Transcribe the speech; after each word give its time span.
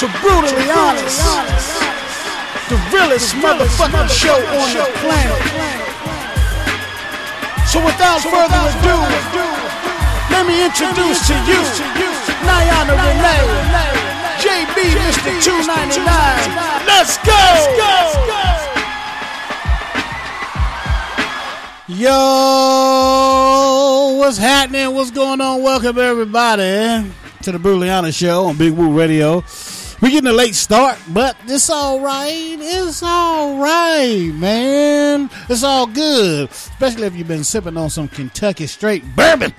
to 0.00 0.08
Brutally 0.22 0.64
Honest, 0.72 1.20
the 2.70 2.80
realest 2.90 3.34
motherfucking 3.36 4.08
show 4.08 4.32
on 4.32 4.72
the 4.72 4.88
planet. 5.04 5.36
So 7.68 7.84
without 7.84 8.24
further 8.24 8.64
ado, 8.64 8.96
let 10.32 10.46
me 10.46 10.64
introduce 10.64 11.26
to 11.28 11.34
you 11.44 11.60
Nyana 12.48 12.96
Renee, 12.96 13.44
JB 14.40 14.96
Mr. 15.04 15.36
299. 15.44 16.08
Let's 16.86 17.18
go! 17.18 17.36
Yo, 21.88 22.08
what's 24.16 24.38
happening? 24.38 24.94
What's 24.94 25.10
going 25.10 25.42
on? 25.42 25.62
Welcome 25.62 25.98
everybody 25.98 27.12
to 27.42 27.52
the 27.52 27.58
Brutally 27.58 27.90
Honest 27.90 28.18
Show 28.18 28.46
on 28.46 28.56
Big 28.56 28.72
Woo 28.72 28.96
Radio. 28.96 29.44
We're 30.00 30.08
getting 30.10 30.30
a 30.30 30.32
late 30.32 30.54
start, 30.54 30.98
but 31.08 31.36
it's 31.46 31.68
all 31.68 32.00
right. 32.00 32.56
It's 32.58 33.02
all 33.02 33.58
right, 33.58 34.32
man. 34.34 35.28
It's 35.50 35.62
all 35.62 35.86
good, 35.86 36.48
especially 36.50 37.06
if 37.06 37.14
you've 37.14 37.28
been 37.28 37.44
sipping 37.44 37.76
on 37.76 37.90
some 37.90 38.08
Kentucky 38.08 38.66
straight 38.66 39.04
bourbon. 39.14 39.52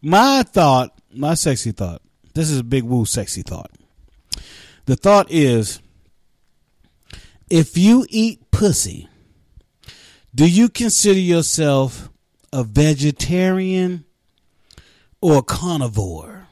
My 0.00 0.42
thought, 0.42 0.98
my 1.12 1.34
sexy 1.34 1.72
thought. 1.72 2.02
This 2.34 2.50
is 2.50 2.58
a 2.58 2.64
big 2.64 2.84
woo 2.84 3.04
sexy 3.04 3.42
thought. 3.42 3.70
The 4.86 4.96
thought 4.96 5.30
is 5.30 5.80
if 7.50 7.76
you 7.76 8.06
eat 8.08 8.50
pussy, 8.50 9.08
do 10.34 10.48
you 10.48 10.68
consider 10.68 11.20
yourself 11.20 12.08
a 12.52 12.64
vegetarian 12.64 14.04
or 15.20 15.38
a 15.38 15.42
carnivore? 15.42 16.48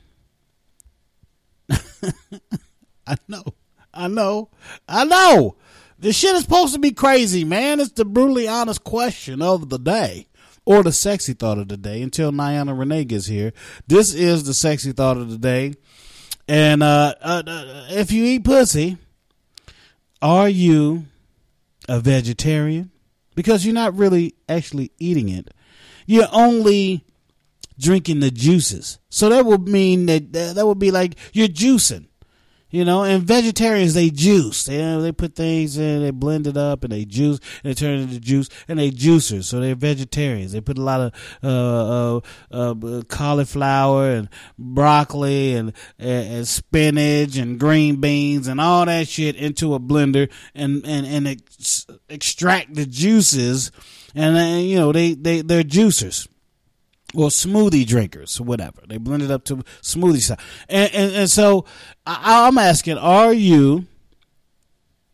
I 1.71 3.17
know. 3.27 3.45
I 3.93 4.09
know. 4.09 4.51
I 4.89 5.05
know. 5.05 5.57
This 5.99 6.17
shit 6.17 6.35
is 6.35 6.43
supposed 6.43 6.75
to 6.75 6.79
be 6.79 6.93
crazy, 6.93 7.45
man. 7.45 7.81
It's 7.81 7.93
the 7.93 8.05
brutally 8.05 8.49
honest 8.49 8.85
question 8.85 9.43
of 9.43 9.69
the 9.69 9.79
day. 9.79 10.29
Or 10.65 10.83
the 10.83 10.93
sexy 10.93 11.33
thought 11.33 11.59
of 11.59 11.69
the 11.69 11.77
day 11.77 12.03
until 12.03 12.33
Nyana 12.33 12.79
Renee 12.79 13.05
gets 13.05 13.27
here. 13.27 13.53
This 13.87 14.15
is 14.15 14.45
the 14.45 14.55
sexy 14.55 14.93
thought 14.93 15.17
of 15.17 15.31
the 15.31 15.39
day. 15.39 15.75
And 16.47 16.83
uh, 16.83 17.15
uh, 17.21 17.43
if 17.91 18.13
you 18.13 18.25
eat 18.25 18.45
pussy, 18.45 18.99
are 20.21 20.49
you 20.49 21.07
a 21.89 22.01
vegetarian? 22.01 22.91
Because 23.35 23.65
you're 23.65 23.75
not 23.75 23.97
really 23.97 24.35
actually 24.49 24.93
eating 24.99 25.29
it. 25.29 25.53
You're 26.07 26.29
only 26.33 27.05
drinking 27.79 28.21
the 28.21 28.31
juices. 28.31 28.99
So 29.09 29.29
that 29.31 29.47
would 29.47 29.67
mean 29.67 30.07
that 30.07 30.33
that 30.33 30.67
would 30.67 30.79
be 30.79 30.91
like 30.91 31.17
you're 31.33 31.49
juicing. 31.49 32.07
You 32.71 32.85
know, 32.85 33.03
and 33.03 33.23
vegetarians 33.23 33.95
they 33.95 34.11
juice. 34.11 34.65
They 34.65 34.79
they 35.01 35.13
put 35.13 35.35
things 35.35 35.77
in, 35.77 36.03
they 36.03 36.11
blend 36.11 36.47
it 36.47 36.57
up, 36.57 36.85
and 36.85 36.93
they 36.93 37.05
juice, 37.05 37.41
and 37.65 37.71
they 37.71 37.75
turn 37.75 37.99
it 37.99 38.03
into 38.03 38.21
juice, 38.21 38.49
and 38.69 38.79
they 38.79 38.91
juicers. 38.91 39.45
So 39.45 39.61
they're 39.61 39.75
vegetarians. 39.75 40.53
They 40.53 40.61
put 40.61 40.79
a 40.79 40.83
lot 40.83 41.01
of 41.01 41.13
uh, 41.43 42.17
uh, 42.53 42.75
uh, 42.75 43.03
cauliflower 43.09 44.11
and 44.11 44.29
broccoli 44.59 45.55
and, 45.55 45.73
and 45.99 46.47
spinach 46.47 47.37
and 47.37 47.59
green 47.59 48.01
beans 48.01 48.47
and 48.47 48.61
all 48.61 48.87
that 48.87 49.09
shit 49.09 49.37
into 49.37 49.75
a 49.75 49.81
blender 49.81 50.31
and 50.55 50.85
and 50.87 51.07
and 51.07 51.29
ex- 51.29 51.87
extract 52.09 52.75
the 52.75 52.87
juices 52.87 53.71
and 54.15 54.65
you 54.67 54.77
know 54.77 54.93
they 54.93 55.15
they 55.15 55.43
they're 55.43 55.63
juicers 55.63 56.29
or 57.15 57.29
smoothie 57.29 57.87
drinkers 57.87 58.41
whatever. 58.41 58.83
They 58.87 58.99
blend 58.99 59.23
it 59.23 59.31
up 59.31 59.45
to 59.45 59.57
smoothie 59.83 60.21
style. 60.21 60.39
And 60.69 60.95
and, 60.95 61.15
and 61.15 61.31
so 61.31 61.65
I, 62.07 62.47
I'm 62.47 62.59
asking, 62.59 62.99
are 62.99 63.33
you, 63.33 63.87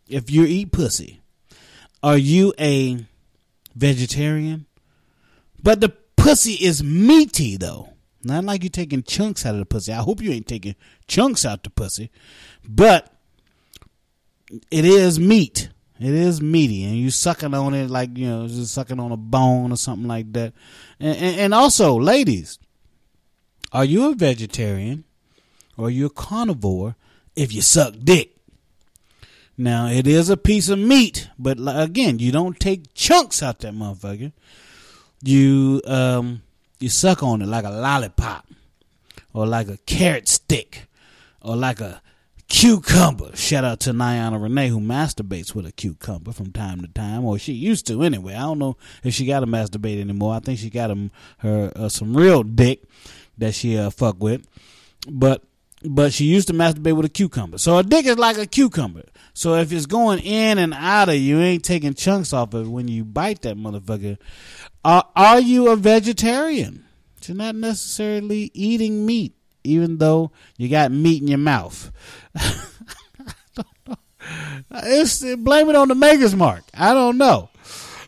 if 0.09 0.31
you 0.31 0.45
eat 0.45 0.73
pussy, 0.73 1.21
are 2.03 2.19
you 2.19 2.53
a 2.59 3.05
vegetarian? 3.75 4.67
But 5.63 5.81
the 5.81 5.91
pussy 6.17 6.53
is 6.53 6.83
meaty 6.83 7.57
though. 7.57 7.91
Not 8.23 8.45
like 8.45 8.63
you're 8.65 8.71
taking 8.71 9.05
chunks 9.05 9.47
out 9.47 9.55
of 9.55 9.61
the 9.61 9.67
pussy. 9.67 9.93
I 9.93 10.03
hope 10.03 10.21
you 10.21 10.33
ain't 10.33 10.49
taking 10.49 10.75
chunks 11.07 11.45
out 11.45 11.63
the 11.63 11.71
pussy. 11.71 12.11
But 12.69 13.13
it 14.71 14.85
is 14.85 15.21
meat. 15.21 15.69
It 15.99 16.13
is 16.13 16.43
meaty, 16.43 16.85
and 16.85 16.97
you 16.97 17.11
sucking 17.11 17.55
on 17.55 17.73
it 17.75 17.89
like 17.89 18.17
you 18.19 18.29
know, 18.29 18.47
just 18.47 18.75
sucking 18.75 19.01
on 19.01 19.13
a 19.13 19.17
bone 19.17 19.73
or 19.73 19.77
something 19.77 20.07
like 20.07 20.33
that. 20.35 20.53
And, 21.01 21.17
and, 21.17 21.41
and 21.41 21.55
also, 21.55 21.99
ladies, 21.99 22.59
are 23.73 23.85
you 23.85 24.11
a 24.11 24.15
vegetarian 24.15 25.05
or 25.77 25.91
you 25.91 26.07
a 26.07 26.11
carnivore 26.11 26.97
if 27.35 27.53
you 27.53 27.63
suck 27.63 27.95
dick? 28.03 28.37
Now, 29.59 29.87
it 29.89 30.07
is 30.07 30.29
a 30.29 30.37
piece 30.37 30.69
of 30.69 30.79
meat, 30.79 31.31
but 31.39 31.57
again, 31.61 32.19
you 32.19 32.31
don't 32.31 32.61
take 32.61 32.93
chunks 32.93 33.43
out 33.43 33.61
that 33.61 33.73
motherfucker. 33.73 34.33
You 35.23 35.81
um 35.87 36.43
you 36.79 36.91
suck 36.91 37.23
on 37.23 37.41
it 37.41 37.47
like 37.47 37.65
a 37.65 37.71
lollipop 37.71 38.47
or 39.33 39.47
like 39.47 39.69
a 39.69 39.79
carrot 39.79 40.29
stick 40.29 40.89
or 41.41 41.57
like 41.57 41.81
a 41.81 42.03
cucumber. 42.49 43.35
Shout 43.37 43.65
out 43.65 43.81
to 43.81 43.93
Nyana 43.93 44.41
Renee 44.41 44.69
who 44.69 44.81
masturbates 44.81 45.55
with 45.55 45.67
a 45.67 45.73
cucumber 45.73 46.33
from 46.33 46.53
time 46.53 46.81
to 46.81 46.89
time, 46.89 47.25
or 47.25 47.39
she 47.39 47.53
used 47.53 47.87
to 47.89 48.03
anyway. 48.03 48.35
I 48.35 48.41
don't 48.41 48.59
know 48.59 48.77
if 49.03 49.15
she 49.15 49.27
got 49.27 49.41
to 49.41 49.47
masturbate 49.47 50.01
anymore. 50.01 50.35
I 50.35 50.41
think 50.41 50.59
she 50.59 50.71
got 50.71 50.91
him 50.91 51.11
her 51.39 51.73
uh, 51.77 51.89
some 51.89 52.17
real 52.17 52.43
dick 52.43 52.83
that 53.39 53.55
she 53.55 53.77
uh, 53.77 53.91
fuck 53.91 54.23
with, 54.23 54.47
but 55.09 55.43
but 55.85 56.13
she 56.13 56.25
used 56.25 56.49
to 56.49 56.55
masturbate 56.55 56.97
with 56.97 57.07
a 57.07 57.11
cucumber. 57.11 57.59
So 57.59 57.79
a 57.79 57.83
dick 57.83 58.07
is 58.07 58.19
like 58.19 58.39
a 58.39 58.47
cucumber. 58.47 59.05
So 59.35 59.55
if 59.55 59.73
it's 59.73 59.87
going 59.87 60.21
in 60.21 60.59
and 60.59 60.73
out 60.73 61.09
of 61.09 61.17
you, 61.17 61.39
ain't 61.41 61.65
taking 61.65 61.95
chunks 61.95 62.33
off 62.33 62.55
of 62.55 62.67
it 62.67 62.71
when 62.71 62.89
you 62.89 63.05
bite 63.05 63.43
that 63.43 63.57
motherfucker. 63.57 64.19
Are 64.85 65.05
are 65.15 65.41
you 65.41 65.71
a 65.71 65.77
vegetarian? 65.77 66.85
You're 67.27 67.37
not 67.37 67.57
necessarily 67.57 68.53
eating 68.55 69.05
meat, 69.05 69.35
even 69.67 69.99
though 69.99 70.31
you 70.57 70.69
got 70.69 70.93
meat 70.93 71.23
in 71.23 71.29
your 71.29 71.39
mouth. 71.39 71.91
It's 74.71 75.21
blame 75.37 75.71
it 75.71 75.77
on 75.77 75.89
the 75.89 75.95
Maker's 75.95 76.35
Mark. 76.35 76.65
I 76.75 76.93
don't 76.93 77.19
know, 77.19 77.51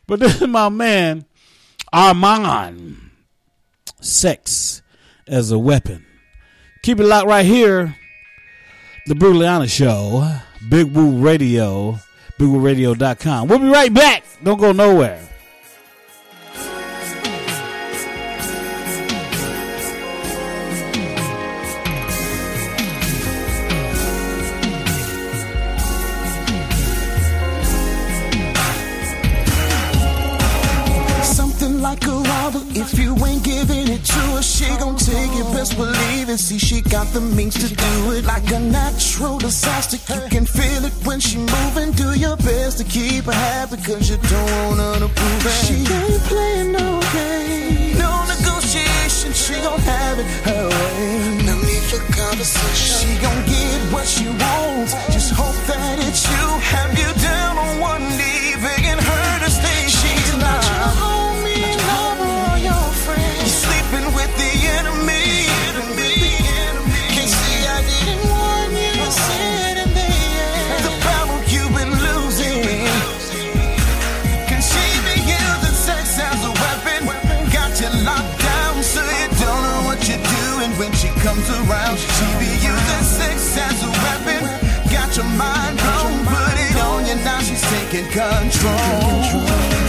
but 0.06 0.19
this 0.20 0.40
is 0.40 0.49
my 0.49 0.69
man 0.69 1.25
Armand. 1.93 2.96
Sex 4.00 4.82
as 5.26 5.50
a 5.50 5.58
weapon. 5.58 6.06
Keep 6.82 7.00
it 7.00 7.05
locked 7.05 7.26
right 7.26 7.44
here. 7.44 7.96
The 9.06 9.14
Brutally 9.14 9.46
Honest 9.46 9.75
Show, 9.75 10.38
Big 10.69 10.93
Woo 10.94 11.19
Radio, 11.19 11.99
BigWooRadio.com. 12.38 13.49
We'll 13.49 13.58
be 13.58 13.69
right 13.69 13.93
back. 13.93 14.22
Don't 14.44 14.60
go 14.60 14.72
nowhere. 14.72 15.28
If 32.90 32.99
you 32.99 33.14
ain't 33.26 33.44
giving 33.44 33.87
it 33.88 34.02
to 34.02 34.20
her, 34.35 34.43
she 34.43 34.64
gon' 34.79 34.96
take 34.96 35.32
it. 35.37 35.44
Best 35.52 35.76
believe 35.76 36.31
it. 36.31 36.38
See, 36.38 36.58
she 36.58 36.81
got 36.81 37.06
the 37.12 37.20
means 37.20 37.55
to 37.61 37.69
do 37.75 38.12
it 38.12 38.25
like 38.25 38.50
a 38.50 38.61
natural 38.61 39.37
disaster. 39.38 39.99
You 40.14 40.29
can 40.31 40.46
feel 40.46 40.85
it 40.85 40.94
when 41.05 41.20
she 41.20 41.37
moving. 41.37 41.93
Do 41.93 42.19
your 42.19 42.37
best 42.38 42.79
to 42.79 42.85
keep 42.85 43.25
her 43.25 43.32
happy, 43.32 43.76
cause 43.76 44.08
you 44.08 44.17
don't 44.17 44.52
want 44.56 44.81
her 44.81 44.99
to 45.05 45.08
prove 45.12 45.44
it. 45.44 45.58
She 45.69 45.76
ain't 45.85 46.23
playing 46.32 46.73
no 46.73 47.00
game. 47.12 47.99
No 47.99 48.25
negotiation. 48.25 49.32
She 49.34 49.55
gon' 49.61 49.81
have 49.81 50.19
it 50.19 50.29
her 50.49 50.69
way. 50.69 51.44
No 51.44 51.56
need 51.61 51.84
for 51.91 52.00
conversation. 52.17 52.94
She 53.05 53.12
gon' 53.20 53.43
get 53.44 53.93
what 53.93 54.06
she 54.06 54.29
wants. 54.29 54.96
Just 55.12 55.34
hope 55.37 55.61
that 55.69 55.99
it's 56.08 56.25
you. 56.25 56.46
Have 56.73 56.93
you 56.96 57.11
down 57.20 57.58
on 57.58 57.81
one 57.81 58.05
knee, 58.17 58.56
begging 58.64 58.96
her 58.96 59.38
to 59.44 59.50
stay. 59.50 59.81
She's 59.93 60.32
not 60.41 61.07
comes 81.29 81.51
around. 81.51 81.99
She 81.99 82.27
be 82.41 82.51
using 82.73 83.05
sex 83.05 83.57
as 83.59 83.79
a 83.85 83.91
weapon. 84.05 84.41
Got 84.95 85.11
your 85.17 85.31
mind 85.37 85.77
blown, 85.77 86.25
put 86.33 86.57
it 86.67 86.77
on 86.89 87.01
you 87.09 87.17
now. 87.25 87.41
She's 87.41 87.65
taking 87.75 88.09
control. 88.09 89.13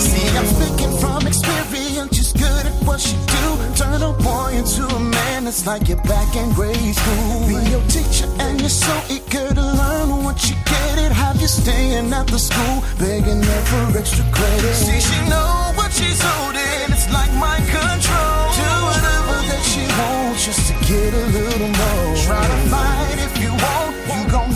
See, 0.07 0.27
I'm 0.37 0.47
speaking 0.55 0.93
from 1.01 1.27
experience. 1.27 2.17
She's 2.17 2.33
good 2.33 2.65
at 2.69 2.75
what 2.85 2.99
she 2.99 3.15
do. 3.35 3.45
Turn 3.75 4.01
a 4.01 4.11
boy 4.13 4.49
into 4.59 4.83
a 4.83 4.99
man. 4.99 5.08
It's 5.49 5.65
like 5.65 5.87
you're 5.87 5.97
back 6.03 6.35
in 6.35 6.53
grade 6.53 6.77
school. 6.77 7.47
Be 7.47 7.57
your 7.73 7.81
teacher 7.89 8.29
and 8.37 8.61
you're 8.61 8.69
so 8.69 8.93
eager 9.09 9.49
to 9.51 9.65
learn. 9.79 10.23
Once 10.23 10.47
you 10.47 10.55
get 10.63 10.99
it, 10.99 11.11
have 11.11 11.41
you 11.41 11.47
staying 11.47 12.13
at 12.13 12.27
the 12.27 12.37
school, 12.37 12.83
begging 12.99 13.41
her 13.41 13.61
for 13.65 13.97
extra 13.97 14.23
credit. 14.31 14.75
See, 14.75 15.01
she 15.01 15.17
know 15.27 15.73
what 15.73 15.91
she's 15.91 16.21
holding. 16.21 16.93
It's 16.93 17.09
like 17.11 17.33
mind 17.33 17.65
control. 17.65 18.45
Do 18.61 18.69
whatever 18.93 19.37
that 19.49 19.63
she 19.65 19.81
wants 19.97 20.45
just 20.45 20.69
to 20.69 20.75
get 20.85 21.13
a 21.17 21.25
little 21.33 21.73
more. 21.81 22.15
Try 22.29 22.45
to 22.45 22.59
fight 22.69 23.17
if 23.17 23.33
you 23.41 23.49
want, 23.49 23.95
you 24.05 24.21
gon' 24.29 24.53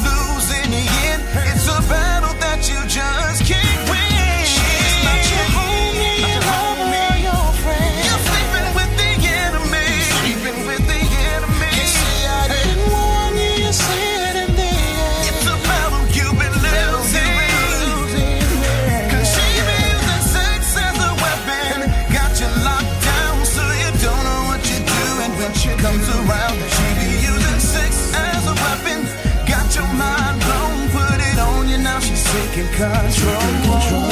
Taking 32.64 32.76
control. 32.76 34.08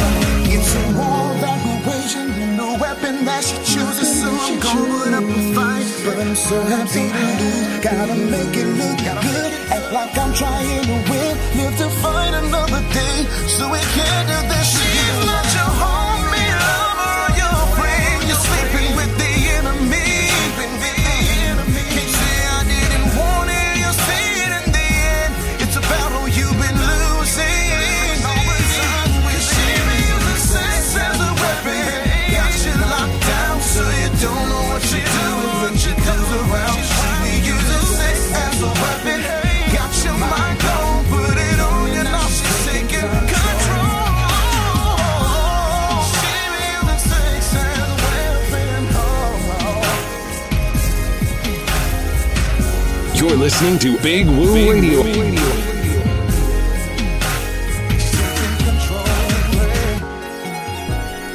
It's 0.52 0.76
a 0.76 0.84
war 0.98 1.32
that 1.40 1.58
we're 1.64 1.82
waging, 1.88 2.32
and 2.44 2.60
the 2.60 2.78
weapon 2.82 3.24
that 3.26 3.44
she 3.44 3.56
chooses. 3.64 4.22
So 4.22 4.28
I'm 4.28 4.60
gonna 4.60 4.92
put 4.92 5.14
up 5.14 5.24
a 5.24 5.40
fight, 5.56 5.88
but 6.04 6.18
I'm 6.20 6.36
so 6.36 6.62
happy 6.62 7.08
to 7.08 7.24
lose. 7.40 7.80
Gotta 7.80 8.16
make 8.16 8.56
it 8.58 8.68
look 8.68 8.98
good, 9.00 9.54
act 9.72 9.94
like 9.94 10.18
I'm 10.18 10.34
trying 10.34 10.84
to 10.84 10.98
win. 11.10 11.34
Live 11.58 11.78
to 11.78 11.90
fight 12.02 12.34
another 12.34 12.84
day, 12.92 13.26
so 13.48 13.70
we 13.72 13.80
can't 13.80 14.28
do 14.28 14.40
this. 14.52 14.68
She's 14.76 15.26
not 15.26 15.46
your 15.56 15.72
homie, 15.80 15.91
listening 53.42 53.80
to 53.80 53.98
Big 54.04 54.28
Woo 54.28 54.54
Radio. 54.54 55.02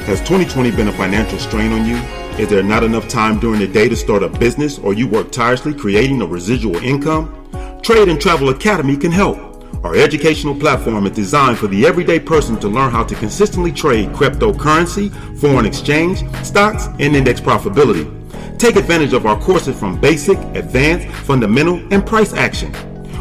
Has 0.06 0.20
2020 0.20 0.70
been 0.70 0.86
a 0.86 0.92
financial 0.92 1.36
strain 1.40 1.72
on 1.72 1.84
you? 1.84 1.96
Is 2.40 2.48
there 2.48 2.62
not 2.62 2.84
enough 2.84 3.08
time 3.08 3.40
during 3.40 3.58
the 3.58 3.66
day 3.66 3.88
to 3.88 3.96
start 3.96 4.22
a 4.22 4.28
business 4.28 4.78
or 4.78 4.94
you 4.94 5.08
work 5.08 5.32
tirelessly 5.32 5.74
creating 5.74 6.22
a 6.22 6.26
residual 6.26 6.76
income? 6.76 7.50
Trade 7.82 8.08
and 8.08 8.20
Travel 8.20 8.50
Academy 8.50 8.96
can 8.96 9.10
help. 9.10 9.38
Our 9.84 9.96
educational 9.96 10.54
platform 10.54 11.06
is 11.06 11.12
designed 11.16 11.58
for 11.58 11.66
the 11.66 11.86
everyday 11.86 12.20
person 12.20 12.56
to 12.60 12.68
learn 12.68 12.92
how 12.92 13.02
to 13.02 13.16
consistently 13.16 13.72
trade 13.72 14.10
cryptocurrency, 14.10 15.10
foreign 15.40 15.66
exchange, 15.66 16.22
stocks, 16.44 16.86
and 17.00 17.16
index 17.16 17.40
profitability. 17.40 18.25
Take 18.58 18.76
advantage 18.76 19.12
of 19.12 19.26
our 19.26 19.38
courses 19.38 19.78
from 19.78 20.00
basic, 20.00 20.38
advanced, 20.56 21.08
fundamental, 21.26 21.76
and 21.92 22.06
price 22.06 22.32
action. 22.32 22.74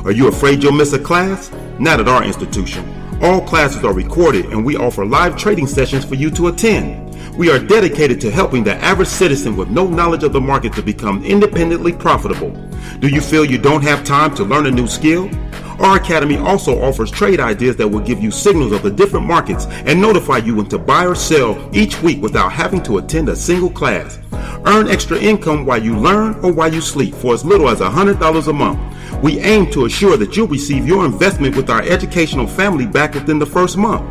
Are 0.05 0.11
you 0.11 0.29
afraid 0.29 0.63
you'll 0.63 0.71
miss 0.71 0.93
a 0.93 0.99
class? 0.99 1.51
Not 1.77 1.99
at 1.99 2.07
our 2.07 2.23
institution. 2.23 2.87
All 3.21 3.41
classes 3.41 3.83
are 3.83 3.93
recorded 3.93 4.45
and 4.45 4.63
we 4.63 4.77
offer 4.77 5.05
live 5.05 5.35
trading 5.35 5.67
sessions 5.67 6.05
for 6.05 6.15
you 6.15 6.31
to 6.31 6.47
attend. 6.47 7.13
We 7.35 7.51
are 7.51 7.59
dedicated 7.59 8.21
to 8.21 8.31
helping 8.31 8.63
the 8.63 8.75
average 8.75 9.09
citizen 9.09 9.57
with 9.57 9.69
no 9.69 9.85
knowledge 9.85 10.23
of 10.23 10.31
the 10.31 10.39
market 10.39 10.71
to 10.73 10.81
become 10.81 11.25
independently 11.25 11.91
profitable. 11.91 12.51
Do 12.99 13.09
you 13.09 13.19
feel 13.19 13.43
you 13.43 13.57
don't 13.57 13.83
have 13.83 14.05
time 14.05 14.33
to 14.35 14.45
learn 14.45 14.67
a 14.67 14.71
new 14.71 14.87
skill? 14.87 15.29
Our 15.79 15.97
academy 15.97 16.37
also 16.37 16.81
offers 16.81 17.11
trade 17.11 17.41
ideas 17.41 17.75
that 17.75 17.87
will 17.89 17.99
give 17.99 18.23
you 18.23 18.31
signals 18.31 18.71
of 18.71 18.83
the 18.83 18.91
different 18.91 19.25
markets 19.25 19.65
and 19.65 19.99
notify 19.99 20.37
you 20.37 20.55
when 20.55 20.69
to 20.69 20.77
buy 20.77 21.05
or 21.05 21.15
sell 21.15 21.69
each 21.73 22.01
week 22.01 22.21
without 22.21 22.53
having 22.53 22.81
to 22.83 22.99
attend 22.99 23.27
a 23.27 23.35
single 23.35 23.69
class. 23.69 24.17
Earn 24.67 24.87
extra 24.87 25.17
income 25.17 25.65
while 25.65 25.81
you 25.81 25.97
learn 25.97 26.35
or 26.43 26.51
while 26.51 26.73
you 26.73 26.81
sleep 26.81 27.15
for 27.15 27.33
as 27.33 27.45
little 27.45 27.69
as 27.69 27.79
$100 27.79 28.47
a 28.47 28.53
month. 28.53 28.95
We 29.21 29.39
aim 29.39 29.69
to 29.71 29.85
assure 29.85 30.17
that 30.17 30.35
you'll 30.35 30.47
receive 30.47 30.87
your 30.87 31.05
investment 31.05 31.55
with 31.55 31.69
our 31.69 31.83
educational 31.83 32.47
family 32.47 32.85
back 32.85 33.13
within 33.13 33.39
the 33.39 33.45
first 33.45 33.77
month. 33.77 34.03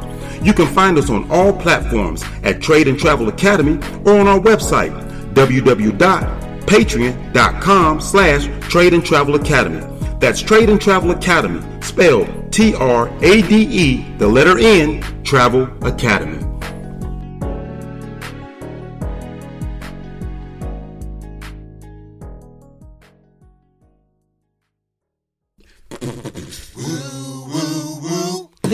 You 0.44 0.52
can 0.52 0.66
find 0.66 0.98
us 0.98 1.10
on 1.10 1.30
all 1.30 1.52
platforms 1.52 2.24
at 2.42 2.60
Trade 2.60 2.88
and 2.88 2.98
Travel 2.98 3.28
Academy 3.28 3.78
or 4.04 4.18
on 4.18 4.28
our 4.28 4.38
website, 4.38 4.92
www.patreon.com 5.34 8.00
slash 8.00 8.48
Trade 8.68 8.94
and 8.94 9.04
Travel 9.04 9.34
Academy. 9.34 9.84
That's 10.20 10.40
Trade 10.40 10.70
and 10.70 10.80
Travel 10.80 11.10
Academy, 11.10 11.60
spelled 11.82 12.52
T-R-A-D-E, 12.52 14.14
the 14.18 14.28
letter 14.28 14.58
N, 14.58 15.02
Travel 15.24 15.68
Academy. 15.84 16.43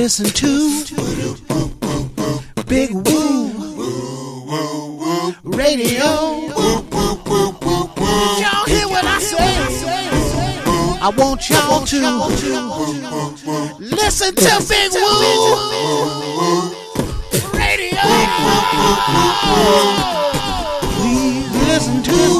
Listen 0.02 0.25
to 0.25 0.49
Big 2.66 2.90
Woo 2.90 3.50
Radio. 5.45 6.04
Y'all 8.40 8.64
hear 8.64 8.88
what 8.88 9.04
I 9.04 9.19
say? 9.21 9.61
I 11.02 11.11
want 11.14 11.50
y'all 11.50 11.85
to 11.85 12.00
listen 13.78 14.35
to 14.37 14.64
Big 14.71 14.92
Woo 14.95 15.50
Radio. 17.52 18.00
Please 20.97 21.50
listen 21.69 22.02
to. 22.04 22.40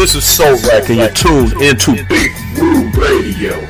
This 0.00 0.14
is 0.14 0.24
Soul 0.24 0.56
Rack, 0.62 0.88
and 0.88 0.96
you're 0.96 1.10
tuned 1.10 1.52
into 1.60 1.92
Big 2.06 2.32
Woo 2.58 2.88
Radio. 2.92 3.60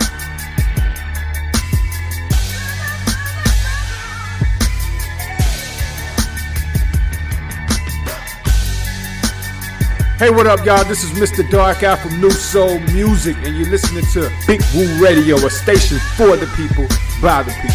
Hey, 10.18 10.30
what 10.30 10.46
up, 10.46 10.64
y'all? 10.64 10.84
This 10.84 11.02
is 11.02 11.10
Mr. 11.18 11.50
Dark 11.50 11.82
Eye 11.82 11.96
from 11.96 12.20
New 12.20 12.30
Soul 12.30 12.78
Music, 12.92 13.36
and 13.38 13.56
you're 13.56 13.68
listening 13.68 14.04
to 14.12 14.30
Big 14.46 14.62
Woo 14.72 14.86
Radio, 15.04 15.34
a 15.34 15.50
station 15.50 15.98
for 16.16 16.36
the 16.36 16.46
people, 16.54 16.86
by 17.20 17.42
the 17.42 17.50
people. 17.50 17.74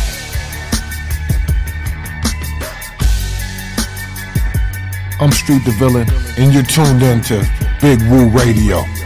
I'm 5.19 5.33
Street 5.33 5.65
the 5.65 5.71
Villain, 5.71 6.07
and 6.37 6.53
you're 6.53 6.63
tuned 6.63 7.03
in 7.03 7.21
to 7.23 7.64
Big 7.81 8.01
Woo 8.09 8.29
Radio. 8.29 9.04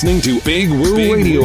Listening 0.00 0.20
to 0.20 0.40
Big 0.42 0.70
Woo 0.70 0.96
Radio. 0.96 1.40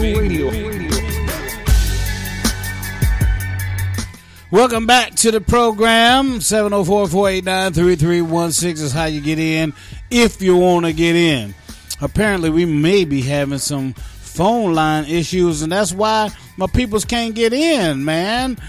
Welcome 4.51 4.86
back 4.86 5.15
to 5.15 5.31
the 5.31 5.41
program. 5.41 6.38
704-489-3316 6.38 8.74
is 8.74 8.91
how 8.91 9.05
you 9.05 9.22
get 9.22 9.39
in 9.39 9.74
if 10.12 10.39
you 10.39 10.55
want 10.55 10.86
to 10.86 10.93
get 10.93 11.15
in. 11.15 11.55
Apparently, 12.00 12.51
we 12.51 12.65
may 12.65 13.05
be 13.05 13.24
having 13.24 13.57
some 13.57 13.93
phone 13.93 14.75
line 14.75 15.05
issues, 15.05 15.63
and 15.63 15.72
that's 15.72 15.91
why 15.91 16.29
my 16.55 16.67
peoples 16.67 17.05
can't 17.05 17.33
get 17.33 17.53
in, 17.53 18.05
man. 18.05 18.60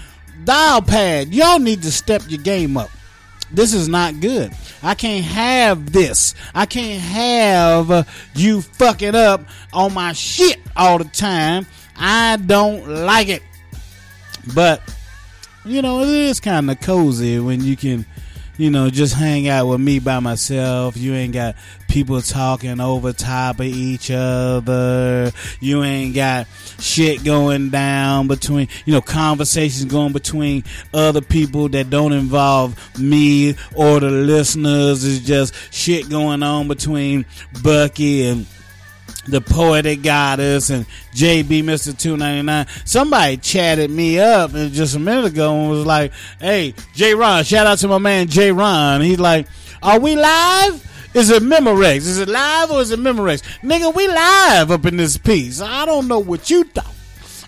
Dial 0.45 0.81
pad, 0.81 1.31
y'all 1.31 1.59
need 1.59 1.83
to 1.83 1.91
step 1.91 2.23
your 2.27 2.41
game 2.41 2.75
up. 2.75 2.89
This 3.51 3.73
is 3.73 3.87
not 3.87 4.19
good. 4.19 4.51
I 4.81 4.95
can't 4.95 5.23
have 5.25 5.91
this. 5.91 6.35
I 6.53 6.65
can't 6.65 7.01
have 7.01 8.07
you 8.35 8.61
fucking 8.61 9.15
up 9.15 9.41
on 9.71 9.93
my 9.93 10.13
shit 10.13 10.59
all 10.75 10.97
the 10.97 11.05
time. 11.05 11.65
I 11.95 12.37
don't 12.37 12.87
like 12.87 13.29
it. 13.29 13.43
But 14.53 14.81
you 15.63 15.81
know, 15.81 16.01
it 16.01 16.09
is 16.09 16.39
kind 16.39 16.69
of 16.69 16.79
cozy 16.81 17.39
when 17.39 17.63
you 17.63 17.75
can, 17.75 18.05
you 18.57 18.69
know, 18.69 18.89
just 18.89 19.13
hang 19.13 19.47
out 19.47 19.67
with 19.67 19.79
me 19.79 19.99
by 19.99 20.19
myself. 20.19 20.95
You 20.97 21.13
ain't 21.13 21.33
got 21.33 21.55
people 21.87 22.21
talking 22.21 22.79
over 22.79 23.13
top 23.13 23.59
of 23.59 23.65
each 23.65 24.11
other. 24.11 25.31
You 25.59 25.83
ain't 25.83 26.15
got 26.15 26.47
shit 26.79 27.23
going 27.23 27.69
down 27.69 28.27
between, 28.27 28.67
you 28.85 28.93
know, 28.93 29.01
conversations 29.01 29.85
going 29.85 30.13
between 30.13 30.63
other 30.93 31.21
people 31.21 31.69
that 31.69 31.89
don't 31.89 32.13
involve 32.13 32.77
me 32.99 33.55
or 33.75 33.99
the 33.99 34.09
listeners. 34.09 35.03
It's 35.03 35.25
just 35.25 35.53
shit 35.73 36.09
going 36.09 36.43
on 36.43 36.67
between 36.67 37.25
Bucky 37.63 38.27
and 38.27 38.45
the 39.25 39.41
poetic 39.41 40.01
goddess 40.01 40.69
and 40.69 40.85
JB 41.13 41.63
Mr. 41.63 41.97
299. 41.97 42.67
Somebody 42.85 43.37
chatted 43.37 43.89
me 43.91 44.19
up 44.19 44.51
just 44.51 44.95
a 44.95 44.99
minute 44.99 45.25
ago 45.25 45.59
and 45.59 45.69
was 45.69 45.85
like, 45.85 46.11
hey, 46.39 46.73
J 46.93 47.15
Ron, 47.15 47.43
shout 47.43 47.67
out 47.67 47.77
to 47.79 47.87
my 47.87 47.97
man 47.97 48.27
J 48.27 48.51
Ron. 48.51 49.01
He's 49.01 49.19
like, 49.19 49.47
are 49.81 49.99
we 49.99 50.15
live? 50.15 50.81
Is 51.13 51.29
it 51.29 51.43
Memorex? 51.43 51.97
Is 51.97 52.19
it 52.19 52.27
live 52.27 52.71
or 52.71 52.81
is 52.81 52.91
it 52.91 52.99
Memorex? 52.99 53.41
Nigga, 53.61 53.95
we 53.95 54.07
live 54.07 54.71
up 54.71 54.85
in 54.85 54.97
this 54.97 55.17
piece. 55.17 55.61
I 55.61 55.85
don't 55.85 56.07
know 56.07 56.19
what 56.19 56.49
you 56.49 56.65
thought. 56.65 56.93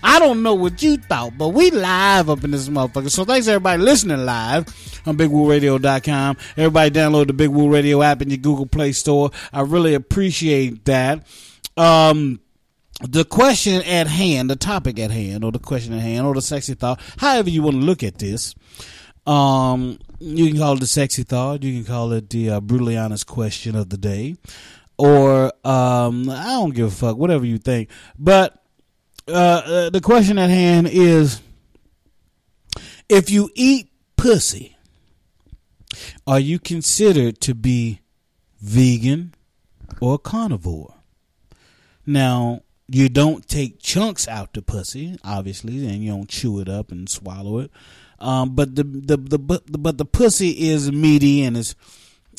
I 0.02 0.18
don't 0.18 0.42
know 0.42 0.54
what 0.54 0.82
you 0.82 0.96
thought, 0.96 1.36
but 1.36 1.48
we 1.48 1.70
live 1.70 2.30
up 2.30 2.44
in 2.44 2.52
this 2.52 2.68
motherfucker. 2.68 3.10
So 3.10 3.24
thanks 3.24 3.48
everybody 3.48 3.82
listening 3.82 4.24
live 4.24 4.66
on 5.06 5.16
BigWooRadio.com. 5.16 6.36
Everybody 6.56 6.90
download 6.90 7.26
the 7.26 7.32
Big 7.32 7.48
Woo 7.48 7.68
Radio 7.68 8.02
app 8.02 8.22
in 8.22 8.30
your 8.30 8.38
Google 8.38 8.66
Play 8.66 8.92
Store. 8.92 9.30
I 9.52 9.62
really 9.62 9.94
appreciate 9.94 10.84
that. 10.84 11.26
Um, 11.78 12.40
the 13.00 13.24
question 13.24 13.82
at 13.82 14.08
hand, 14.08 14.50
the 14.50 14.56
topic 14.56 14.98
at 14.98 15.12
hand, 15.12 15.44
or 15.44 15.52
the 15.52 15.60
question 15.60 15.94
at 15.94 16.00
hand, 16.00 16.26
or 16.26 16.34
the 16.34 16.42
sexy 16.42 16.74
thought, 16.74 17.00
however 17.16 17.48
you 17.48 17.62
want 17.62 17.76
to 17.76 17.82
look 17.82 18.02
at 18.02 18.18
this. 18.18 18.54
Um, 19.26 19.98
you 20.18 20.48
can 20.48 20.58
call 20.58 20.74
it 20.74 20.80
the 20.80 20.86
sexy 20.86 21.22
thought. 21.22 21.62
You 21.62 21.74
can 21.74 21.84
call 21.84 22.12
it 22.12 22.30
the 22.30 22.50
uh, 22.50 22.60
brutally 22.60 22.96
honest 22.96 23.26
question 23.26 23.76
of 23.76 23.90
the 23.90 23.98
day, 23.98 24.36
or 24.96 25.52
um, 25.64 26.28
I 26.30 26.44
don't 26.44 26.74
give 26.74 26.86
a 26.88 26.90
fuck, 26.90 27.16
whatever 27.16 27.44
you 27.44 27.58
think. 27.58 27.90
But 28.18 28.60
uh, 29.28 29.62
uh, 29.64 29.90
the 29.90 30.00
question 30.00 30.38
at 30.38 30.50
hand 30.50 30.88
is: 30.90 31.40
If 33.08 33.30
you 33.30 33.50
eat 33.54 33.92
pussy, 34.16 34.76
are 36.26 36.40
you 36.40 36.58
considered 36.58 37.40
to 37.42 37.54
be 37.54 38.00
vegan 38.60 39.34
or 40.00 40.18
carnivore? 40.18 40.97
Now, 42.08 42.62
you 42.86 43.10
don't 43.10 43.46
take 43.46 43.82
chunks 43.82 44.26
out 44.26 44.54
the 44.54 44.62
pussy, 44.62 45.18
obviously, 45.22 45.86
and 45.86 46.02
you 46.02 46.10
don't 46.10 46.26
chew 46.26 46.58
it 46.58 46.66
up 46.66 46.90
and 46.90 47.06
swallow 47.06 47.58
it. 47.58 47.70
Um, 48.18 48.54
but 48.54 48.74
the, 48.74 48.82
the 48.82 49.18
the 49.18 49.38
but 49.38 49.66
the, 49.66 49.76
but 49.76 49.98
the 49.98 50.06
pussy 50.06 50.70
is 50.70 50.90
meaty 50.90 51.44
and 51.44 51.54
it's 51.54 51.74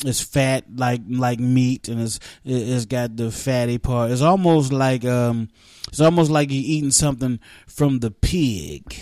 it's 0.04 0.20
fat 0.20 0.64
like 0.74 1.02
like 1.08 1.38
meat 1.38 1.88
and 1.88 2.00
it's 2.00 2.18
it's 2.44 2.84
got 2.86 3.16
the 3.16 3.30
fatty 3.30 3.78
part. 3.78 4.10
It's 4.10 4.22
almost 4.22 4.72
like 4.72 5.04
um 5.04 5.50
it's 5.86 6.00
almost 6.00 6.32
like 6.32 6.50
you're 6.50 6.64
eating 6.66 6.90
something 6.90 7.38
from 7.68 8.00
the 8.00 8.10
pig, 8.10 8.92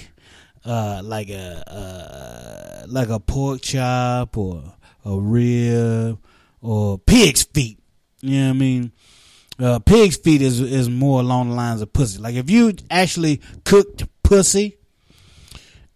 uh, 0.66 1.00
like 1.02 1.30
a 1.30 1.64
uh, 1.66 2.86
like 2.88 3.08
a 3.08 3.20
pork 3.20 3.62
chop 3.62 4.36
or 4.36 4.74
a 5.06 5.18
rib 5.18 6.18
or 6.60 6.98
pig's 6.98 7.44
feet. 7.44 7.78
You 8.20 8.38
know 8.38 8.48
what 8.48 8.50
I 8.50 8.58
mean? 8.58 8.92
Uh, 9.60 9.78
pig's 9.80 10.16
feet 10.16 10.40
is 10.40 10.60
is 10.60 10.88
more 10.88 11.20
along 11.20 11.50
the 11.50 11.54
lines 11.56 11.80
of 11.80 11.92
pussy. 11.92 12.18
Like 12.18 12.36
if 12.36 12.48
you 12.48 12.74
actually 12.90 13.40
cooked 13.64 14.04
pussy 14.22 14.78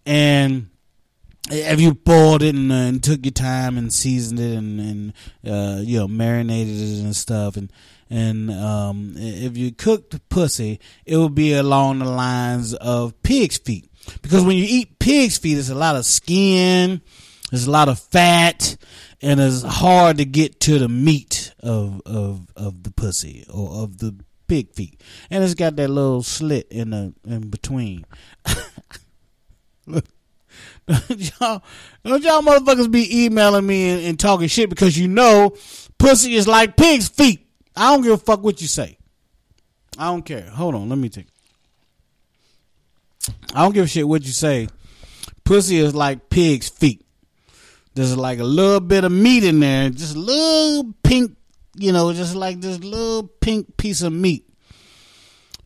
and 0.05 0.69
if 1.51 1.81
you 1.81 1.95
boiled 1.95 2.43
it 2.43 2.55
and, 2.55 2.73
uh, 2.73 2.75
and 2.75 3.03
took 3.03 3.25
your 3.25 3.33
time 3.33 3.79
and 3.79 3.93
seasoned 3.93 4.41
it 4.41 4.57
and, 4.57 4.81
and 4.81 5.13
uh, 5.47 5.81
you 5.81 5.99
know 5.99 6.09
marinated 6.09 6.75
it 6.75 7.05
and 7.05 7.15
stuff 7.15 7.57
and 7.57 7.73
and 8.11 8.51
um, 8.51 9.15
if 9.17 9.57
you 9.57 9.73
cooked 9.73 10.29
pussy, 10.29 10.81
it 11.07 11.17
would 11.17 11.35
be 11.35 11.55
along 11.55 12.01
the 12.01 12.05
lines 12.05 12.75
of 12.75 13.23
pig's 13.23 13.57
feet 13.57 13.89
because 14.21 14.45
when 14.45 14.57
you 14.57 14.67
eat 14.69 14.99
pig's 14.99 15.39
feet, 15.39 15.55
there's 15.55 15.71
a 15.71 15.75
lot 15.75 15.97
of 15.97 16.05
skin, 16.05 17.01
there's 17.51 17.67
a 17.67 17.71
lot 17.71 17.89
of 17.89 17.99
fat, 17.99 18.77
and 19.23 19.41
it's 19.41 19.63
hard 19.63 20.19
to 20.19 20.25
get 20.25 20.61
to 20.61 20.79
the 20.79 20.89
meat 20.89 21.55
of 21.61 22.03
of 22.05 22.49
of 22.57 22.83
the 22.83 22.91
pussy 22.91 23.47
or 23.49 23.83
of 23.83 23.99
the 23.99 24.15
pig 24.49 24.75
feet, 24.75 25.01
and 25.31 25.43
it's 25.43 25.55
got 25.55 25.77
that 25.77 25.89
little 25.89 26.23
slit 26.23 26.67
in 26.71 26.91
the 26.91 27.15
in 27.27 27.49
between. 27.49 28.05
Look. 29.87 30.05
Don't 30.87 31.41
y'all, 31.41 31.63
don't 32.05 32.23
y'all 32.23 32.43
motherfuckers 32.43 32.91
be 32.91 33.25
emailing 33.25 33.67
me 33.67 33.89
and, 33.89 34.05
and, 34.05 34.21
talking 34.21 34.49
shit 34.49 34.69
because 34.69 34.99
you 34.99 35.07
know 35.07 35.57
pussy 35.97 36.35
is 36.35 36.49
like 36.49 36.77
pig's 36.77 37.09
feet. 37.09 37.47
I 37.77 37.93
don't 37.93 38.03
give 38.03 38.13
a 38.13 38.19
fuck 38.19 38.43
what 38.43 38.61
you 38.61 38.67
say. 38.67 38.99
I 39.97 40.07
don't 40.07 40.23
care. 40.23 40.43
Hold 40.43 40.75
on, 40.75 40.89
let 40.89 40.99
me 40.99 41.09
take. 41.09 41.29
I 43.55 43.63
don't 43.63 43.73
give 43.73 43.85
a 43.85 43.89
shit 43.89 44.07
what 44.07 44.23
you 44.23 44.33
say. 44.33 44.69
Pussy 45.45 45.79
is 45.79 45.95
like 45.95 46.29
pig's 46.29 46.69
feet. 46.69 47.07
There's 47.95 48.17
like 48.17 48.39
a 48.39 48.45
little 48.45 48.81
bit 48.81 49.05
of 49.05 49.13
meat 49.13 49.45
in 49.45 49.61
there, 49.61 49.91
just 49.91 50.17
a 50.17 50.19
little 50.19 50.95
pink, 51.03 51.37
you 51.77 51.93
know, 51.93 52.13
just 52.13 52.35
like 52.35 52.61
this 52.61 52.79
little 52.79 53.29
pink 53.41 53.77
piece 53.77 54.03
of 54.03 54.13
meat. 54.13 54.49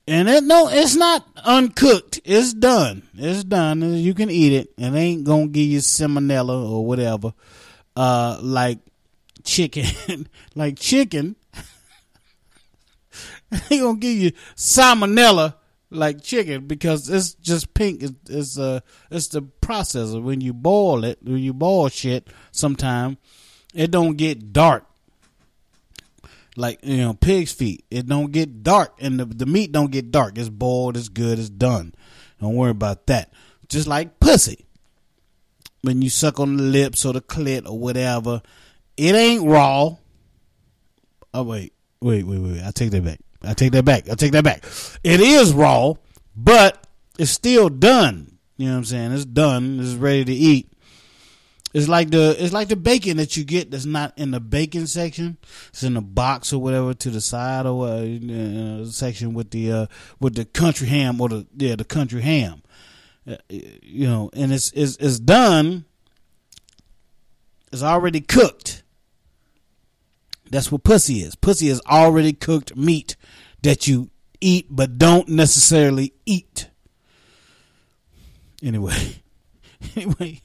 And 0.09 0.29
it 0.29 0.45
no, 0.45 0.69
it's 0.69 0.95
not 0.95 1.27
uncooked. 1.45 2.21
It's 2.25 2.55
done. 2.55 3.03
It's 3.15 3.45
done. 3.45 3.83
You 3.83 4.15
can 4.15 4.31
eat 4.31 4.53
it. 4.53 4.73
It 4.79 4.95
ain't 4.95 5.25
gonna 5.25 5.49
give 5.49 5.67
you 5.67 5.79
salmonella 5.79 6.71
or 6.71 6.85
whatever. 6.87 7.33
Uh, 7.97 8.39
like 8.41 8.79
chicken, 9.43 10.29
like 10.55 10.79
chicken. 10.79 11.37
ain't 13.71 13.83
gonna 13.83 13.99
give 13.99 14.17
you 14.17 14.33
salmonella 14.57 15.55
like 15.90 16.22
chicken 16.22 16.66
because 16.66 17.09
it's 17.09 17.35
just 17.35 17.75
pink. 17.75 18.03
It's, 18.03 18.12
it's 18.29 18.59
uh, 18.59 18.81
it's 19.11 19.29
the 19.29 19.42
process 19.42 20.12
of 20.12 20.25
when 20.25 20.40
you 20.40 20.53
boil 20.53 21.05
it. 21.05 21.18
When 21.22 21.38
you 21.38 21.53
boil 21.53 21.88
shit, 21.88 22.29
sometime 22.53 23.18
it 23.75 23.90
don't 23.90 24.16
get 24.16 24.53
dark 24.53 24.87
like 26.57 26.81
you 26.83 26.96
know 26.96 27.14
pig's 27.14 27.53
feet. 27.53 27.85
It 27.90 28.07
don't 28.07 28.33
get 28.33 28.62
dark, 28.62 28.94
and 28.99 29.20
the 29.20 29.25
the 29.27 29.46
meat 29.46 29.72
don't 29.72 29.90
get 29.90 30.11
dark. 30.11 30.38
It's 30.38 30.49
boiled. 30.49 30.96
It's 30.96 31.09
good. 31.09 31.38
It's 31.38 31.51
done. 31.51 31.94
Don't 32.40 32.55
worry 32.55 32.70
about 32.70 33.07
that. 33.07 33.33
Just 33.68 33.87
like 33.87 34.18
pussy, 34.20 34.66
when 35.83 36.03
you 36.03 36.11
suck 36.11 36.40
on 36.40 36.57
the 36.57 36.62
lips 36.62 37.05
or 37.05 37.12
the 37.12 37.20
clit 37.20 37.68
or 37.68 37.79
whatever, 37.79 38.42
it 38.96 39.14
ain't 39.14 39.46
raw. 39.46 39.96
Oh 41.35 41.42
wait, 41.42 41.72
wait, 42.01 42.25
wait, 42.25 42.38
wait. 42.38 42.62
I 42.62 42.70
take 42.70 42.90
that 42.90 43.05
back. 43.05 43.20
I 43.46 43.54
take 43.54 43.72
that 43.72 43.85
back. 43.85 44.09
I 44.09 44.14
take 44.14 44.32
that 44.32 44.44
back. 44.44 44.64
It 45.02 45.20
is 45.20 45.52
raw, 45.52 45.94
but 46.37 46.87
it's 47.18 47.30
still 47.30 47.68
done. 47.68 48.38
You 48.56 48.66
know 48.66 48.72
what 48.72 48.78
I'm 48.78 48.85
saying? 48.85 49.12
It's 49.12 49.24
done. 49.24 49.80
It's 49.80 49.94
ready 49.94 50.24
to 50.24 50.32
eat. 50.32 50.72
It's 51.74 51.88
like 51.88 52.09
the 52.09 52.35
it's 52.38 52.54
like 52.54 52.68
the 52.68 52.76
bacon 52.76 53.18
that 53.18 53.37
you 53.37 53.44
get 53.44 53.70
that's 53.70 53.85
not 53.85 54.14
in 54.16 54.30
the 54.30 54.40
bacon 54.40 54.87
section. 54.87 55.37
It's 55.68 55.82
in 55.82 55.92
the 55.92 56.00
box 56.00 56.52
or 56.54 56.61
whatever 56.62 56.94
to 56.94 57.11
the 57.11 57.20
side 57.20 57.66
or 57.66 57.88
uh, 57.88 58.87
section 58.87 59.35
with 59.35 59.50
the 59.50 59.72
uh, 59.72 59.87
with 60.18 60.37
the 60.37 60.46
country 60.46 60.88
ham 60.88 61.20
or 61.20 61.28
the 61.28 61.46
yeah 61.54 61.76
the 61.76 61.85
country 61.85 62.22
ham. 62.22 62.62
Uh, 63.28 63.37
you 63.50 64.06
know, 64.06 64.30
and 64.32 64.54
it's 64.54 64.72
it's 64.72 64.96
it's 64.96 65.18
done. 65.18 65.85
It's 67.72 67.82
already 67.82 68.22
cooked. 68.22 68.82
That's 70.50 70.70
what 70.70 70.85
pussy 70.85 71.20
is. 71.20 71.35
Pussy 71.35 71.68
is 71.68 71.80
already 71.88 72.32
cooked 72.32 72.76
meat 72.76 73.16
that 73.62 73.87
you 73.87 74.11
eat 74.40 74.66
but 74.70 74.98
don't 74.98 75.28
necessarily 75.28 76.12
eat. 76.24 76.70
Anyway, 78.62 79.22
anyway. 79.96 80.40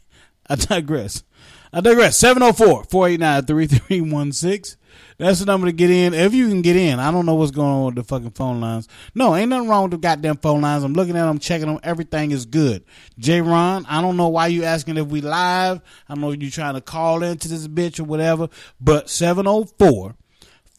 I 0.52 0.56
digress. 0.56 1.24
I 1.72 1.80
digress. 1.80 2.18
704 2.18 2.84
489 2.84 3.46
3316. 3.46 4.78
That's 5.18 5.40
the 5.40 5.46
number 5.46 5.68
to 5.68 5.74
get 5.74 5.90
in. 5.90 6.14
If 6.14 6.34
you 6.34 6.48
can 6.48 6.62
get 6.62 6.76
in, 6.76 7.00
I 7.00 7.12
don't 7.12 7.26
know 7.26 7.36
what's 7.36 7.52
going 7.52 7.70
on 7.70 7.86
with 7.86 7.96
the 7.96 8.04
fucking 8.04 8.32
phone 8.32 8.62
lines. 8.62 8.88
No, 9.14 9.36
ain't 9.36 9.50
nothing 9.50 9.70
wrong 9.70 9.84
with 9.84 9.92
the 9.92 9.98
goddamn 9.98 10.38
phone 10.38 10.62
lines. 10.62 10.84
I'm 10.84 10.94
looking 10.94 11.16
at 11.16 11.26
them, 11.26 11.40
checking 11.40 11.68
them. 11.68 11.80
Everything 11.84 12.32
is 12.32 12.46
good. 12.46 12.84
J 13.18 13.42
Ron, 13.42 13.86
I 13.88 14.02
don't 14.02 14.18
know 14.18 14.30
why 14.30 14.48
you 14.48 14.64
asking 14.64 14.98
if 14.98 15.08
we 15.08 15.22
live. 15.22 15.82
I 16.08 16.14
don't 16.14 16.22
know 16.22 16.32
if 16.32 16.42
you 16.42 16.50
trying 16.50 16.76
to 16.76 16.82
call 16.82 17.24
into 17.24 17.48
this 17.48 17.68
bitch 17.68 18.00
or 18.00 18.04
whatever. 18.04 18.50
But 18.80 19.10
704 19.10 20.16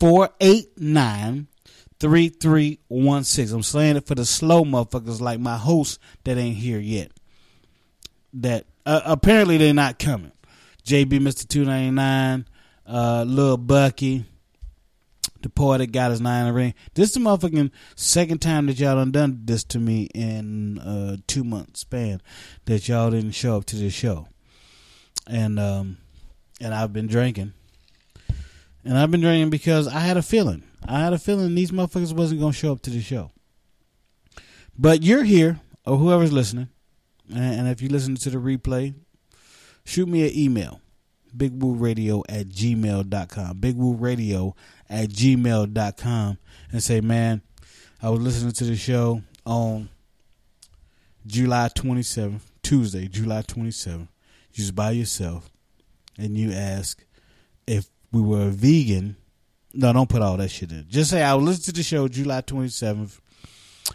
489 0.01 1.47
3316. 2.01 3.55
I'm 3.55 3.63
saying 3.63 3.97
it 3.97 4.07
for 4.07 4.17
the 4.17 4.25
slow 4.25 4.65
motherfuckers 4.65 5.21
like 5.21 5.39
my 5.39 5.57
host 5.57 6.01
that 6.25 6.37
ain't 6.37 6.57
here 6.57 6.81
yet. 6.81 7.13
That 8.33 8.67
uh, 8.85 9.03
apparently 9.05 9.57
they're 9.59 9.73
not 9.73 10.01
coming. 10.01 10.33
JB, 10.85 11.21
Ninety 11.65 11.91
Nine, 11.93 12.49
uh, 12.87 13.25
Lil 13.27 13.57
Bucky, 13.57 14.25
the 15.41 15.49
poet 15.49 15.79
that 15.79 15.93
got 15.93 16.11
his 16.11 16.21
nine 16.21 16.53
ring. 16.53 16.75
This 16.95 17.11
is 17.11 17.15
the 17.15 17.21
motherfucking 17.21 17.71
second 17.97 18.41
time 18.41 18.67
that 18.67 18.79
y'all 18.79 18.97
done 18.97 19.11
done 19.11 19.41
this 19.45 19.65
to 19.65 19.79
me 19.79 20.09
in 20.15 20.81
a 20.85 21.19
two 21.27 21.45
month 21.45 21.77
span 21.77 22.23
that 22.67 22.89
y'all 22.89 23.11
didn't 23.11 23.33
show 23.33 23.57
up 23.57 23.65
to 23.67 23.77
the 23.77 23.91
show, 23.91 24.29
and 25.27 25.59
um, 25.59 25.99
and 26.61 26.75
I've 26.75 26.93
been 26.93 27.07
drinking, 27.07 27.53
and 28.85 28.99
I've 28.99 29.11
been 29.11 29.21
drinking 29.21 29.51
because 29.51 29.89
I 29.89 30.01
had 30.01 30.17
a 30.17 30.23
feeling. 30.23 30.65
I 30.87 31.01
had 31.01 31.13
a 31.13 31.19
feeling 31.19 31.55
these 31.55 31.71
motherfuckers 31.71 32.13
wasn't 32.13 32.41
gonna 32.41 32.53
show 32.53 32.73
up 32.73 32.83
to 32.83 32.91
the 32.91 33.01
show. 33.01 33.31
But 34.79 35.03
you're 35.03 35.25
here, 35.25 35.61
or 35.85 35.99
whoever's 35.99 36.33
listening 36.33 36.69
and 37.35 37.69
if 37.69 37.81
you 37.81 37.89
listen 37.89 38.15
to 38.17 38.31
the 38.31 38.39
replay, 38.39 38.95
shoot 39.85 40.09
me 40.09 40.27
an 40.27 40.37
email. 40.37 40.81
Bigwooradio 41.37 42.23
at 42.29 42.49
gmail.com. 42.49 43.57
Bigwooradio 43.57 44.55
at 44.89 45.09
gmail.com 45.09 46.39
and 46.71 46.83
say, 46.83 47.01
man, 47.01 47.43
I 48.03 48.11
was 48.11 48.21
listening 48.21 48.53
to 48.53 48.65
the 48.65 48.77
show 48.77 49.23
on 49.47 49.89
July 51.27 51.69
27th, 51.69 52.43
Tuesday, 52.63 53.09
July 53.09 53.43
27th. 53.43 54.09
You 54.55 54.65
was 54.65 54.71
by 54.71 54.91
yourself 54.91 55.51
and 56.19 56.37
you 56.37 56.53
ask 56.53 57.05
if 57.67 57.87
we 58.13 58.21
were 58.21 58.43
a 58.43 58.51
vegan. 58.51 59.17
No, 59.73 59.93
don't 59.93 60.09
put 60.09 60.21
all 60.21 60.37
that 60.37 60.51
shit 60.51 60.71
in. 60.71 60.85
Just 60.89 61.11
say 61.11 61.23
I 61.23 61.35
was 61.35 61.45
listening 61.45 61.65
to 61.65 61.73
the 61.73 61.83
show 61.83 62.09
July 62.09 62.43
27th 62.43 63.19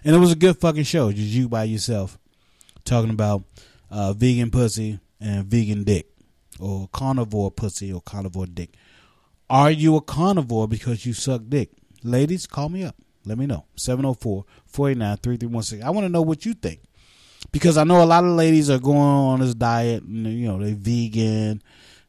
and 0.03 0.15
it 0.15 0.19
was 0.19 0.31
a 0.31 0.35
good 0.35 0.57
fucking 0.57 0.83
show. 0.83 1.11
Just 1.11 1.29
you 1.29 1.47
by 1.47 1.65
yourself 1.65 2.17
talking 2.85 3.11
about 3.11 3.43
uh, 3.91 4.13
vegan 4.13 4.49
pussy 4.49 4.99
and 5.19 5.45
vegan 5.45 5.83
dick 5.83 6.07
or 6.59 6.89
carnivore 6.91 7.51
pussy 7.51 7.91
or 7.91 8.01
carnivore 8.01 8.47
dick. 8.47 8.75
Are 9.49 9.71
you 9.71 9.95
a 9.95 10.01
carnivore 10.01 10.67
because 10.67 11.05
you 11.05 11.13
suck 11.13 11.41
dick? 11.47 11.69
Ladies, 12.03 12.45
call 12.47 12.69
me 12.69 12.83
up. 12.83 12.95
Let 13.25 13.37
me 13.37 13.45
know. 13.45 13.65
704 13.75 14.45
489 14.65 15.17
3316. 15.17 15.85
I 15.85 15.89
want 15.89 16.05
to 16.05 16.09
know 16.09 16.21
what 16.21 16.45
you 16.45 16.53
think. 16.53 16.81
Because 17.51 17.77
I 17.77 17.83
know 17.83 18.03
a 18.03 18.05
lot 18.05 18.23
of 18.23 18.31
ladies 18.31 18.69
are 18.69 18.79
going 18.79 18.97
on 18.97 19.39
this 19.39 19.53
diet, 19.53 20.03
and, 20.03 20.25
you 20.25 20.47
know, 20.47 20.59
they 20.61 20.73
vegan 20.73 21.61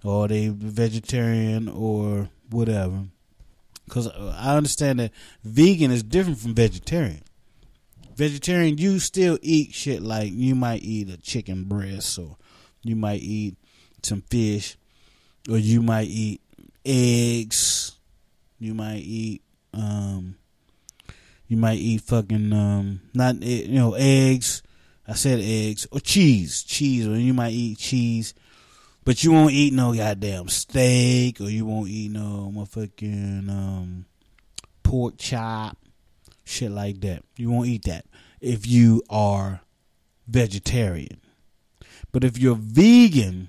or 0.03 0.27
they 0.29 0.49
vegetarian 0.49 1.69
or 1.69 2.29
whatever. 2.51 3.05
Because 3.85 4.09
uh, 4.09 4.37
I 4.39 4.57
understand 4.57 5.01
that 5.01 5.13
vegan 5.45 5.91
is 5.91 6.03
different 6.03 6.39
from 6.39 6.55
vegetarian. 6.55 7.23
Vegetarian, 8.17 8.79
you 8.79 8.99
still 8.99 9.39
eat 9.43 9.75
shit 9.75 10.03
like 10.03 10.33
you 10.33 10.55
might 10.55 10.83
eat 10.83 11.09
a 11.09 11.17
chicken 11.17 11.65
breast 11.65 12.19
or 12.19 12.37
you 12.83 12.97
might 12.97 13.21
eat 13.21 13.57
some 14.05 14.23
fish 14.23 14.77
or 15.49 15.59
you 15.59 15.83
might 15.83 16.09
eat 16.09 16.41
eggs. 16.85 17.93
You 18.59 18.75
might 18.75 19.03
eat 19.03 19.43
um 19.73 20.37
you 21.47 21.57
might 21.57 21.79
eat 21.79 22.03
fucking 22.03 22.53
um 22.53 23.01
not 23.15 23.43
you 23.43 23.69
know 23.69 23.95
eggs. 23.95 24.63
I 25.07 25.15
said 25.15 25.41
eggs 25.41 25.87
or 25.91 26.01
cheese, 26.01 26.63
cheese, 26.63 27.07
or 27.07 27.17
you 27.17 27.33
might 27.33 27.53
eat 27.53 27.79
cheese, 27.79 28.35
but 29.05 29.25
you 29.25 29.33
won't 29.33 29.55
eat 29.55 29.73
no 29.73 29.95
goddamn 29.95 30.49
steak, 30.49 31.41
or 31.41 31.49
you 31.49 31.65
won't 31.65 31.89
eat 31.89 32.11
no 32.11 32.53
motherfucking 32.55 33.49
um 33.49 34.05
pork 34.83 35.15
chop, 35.17 35.79
shit 36.45 36.71
like 36.71 37.01
that. 37.01 37.23
You 37.37 37.51
won't 37.51 37.69
eat 37.69 37.85
that 37.85 38.05
if 38.41 38.67
you 38.67 39.03
are 39.09 39.63
vegetarian. 40.27 41.21
But 42.13 42.25
if 42.25 42.39
you're 42.39 42.57
vegan, 42.59 43.49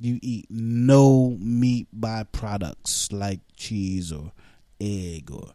you 0.00 0.18
eat 0.22 0.46
no 0.50 1.36
meat 1.38 1.88
byproducts 1.98 3.12
like 3.12 3.40
cheese 3.56 4.12
or 4.12 4.32
egg 4.80 5.30
or 5.30 5.52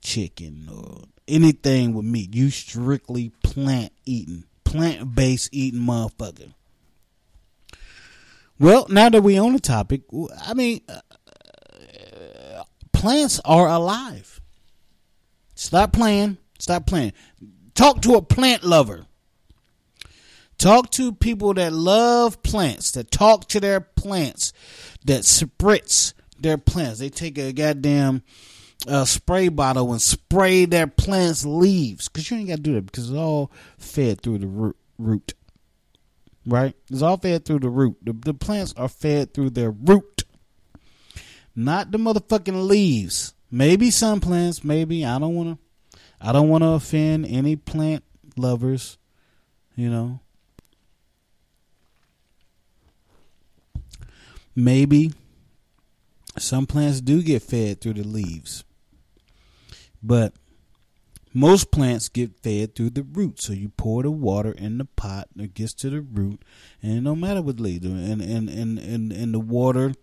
chicken 0.00 0.68
or 0.72 1.04
anything 1.28 1.94
with 1.94 2.04
meat. 2.04 2.34
You 2.34 2.50
strictly 2.50 3.32
plant 3.42 3.92
eating, 4.04 4.44
plant 4.64 5.14
based 5.14 5.50
eating 5.52 5.80
motherfucker. 5.80 6.54
Well, 8.58 8.86
now 8.88 9.08
that 9.08 9.22
we 9.22 9.38
on 9.38 9.52
the 9.54 9.60
topic, 9.60 10.02
I 10.46 10.54
mean, 10.54 10.80
uh, 10.88 12.62
plants 12.92 13.40
are 13.44 13.68
alive. 13.68 14.40
Stop 15.54 15.92
playing. 15.92 16.38
Stop 16.58 16.86
playing. 16.86 17.12
Talk 17.74 18.02
to 18.02 18.14
a 18.14 18.22
plant 18.22 18.62
lover. 18.62 19.06
Talk 20.62 20.90
to 20.90 21.10
people 21.10 21.54
that 21.54 21.72
love 21.72 22.40
plants, 22.44 22.92
that 22.92 23.10
talk 23.10 23.48
to 23.48 23.58
their 23.58 23.80
plants, 23.80 24.52
that 25.04 25.22
spritz 25.22 26.12
their 26.38 26.56
plants. 26.56 27.00
They 27.00 27.08
take 27.08 27.36
a 27.36 27.52
goddamn 27.52 28.22
uh, 28.86 29.04
spray 29.04 29.48
bottle 29.48 29.90
and 29.90 30.00
spray 30.00 30.66
their 30.66 30.86
plants' 30.86 31.44
leaves. 31.44 32.08
Because 32.08 32.30
you 32.30 32.36
ain't 32.36 32.48
got 32.48 32.58
to 32.58 32.62
do 32.62 32.74
that 32.74 32.86
because 32.86 33.10
it's 33.10 33.18
all 33.18 33.50
fed 33.76 34.20
through 34.20 34.38
the 34.38 34.72
root. 34.98 35.34
Right? 36.46 36.76
It's 36.88 37.02
all 37.02 37.16
fed 37.16 37.44
through 37.44 37.58
the 37.58 37.68
root. 37.68 37.96
The, 38.00 38.12
the 38.12 38.32
plants 38.32 38.72
are 38.76 38.88
fed 38.88 39.34
through 39.34 39.50
their 39.50 39.72
root, 39.72 40.22
not 41.56 41.90
the 41.90 41.98
motherfucking 41.98 42.68
leaves. 42.68 43.34
Maybe 43.50 43.90
some 43.90 44.20
plants, 44.20 44.62
maybe. 44.62 45.04
I 45.04 45.18
don't 45.18 45.34
want 45.34 45.58
to. 45.58 45.98
I 46.20 46.30
don't 46.30 46.48
want 46.48 46.62
to 46.62 46.68
offend 46.68 47.26
any 47.26 47.56
plant 47.56 48.04
lovers, 48.36 48.96
you 49.74 49.90
know. 49.90 50.20
Maybe 54.54 55.12
some 56.38 56.66
plants 56.66 57.00
do 57.00 57.22
get 57.22 57.42
fed 57.42 57.80
through 57.80 57.94
the 57.94 58.04
leaves, 58.04 58.64
but 60.02 60.34
most 61.34 61.70
plants 61.70 62.08
get 62.08 62.42
fed 62.42 62.74
through 62.74 62.90
the 62.90 63.02
root. 63.02 63.40
So 63.40 63.52
you 63.52 63.70
pour 63.70 64.02
the 64.02 64.10
water 64.10 64.52
in 64.52 64.78
the 64.78 64.84
pot, 64.84 65.28
and 65.34 65.44
it 65.44 65.54
gets 65.54 65.72
to 65.74 65.90
the 65.90 66.00
root, 66.00 66.42
and 66.82 67.04
no 67.04 67.14
matter 67.14 67.40
what 67.40 67.60
leaves, 67.60 67.86
and 67.86 68.20
and 68.20 68.48
and 68.48 68.78
and, 68.78 69.12
and 69.12 69.34
the 69.34 69.40
water 69.40 69.94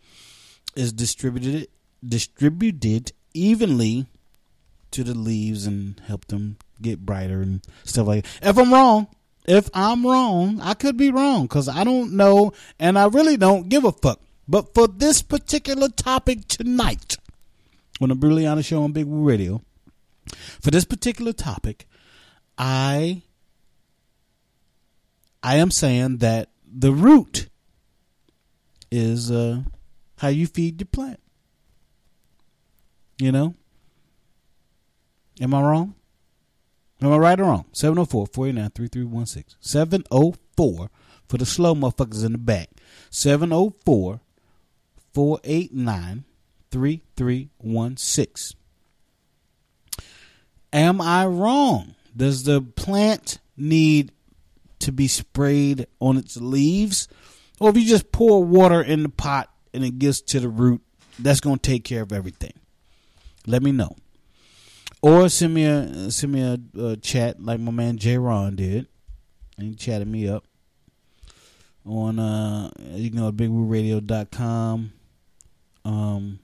is 0.75 0.93
distributed 0.93 1.67
distributed 2.07 3.11
evenly 3.33 4.07
to 4.91 5.03
the 5.03 5.13
leaves 5.13 5.65
and 5.65 6.01
help 6.07 6.25
them 6.25 6.57
get 6.81 7.05
brighter 7.05 7.41
and 7.41 7.61
stuff 7.83 8.07
like 8.07 8.23
that. 8.23 8.49
If 8.49 8.57
I'm 8.57 8.73
wrong, 8.73 9.07
if 9.45 9.69
I'm 9.73 10.05
wrong, 10.05 10.59
I 10.61 10.73
could 10.73 10.97
be 10.97 11.11
wrong 11.11 11.43
because 11.43 11.67
I 11.67 11.83
don't 11.83 12.13
know 12.13 12.53
and 12.79 12.97
I 12.97 13.07
really 13.07 13.37
don't 13.37 13.69
give 13.69 13.83
a 13.83 13.91
fuck. 13.91 14.19
But 14.49 14.73
for 14.73 14.87
this 14.87 15.21
particular 15.21 15.89
topic 15.89 16.47
tonight, 16.47 17.17
on 18.01 18.09
the 18.09 18.15
Bruliana 18.15 18.65
Show 18.65 18.81
on 18.81 18.93
Big 18.93 19.05
Radio, 19.07 19.61
for 20.59 20.71
this 20.71 20.85
particular 20.85 21.33
topic, 21.33 21.85
I 22.57 23.21
I 25.43 25.57
am 25.57 25.69
saying 25.69 26.17
that 26.17 26.49
the 26.65 26.91
root 26.91 27.47
is 28.89 29.29
uh, 29.29 29.61
how 30.17 30.29
you 30.29 30.47
feed 30.47 30.81
your 30.81 30.87
plant. 30.87 31.19
You 33.19 33.31
know? 33.31 33.53
Am 35.39 35.53
I 35.53 35.61
wrong? 35.61 35.93
Am 37.03 37.11
I 37.11 37.17
right 37.17 37.39
or 37.39 37.43
wrong? 37.43 37.65
704 37.71 38.25
489 38.25 38.71
3316. 38.71 39.57
704 39.59 40.89
for 41.27 41.37
the 41.37 41.45
slow 41.45 41.75
motherfuckers 41.75 42.25
in 42.25 42.31
the 42.31 42.39
back. 42.39 42.69
704 43.11 44.21
489 45.13 46.25
3316. 46.71 48.59
Am 50.71 51.01
I 51.01 51.25
wrong? 51.25 51.95
Does 52.15 52.43
the 52.43 52.61
plant 52.61 53.39
need 53.57 54.11
to 54.79 54.91
be 54.91 55.07
sprayed 55.07 55.87
on 55.99 56.17
its 56.17 56.37
leaves? 56.37 57.07
Or 57.59 57.69
if 57.69 57.77
you 57.77 57.85
just 57.85 58.11
pour 58.11 58.43
water 58.43 58.81
in 58.81 59.03
the 59.03 59.09
pot 59.09 59.51
and 59.73 59.83
it 59.83 59.99
gets 59.99 60.21
to 60.21 60.39
the 60.39 60.49
root, 60.49 60.81
that's 61.17 61.39
going 61.39 61.57
to 61.57 61.69
take 61.69 61.83
care 61.83 62.01
of 62.01 62.13
everything. 62.13 62.53
Let 63.45 63.63
me 63.63 63.71
know. 63.71 63.95
Or 65.01 65.29
send 65.29 65.53
me 65.53 65.65
a 65.65 66.11
send 66.11 66.33
me 66.33 66.41
a, 66.41 66.59
a 66.81 66.97
chat 66.97 67.41
like 67.41 67.59
my 67.59 67.71
man 67.71 67.97
J 67.97 68.17
Ron 68.17 68.57
did. 68.57 68.87
And 69.57 69.67
he 69.67 69.75
chatted 69.75 70.07
me 70.07 70.27
up 70.27 70.43
on 71.85 72.19
uh 72.19 72.69
you 72.91 73.09
to 73.09 73.31
bigwooradio.com 73.31 74.91
um 75.89 76.39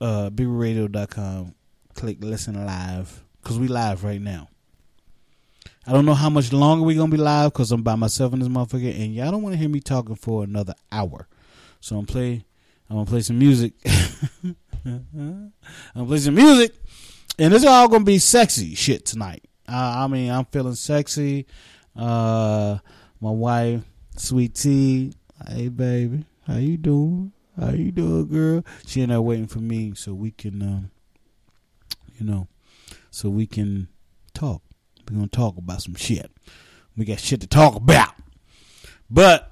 uh 0.00 0.30
bigwooradio.com 0.30 1.54
click 1.94 2.18
listen 2.20 2.64
live 2.66 3.22
cuz 3.42 3.58
we 3.58 3.68
live 3.68 4.04
right 4.04 4.20
now. 4.20 4.48
I 5.86 5.92
don't 5.92 6.04
know 6.04 6.14
how 6.14 6.30
much 6.30 6.52
longer 6.52 6.84
we're 6.84 6.96
to 6.96 7.16
be 7.16 7.16
live 7.22 7.52
cuz 7.52 7.70
I'm 7.70 7.82
by 7.82 7.94
myself 7.94 8.32
in 8.32 8.40
this 8.40 8.48
motherfucker 8.48 8.98
and 8.98 9.14
y'all 9.14 9.30
don't 9.30 9.42
want 9.42 9.52
to 9.52 9.58
hear 9.58 9.68
me 9.68 9.80
talking 9.80 10.16
for 10.16 10.44
another 10.44 10.74
hour. 10.90 11.28
So 11.80 11.98
I'm 11.98 12.06
play 12.06 12.44
I'm 12.88 13.04
to 13.04 13.10
play 13.10 13.22
some 13.22 13.38
music. 13.38 13.74
I'm 14.86 15.52
gonna 15.94 16.06
play 16.06 16.18
some 16.18 16.34
music, 16.36 16.72
and 17.38 17.52
it's 17.52 17.64
all 17.64 17.88
gonna 17.88 18.04
be 18.04 18.18
sexy 18.18 18.74
shit 18.74 19.04
tonight. 19.04 19.42
Uh, 19.68 20.04
I 20.04 20.06
mean, 20.06 20.30
I'm 20.30 20.44
feeling 20.44 20.76
sexy. 20.76 21.46
Uh, 21.96 22.78
my 23.20 23.30
wife, 23.30 23.82
Sweet 24.16 24.54
Tea, 24.54 25.12
hey 25.48 25.68
baby, 25.68 26.24
how 26.46 26.56
you 26.56 26.76
doing? 26.76 27.32
How 27.58 27.70
you 27.70 27.90
doing, 27.92 28.28
girl? 28.28 28.64
She 28.86 29.02
and 29.02 29.12
I 29.12 29.18
waiting 29.18 29.46
for 29.46 29.60
me 29.60 29.94
so 29.94 30.12
we 30.12 30.30
can, 30.30 30.62
um, 30.62 30.90
you 32.18 32.26
know, 32.26 32.48
so 33.10 33.30
we 33.30 33.46
can 33.46 33.88
talk. 34.34 34.62
We're 35.08 35.16
gonna 35.16 35.28
talk 35.28 35.56
about 35.56 35.82
some 35.82 35.94
shit. 35.94 36.30
We 36.96 37.04
got 37.04 37.20
shit 37.20 37.40
to 37.40 37.46
talk 37.46 37.74
about. 37.74 38.14
But 39.08 39.50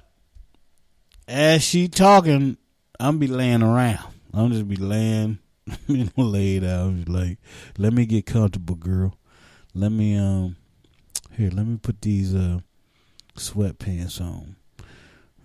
as 1.27 1.63
she 1.63 1.87
talking, 1.87 2.57
I'm 2.99 3.17
be 3.17 3.27
laying 3.27 3.63
around. 3.63 4.13
I'm 4.33 4.51
just 4.51 4.67
be 4.67 4.75
laying, 4.75 5.39
you 5.87 6.05
know, 6.05 6.23
laid 6.23 6.63
out. 6.63 6.87
I'm 6.87 7.05
like, 7.05 7.39
let 7.77 7.93
me 7.93 8.05
get 8.05 8.25
comfortable, 8.25 8.75
girl. 8.75 9.17
Let 9.73 9.91
me 9.91 10.17
um, 10.17 10.57
here, 11.31 11.49
let 11.51 11.65
me 11.65 11.77
put 11.77 12.01
these 12.01 12.35
uh 12.35 12.59
sweatpants 13.35 14.21
on. 14.21 14.55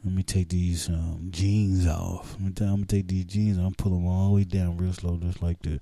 Let 0.02 0.14
me 0.14 0.22
take 0.22 0.48
these 0.48 0.88
um, 0.88 1.28
jeans 1.30 1.86
off. 1.86 2.34
I'm 2.36 2.52
gonna, 2.52 2.86
take 2.86 3.08
these 3.08 3.26
jeans. 3.26 3.58
I'm 3.58 3.74
pull 3.74 3.92
them 3.92 4.06
all 4.06 4.28
the 4.28 4.34
way 4.36 4.44
down 4.44 4.78
real 4.78 4.94
slow, 4.94 5.18
just 5.18 5.42
like 5.42 5.60
this. 5.60 5.78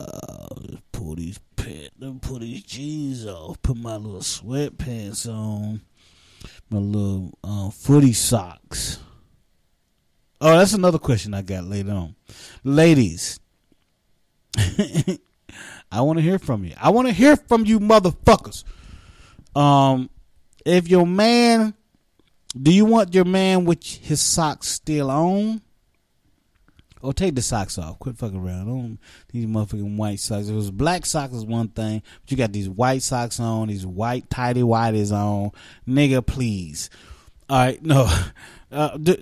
Uh, 0.00 0.48
just 0.62 0.92
pull 0.92 1.14
these 1.14 1.38
pants. 1.54 1.90
Then 1.96 2.18
pull 2.18 2.40
these 2.40 2.64
jeans 2.64 3.26
off. 3.26 3.62
Put 3.62 3.76
my 3.76 3.96
little 3.96 4.20
sweatpants 4.20 5.28
on. 5.32 5.80
My 6.70 6.78
little 6.78 7.38
um, 7.44 7.70
footy 7.70 8.12
socks. 8.12 8.98
Oh, 10.40 10.58
that's 10.58 10.72
another 10.72 10.98
question 10.98 11.34
I 11.34 11.42
got 11.42 11.64
later 11.64 11.90
on. 11.90 12.16
Ladies, 12.64 13.38
I 14.56 16.00
want 16.00 16.18
to 16.18 16.22
hear 16.22 16.38
from 16.38 16.64
you. 16.64 16.74
I 16.80 16.90
want 16.90 17.08
to 17.08 17.14
hear 17.14 17.36
from 17.36 17.66
you, 17.66 17.78
motherfuckers. 17.78 18.64
Um, 19.54 20.08
if 20.64 20.88
your 20.88 21.06
man, 21.06 21.74
do 22.60 22.72
you 22.72 22.84
want 22.84 23.14
your 23.14 23.24
man 23.24 23.64
with 23.64 23.84
his 23.84 24.20
socks 24.20 24.68
still 24.68 25.10
on? 25.10 25.62
Or 27.02 27.14
take 27.14 27.34
the 27.34 27.40
socks 27.40 27.78
off. 27.78 27.98
Quit 27.98 28.18
fucking 28.18 28.36
around. 28.36 28.66
Don't 28.66 28.98
these 29.32 29.46
motherfucking 29.46 29.96
white 29.96 30.20
socks. 30.20 30.48
If 30.48 30.52
it 30.52 30.56
was 30.56 30.70
black 30.70 31.06
socks 31.06 31.32
is 31.32 31.46
one 31.46 31.68
thing, 31.68 32.02
but 32.20 32.30
you 32.30 32.36
got 32.36 32.52
these 32.52 32.68
white 32.68 33.02
socks 33.02 33.40
on, 33.40 33.68
these 33.68 33.86
white 33.86 34.28
tidy 34.28 34.60
whities 34.60 35.10
on. 35.10 35.52
Nigga, 35.88 36.24
please. 36.26 36.90
All 37.48 37.58
right, 37.58 37.82
no. 37.82 38.08
Uh, 38.72 38.96
uh, 39.04 39.14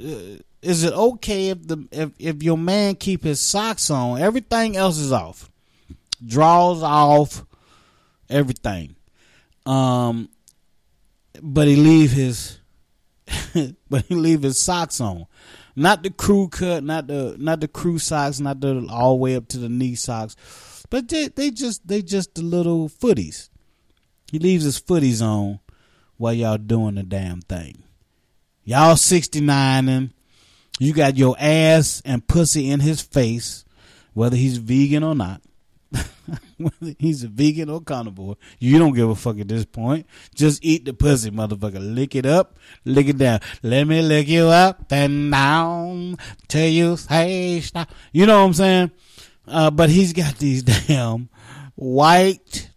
is 0.61 0.85
it 0.85 0.93
okay 0.93 1.49
if 1.49 1.67
the 1.67 1.89
if, 1.91 2.11
if 2.19 2.43
your 2.43 2.59
man 2.59 2.95
keep 2.97 3.25
his 3.25 3.41
socks 3.41 3.91
on? 3.91 4.21
Everything 4.21 4.77
else 4.77 4.99
is 4.99 5.11
off. 5.11 5.51
Draws 6.27 6.83
off, 6.83 7.47
everything. 8.29 8.97
Um, 9.65 10.29
but 11.41 11.69
he 11.69 11.77
leave 11.77 12.13
his, 12.13 12.58
but 13.91 14.05
he 14.07 14.15
leave 14.15 14.43
his 14.43 14.61
socks 14.61 15.01
on. 15.01 15.27
Not 15.77 16.03
the 16.03 16.11
crew 16.11 16.49
cut, 16.49 16.83
not 16.83 17.07
the 17.07 17.37
not 17.39 17.61
the 17.61 17.69
crew 17.69 17.99
socks, 17.99 18.41
not 18.41 18.61
the 18.61 18.87
all 18.91 19.11
the 19.11 19.17
way 19.23 19.37
up 19.37 19.49
to 19.49 19.59
the 19.59 19.69
knee 19.69 19.95
socks, 19.95 20.35
but 20.91 21.09
they 21.09 21.29
they 21.29 21.51
just 21.51 21.87
they 21.87 22.03
just 22.03 22.35
the 22.35 22.43
little 22.43 22.89
footies. 22.89 23.49
He 24.31 24.39
leaves 24.39 24.65
his 24.65 24.81
footies 24.81 25.23
on 25.23 25.61
while 26.17 26.35
y'all 26.35 26.59
doing 26.59 26.97
the 26.97 27.03
damn 27.03 27.41
thing. 27.41 27.83
Y'all 28.65 28.97
69 28.97 29.89
and 29.89 30.13
you 30.79 30.93
got 30.93 31.17
your 31.17 31.37
ass 31.39 32.03
and 32.05 32.27
pussy 32.27 32.71
in 32.71 32.81
his 32.81 33.01
face, 33.01 33.65
whether 34.13 34.37
he's 34.37 34.59
vegan 34.59 35.03
or 35.03 35.15
not. 35.15 35.41
Whether 36.59 36.95
he's 36.99 37.25
a 37.25 37.29
vegan 37.29 37.71
or 37.71 37.81
carnivore, 37.81 38.37
you 38.59 38.79
don't 38.79 38.95
give 38.95 39.09
a 39.09 39.15
fuck 39.15 39.39
at 39.39 39.49
this 39.49 39.65
point. 39.65 40.07
Just 40.35 40.65
eat 40.65 40.85
the 40.85 40.93
pussy, 40.93 41.31
motherfucker. 41.31 41.95
Lick 41.95 42.15
it 42.15 42.27
up, 42.27 42.59
lick 42.85 43.09
it 43.09 43.19
down. 43.19 43.41
Let 43.63 43.85
me 43.85 44.03
lick 44.03 44.29
you 44.29 44.47
up 44.47 44.91
and 44.91 45.31
down 45.31 46.17
till 46.47 46.69
you 46.69 46.97
say 46.97 47.61
stop. 47.61 47.91
You 48.13 48.27
know 48.27 48.41
what 48.41 48.47
I'm 48.47 48.55
saying? 48.55 48.91
Uh, 49.47 49.71
but 49.71 49.91
he's 49.91 50.13
got 50.13 50.37
these 50.39 50.63
damn 50.89 51.29
white 51.75 52.71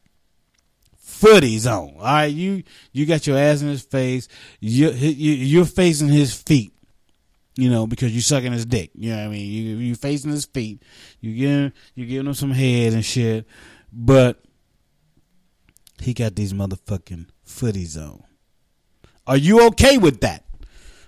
footies 1.03 1.65
on. 1.65 1.95
All 1.97 2.03
right, 2.03 2.25
you 2.25 2.63
you 2.91 3.05
got 3.05 3.27
your 3.27 3.37
ass 3.37 3.61
in 3.61 3.67
his 3.67 3.83
face. 3.83 4.27
You, 4.59 4.91
you 4.91 5.33
you're 5.33 5.65
facing 5.65 6.07
his 6.07 6.33
feet. 6.33 6.73
You 7.55 7.69
know 7.69 7.85
because 7.85 8.13
you 8.15 8.21
sucking 8.21 8.53
his 8.53 8.65
dick. 8.65 8.91
You 8.95 9.11
know 9.11 9.17
what 9.17 9.23
I 9.25 9.27
mean? 9.29 9.45
You 9.45 9.77
you 9.77 9.95
facing 9.95 10.31
his 10.31 10.45
feet. 10.45 10.83
You 11.19 11.35
giving 11.35 11.73
you 11.95 12.05
giving 12.05 12.27
him 12.27 12.33
some 12.33 12.51
head 12.51 12.93
and 12.93 13.03
shit. 13.03 13.45
But 13.91 14.41
he 15.99 16.13
got 16.13 16.35
these 16.35 16.53
motherfucking 16.53 17.27
footies 17.45 17.97
on. 17.97 18.23
Are 19.27 19.37
you 19.37 19.67
okay 19.67 19.97
with 19.97 20.21
that? 20.21 20.45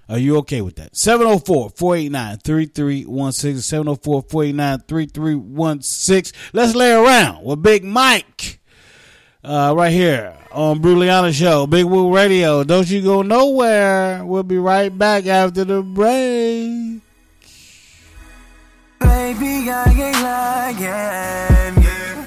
Are 0.10 0.17
you 0.17 0.38
okay 0.39 0.62
with 0.62 0.75
that? 0.75 0.95
704 0.95 1.69
489 1.69 2.38
3316. 2.38 3.62
704 3.62 4.21
489 4.29 4.79
3316. 4.88 6.39
Let's 6.51 6.75
lay 6.75 6.91
around 6.91 7.45
with 7.45 7.63
Big 7.63 7.84
Mike. 7.84 8.60
Uh, 9.43 9.73
right 9.75 9.91
here 9.91 10.34
on 10.53 10.79
Bruliana 10.79 11.34
Show, 11.34 11.67
Big 11.67 11.84
Woo 11.84 12.15
Radio. 12.15 12.63
Don't 12.63 12.89
you 12.89 13.01
go 13.01 13.21
nowhere. 13.23 14.23
We'll 14.23 14.43
be 14.43 14.58
right 14.58 14.88
back 14.88 15.25
after 15.25 15.65
the 15.65 15.82
break. 15.82 17.01
Baby, 19.01 19.69
I 19.69 19.84
ain't 19.89 20.21
lying, 20.23 21.84
yeah. 21.84 22.25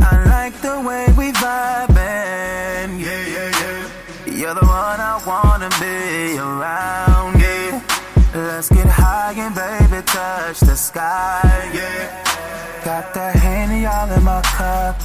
I 0.00 0.24
like 0.26 0.60
the 0.60 0.78
way 0.86 1.06
we 1.16 1.32
vibing, 1.32 3.00
yeah, 3.00 3.26
yeah, 3.26 3.50
yeah. 3.60 3.88
You're 4.26 4.54
the 4.54 4.66
one 4.66 5.00
I 5.00 5.22
wanna 5.26 5.70
be 5.80 6.36
around, 6.36 7.40
yeah. 7.40 7.80
Let's 8.34 8.68
get 8.68 8.86
high 8.86 9.32
and 9.32 9.54
baby 9.54 10.02
touch 10.04 10.60
the 10.60 10.76
sky, 10.76 11.70
yeah. 11.72 12.84
Got 12.84 13.14
that 13.14 13.34
Henny 13.34 13.86
all 13.86 14.10
in 14.12 14.24
my 14.24 14.42
cup, 14.42 15.00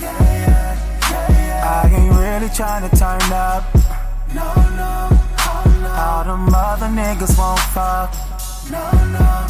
I 0.00 1.90
ain't 1.92 2.14
really 2.14 2.48
trying 2.54 2.88
to 2.88 2.96
turn 2.96 3.32
up, 3.32 3.64
no, 4.34 4.54
no, 4.76 5.08
oh, 5.10 5.64
no. 5.82 5.88
All 5.90 6.24
them 6.24 6.54
other 6.54 6.86
niggas 6.86 7.36
won't 7.36 7.58
fuck, 7.74 8.14
no, 8.70 8.90
no. 9.12 9.46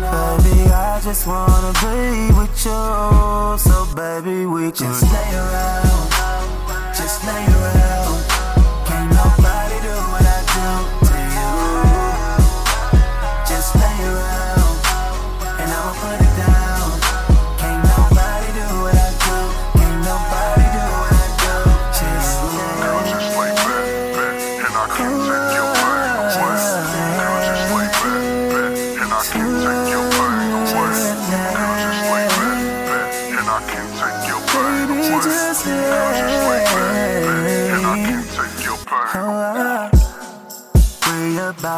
Baby, 0.00 0.70
I 0.70 1.00
just 1.02 1.26
wanna 1.26 1.72
be 1.80 2.32
with 2.38 2.64
you. 2.64 3.58
So, 3.58 3.86
baby, 3.94 4.46
we 4.46 4.70
just 4.72 5.02
lay 5.02 5.34
around. 5.34 6.10
Just 6.94 7.24
lay 7.24 7.46
around. 7.46 7.89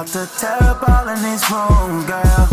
About 0.02 0.14
to 0.14 0.40
tear 0.40 0.58
up 0.62 0.88
all 0.88 1.08
in 1.10 1.22
this 1.22 1.48
room, 1.48 2.04
girl. 2.06 2.48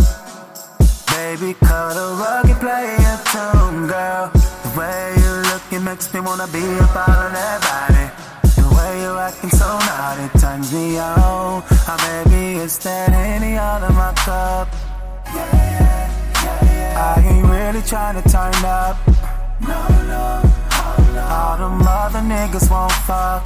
Baby, 1.09 1.55
cut 1.55 1.97
a 1.97 2.13
rug 2.21 2.45
and 2.45 2.59
play 2.59 2.93
a 2.93 3.17
tune, 3.25 3.87
girl. 3.87 4.29
The 4.61 4.69
way 4.77 5.15
you 5.17 5.31
look, 5.49 5.63
it 5.71 5.79
makes 5.79 6.13
me 6.13 6.19
wanna 6.19 6.45
be 6.49 6.61
up 6.77 6.95
all 6.95 7.25
in 7.25 7.33
that 7.33 7.59
body. 7.65 8.05
The 8.53 8.69
way 8.77 9.01
you 9.01 9.17
acting 9.17 9.49
so 9.49 9.65
naughty 9.65 10.29
turns 10.37 10.71
me 10.71 10.99
on. 10.99 11.63
Or 11.89 11.97
maybe 12.05 12.61
it's 12.61 12.77
that 12.83 13.09
Henny 13.09 13.57
all 13.57 13.83
in 13.83 13.95
my 13.95 14.13
cup. 14.13 14.67
Yeah, 15.33 15.49
yeah, 15.73 16.65
yeah. 16.65 17.15
I 17.17 17.29
ain't 17.29 17.47
really 17.47 17.81
trying 17.81 18.21
to 18.21 18.29
turn 18.29 18.53
up. 18.63 18.95
No, 19.59 19.81
no, 20.05 20.43
All 21.33 21.57
them 21.57 21.81
other 21.81 22.19
niggas 22.19 22.69
won't 22.69 22.91
fuck. 23.09 23.43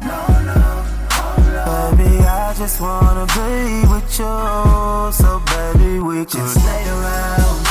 No, 0.00 0.40
no, 0.40 0.91
Baby, 1.36 2.24
I 2.24 2.54
just 2.56 2.80
wanna 2.80 3.26
be 3.26 3.86
with 3.92 4.18
you. 4.18 5.12
So, 5.12 5.40
baby, 5.46 5.98
we 5.98 6.24
can 6.24 6.40
just 6.40 6.56
lay 6.56 6.84
around. 6.88 7.64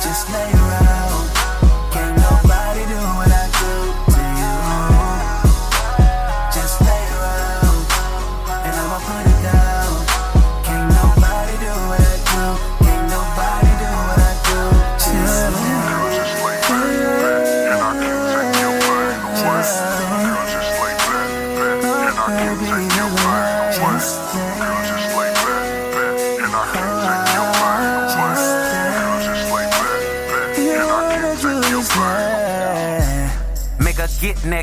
Just 0.00 0.30
lay 0.32 0.52
around. 0.52 1.23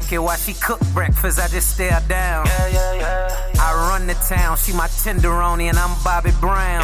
While 0.10 0.36
she 0.36 0.54
cook 0.54 0.82
breakfast. 0.94 1.40
I 1.40 1.48
just 1.48 1.74
stare 1.76 2.02
down. 2.10 2.46
I 2.48 3.88
run 3.90 4.08
the 4.08 4.14
town. 4.16 4.58
She 4.58 4.74
my 4.74 4.88
tenderoni 4.88 5.70
and 5.70 5.78
I'm 5.80 5.96
Bobby 6.04 6.32
Brown. 6.42 6.84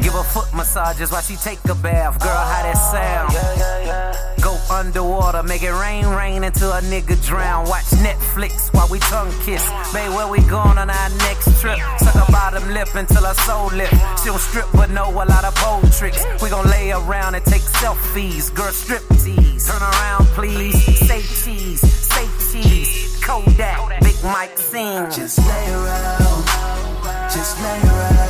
Give 0.00 0.12
her 0.12 0.22
foot 0.22 0.52
massages 0.54 1.10
while 1.10 1.20
she 1.20 1.34
take 1.34 1.58
a 1.68 1.74
bath. 1.74 2.20
Girl, 2.20 2.30
how 2.30 2.62
that 2.62 2.76
oh, 2.76 2.92
sound? 2.94 4.42
Go 4.42 4.56
underwater, 4.72 5.42
make 5.42 5.62
it 5.62 5.72
rain, 5.72 6.06
rain 6.06 6.44
until 6.44 6.72
a 6.72 6.80
nigga 6.82 7.20
drown. 7.26 7.68
Watch 7.68 7.90
Netflix 8.06 8.72
while 8.72 8.88
we 8.88 8.98
tongue 9.00 9.32
kiss. 9.42 9.68
Babe, 9.92 10.10
where 10.10 10.28
we 10.28 10.38
going 10.42 10.78
on 10.78 10.90
our 10.90 11.10
next 11.26 11.60
trip? 11.60 11.78
Suck 11.98 12.14
her 12.14 12.32
bottom 12.32 12.68
lip 12.72 12.94
until 12.94 13.24
her 13.24 13.34
soul 13.34 13.66
lift. 13.72 13.94
She 14.20 14.26
don't 14.26 14.38
strip 14.38 14.66
but 14.74 14.90
know 14.90 15.10
a 15.10 15.26
lot 15.26 15.44
of 15.44 15.54
pole 15.56 15.82
tricks. 15.90 16.24
We 16.40 16.50
gon' 16.50 16.70
lay 16.70 16.92
around 16.92 17.34
and 17.34 17.44
take 17.44 17.62
selfies. 17.62 18.54
Girl, 18.54 18.70
strip 18.70 19.02
tease. 19.22 19.66
Turn 19.66 19.82
around, 19.82 20.26
please. 20.38 20.91
Say 21.12 21.20
cheese. 22.62 23.20
Kodak, 23.22 24.00
Big 24.00 24.16
Mike 24.24 24.56
scene. 24.56 25.10
Just 25.10 25.38
lay 25.40 25.72
around, 25.74 26.44
just 27.30 27.60
lay 27.60 27.80
around. 27.82 28.21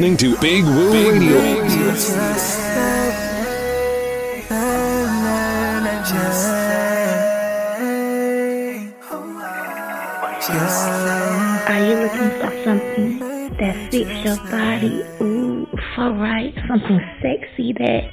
Listening 0.00 0.16
to 0.16 0.40
Big 0.40 0.64
Woo 0.64 0.92
Radio. 0.94 1.66
Just 1.66 2.16
lay. 2.16 3.20
Are 11.68 11.84
you 11.84 11.94
looking 12.00 12.30
for 12.40 12.50
something 12.64 13.18
that 13.58 13.90
fits 13.90 14.24
your 14.24 14.36
body? 14.48 15.04
Ooh, 15.20 15.66
for 15.94 16.10
right, 16.14 16.54
something 16.66 17.00
sexy 17.20 17.74
that 17.74 18.10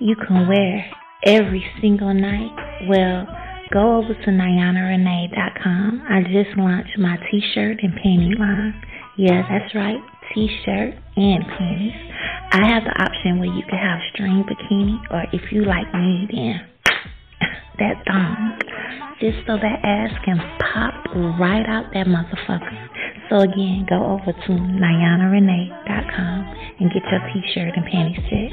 you 0.00 0.16
can 0.16 0.48
wear 0.48 0.90
every 1.26 1.62
single 1.82 2.14
night? 2.14 2.56
Well, 2.88 3.26
go 3.70 3.98
over 3.98 4.14
to 4.14 4.30
NyanaRenee.com. 4.30 6.06
I 6.08 6.22
just 6.22 6.56
launched 6.56 6.98
my 6.98 7.18
t-shirt 7.30 7.80
and 7.82 7.92
panty 8.00 8.38
line. 8.38 8.82
Yeah, 9.18 9.42
that's 9.50 9.74
right, 9.74 9.98
t-shirt 10.34 10.94
and 11.16 11.46
panties. 11.46 11.94
I 12.52 12.66
have 12.68 12.84
the 12.84 13.02
option 13.02 13.38
where 13.38 13.48
you 13.48 13.62
can 13.68 13.78
have 13.78 14.00
string 14.12 14.44
bikini, 14.44 15.00
or 15.10 15.24
if 15.32 15.50
you 15.52 15.64
like 15.64 15.92
me, 15.94 16.28
then 16.32 16.60
that 17.78 18.04
thong. 18.06 18.58
Just 19.20 19.38
so 19.46 19.56
that 19.56 19.80
ass 19.82 20.12
can 20.24 20.38
pop 20.60 20.94
right 21.40 21.66
out 21.66 21.92
that 21.92 22.06
motherfucker. 22.06 22.88
So 23.28 23.40
again, 23.40 23.84
go 23.88 24.04
over 24.16 24.32
to 24.32 24.52
NyanaRenee.com 24.52 26.54
and 26.80 26.92
get 26.92 27.02
your 27.10 27.20
t-shirt 27.32 27.76
and 27.76 27.84
panties 27.84 28.24
set. 28.30 28.52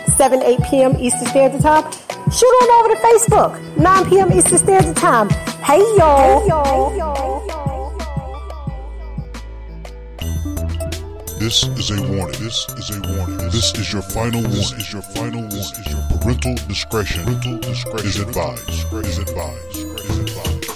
7, 0.21 0.43
8 0.43 0.59
p.m. 0.69 0.95
Eastern 0.99 1.25
Standard 1.29 1.61
Time, 1.61 1.91
shoot 2.31 2.45
on 2.45 2.85
over 2.85 2.93
to 2.93 3.01
Facebook, 3.01 3.75
9 3.75 4.07
p.m. 4.07 4.31
Eastern 4.31 4.59
Standard 4.59 4.95
Time. 4.95 5.27
Hey 5.63 5.79
y'all. 5.97 6.41
Hey 6.41 6.47
y'all. 6.47 6.89
Hey, 6.91 6.97
y'all. 6.99 7.21
This 11.39 11.63
is 11.69 11.89
a 11.89 11.99
warning. 12.03 12.39
This 12.39 12.67
is 12.77 12.91
a 12.91 13.01
warning. 13.01 13.37
This 13.49 13.73
is 13.73 13.91
your 13.91 14.03
final 14.03 14.41
warning. 14.41 14.51
This 14.51 14.73
is 14.73 14.93
your 14.93 15.01
final 15.01 15.41
warning. 15.41 15.57
This 15.57 15.79
is 15.79 15.87
your 15.91 16.03
parental 16.19 16.53
discretion. 16.67 17.23
Parental 17.23 17.57
discretion 17.57 18.07
is 18.07 18.19
advised. 18.19 18.69
Is 18.69 19.17
advised. 19.17 19.75
Is 19.75 20.19
advised. 20.19 20.71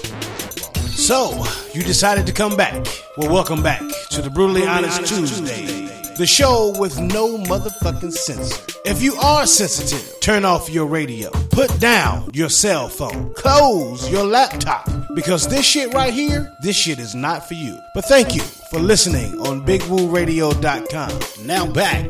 So, 0.90 1.46
you 1.72 1.84
decided 1.84 2.26
to 2.26 2.34
come 2.34 2.58
back. 2.58 2.84
Well, 3.16 3.32
welcome 3.32 3.62
back 3.62 3.84
to 4.10 4.24
the 4.24 4.30
Brutally 4.32 4.66
Honest 4.66 5.06
Tuesday, 5.06 5.75
the 6.18 6.26
show 6.26 6.74
with 6.80 6.98
no 7.00 7.38
motherfucking 7.38 8.12
censor. 8.12 8.66
If 8.86 9.02
you 9.02 9.16
are 9.16 9.46
sensitive, 9.46 10.20
turn 10.22 10.46
off 10.46 10.70
your 10.70 10.86
radio, 10.86 11.30
put 11.52 11.78
down 11.80 12.30
your 12.34 12.50
cell 12.50 12.88
phone, 12.88 13.34
close 13.34 14.10
your 14.10 14.24
laptop, 14.24 14.90
because 15.14 15.48
this 15.48 15.66
shit 15.66 15.94
right 15.94 16.14
here, 16.14 16.56
this 16.62 16.76
shit 16.76 17.00
is 17.00 17.16
not 17.16 17.48
for 17.48 17.56
you. 17.56 17.78
But 17.94 18.06
thank 18.06 18.34
you 18.34 18.42
for 18.42 18.80
listening 18.80 19.34
on 19.42 19.66
BigWooRadio.com. 19.66 21.46
Now 21.46 21.66
back 21.66 22.08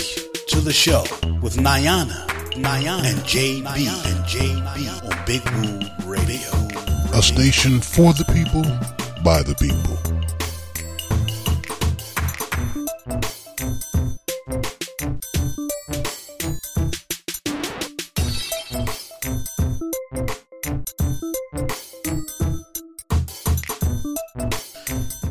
to 0.49 0.61
the 0.61 0.73
show 0.73 1.03
with 1.41 1.57
Nyana, 1.57 2.27
Nyana, 2.51 3.05
and 3.05 3.19
JB, 3.21 3.65
and 3.65 4.25
JB 4.25 5.09
on 5.09 5.25
Big 5.25 5.43
Woo 5.55 5.79
Radio. 6.11 6.51
A 7.17 7.21
station 7.23 7.79
for 7.79 8.13
the 8.13 8.25
people, 8.25 8.63
by 9.23 9.41
the 9.41 9.55
people. 9.55 10.24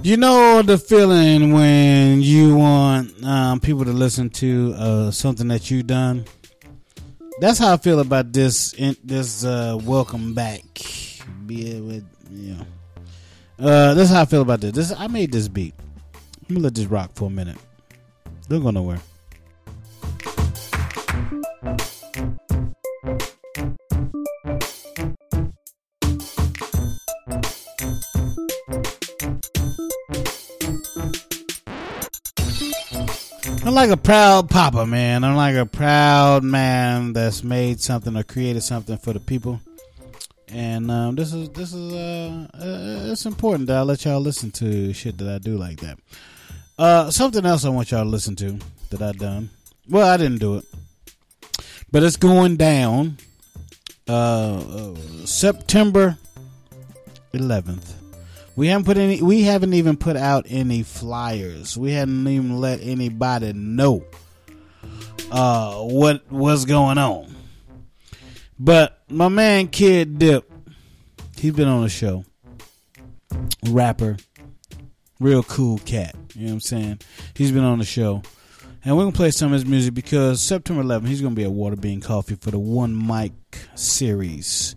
You 0.04 0.18
know 0.18 0.60
the 0.60 0.76
feeling 0.76 1.54
when 1.54 2.20
you 2.20 2.56
want 2.56 3.24
um, 3.24 3.58
people 3.58 3.86
to 3.86 3.90
listen 3.90 4.28
to 4.30 4.74
uh, 4.76 5.10
something 5.10 5.48
that 5.48 5.70
you 5.70 5.82
done. 5.82 6.26
That's 7.40 7.58
how 7.58 7.72
I 7.72 7.78
feel 7.78 8.00
about 8.00 8.30
this. 8.30 8.74
In, 8.74 8.98
this 9.02 9.46
uh, 9.46 9.78
welcome 9.82 10.34
back. 10.34 10.60
Be 11.46 11.70
it 11.70 11.80
with 11.82 12.06
you 12.30 12.52
know. 12.52 12.66
Uh, 13.58 13.94
that's 13.94 14.10
how 14.10 14.20
I 14.20 14.24
feel 14.26 14.42
about 14.42 14.60
this. 14.60 14.72
This 14.72 14.92
I 14.94 15.06
made 15.06 15.32
this 15.32 15.48
beat. 15.48 15.72
I'm 16.50 16.56
gonna 16.56 16.64
let 16.64 16.74
this 16.74 16.84
rock 16.84 17.12
for 17.14 17.28
a 17.28 17.30
minute. 17.30 17.56
Don't 18.46 18.62
go 18.62 18.72
nowhere. 18.72 19.00
I'm 33.64 33.74
like 33.74 33.90
a 33.90 33.96
proud 33.96 34.50
papa, 34.50 34.86
man. 34.86 35.24
I'm 35.24 35.36
like 35.36 35.56
a 35.56 35.66
proud 35.66 36.44
man 36.44 37.12
that's 37.12 37.42
made 37.42 37.80
something 37.80 38.16
or 38.16 38.22
created 38.22 38.62
something 38.62 38.96
for 38.98 39.12
the 39.12 39.20
people. 39.20 39.60
And 40.48 40.90
um, 40.90 41.14
this 41.14 41.32
is 41.32 41.48
this 41.50 41.72
is 41.72 41.92
uh, 41.92 42.46
uh, 42.54 43.12
it's 43.12 43.26
important 43.26 43.66
that 43.66 43.76
I 43.76 43.82
let 43.82 44.04
y'all 44.04 44.20
listen 44.20 44.50
to 44.52 44.92
shit 44.92 45.18
that 45.18 45.28
I 45.28 45.38
do 45.38 45.56
like 45.56 45.80
that. 45.80 45.98
Uh, 46.78 47.10
something 47.10 47.44
else 47.44 47.64
I 47.64 47.70
want 47.70 47.90
y'all 47.90 48.04
to 48.04 48.08
listen 48.08 48.36
to 48.36 48.58
that 48.90 49.02
I 49.02 49.12
done. 49.12 49.50
Well, 49.88 50.06
I 50.06 50.16
didn't 50.16 50.38
do 50.38 50.58
it, 50.58 50.64
but 51.90 52.02
it's 52.02 52.16
going 52.16 52.56
down 52.56 53.18
uh, 54.08 54.58
uh, 54.58 54.94
September 55.24 56.18
11th. 57.32 58.03
We 58.56 58.68
haven't 58.68 58.84
put 58.84 58.96
any. 58.96 59.20
We 59.20 59.42
haven't 59.42 59.74
even 59.74 59.96
put 59.96 60.16
out 60.16 60.46
any 60.48 60.82
flyers. 60.82 61.76
We 61.76 61.92
hadn't 61.92 62.26
even 62.28 62.58
let 62.60 62.80
anybody 62.82 63.52
know 63.52 64.04
uh, 65.30 65.80
what 65.80 66.30
was 66.30 66.64
going 66.64 66.98
on. 66.98 67.34
But 68.58 69.02
my 69.08 69.28
man 69.28 69.68
Kid 69.68 70.18
Dip, 70.18 70.50
he's 71.36 71.52
been 71.52 71.68
on 71.68 71.82
the 71.82 71.88
show. 71.88 72.24
Rapper, 73.68 74.16
real 75.18 75.42
cool 75.42 75.78
cat. 75.78 76.14
You 76.34 76.42
know 76.42 76.46
what 76.46 76.52
I'm 76.54 76.60
saying? 76.60 77.00
He's 77.34 77.50
been 77.50 77.64
on 77.64 77.78
the 77.78 77.84
show, 77.84 78.22
And 78.84 78.96
we're 78.96 79.02
gonna 79.04 79.16
play 79.16 79.32
some 79.32 79.48
of 79.48 79.52
his 79.54 79.66
music 79.66 79.94
because 79.94 80.40
September 80.40 80.82
11th 80.82 81.08
he's 81.08 81.20
gonna 81.20 81.34
be 81.34 81.44
at 81.44 81.50
Waterbean 81.50 82.02
Coffee 82.02 82.36
for 82.36 82.50
the 82.52 82.58
One 82.58 83.06
Mic 83.06 83.32
series, 83.74 84.76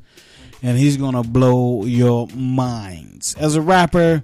and 0.67 0.77
he's 0.77 0.97
gonna 0.97 1.23
blow 1.23 1.85
your 1.85 2.27
minds. 2.35 3.35
As 3.35 3.55
a 3.55 3.61
rapper, 3.61 4.21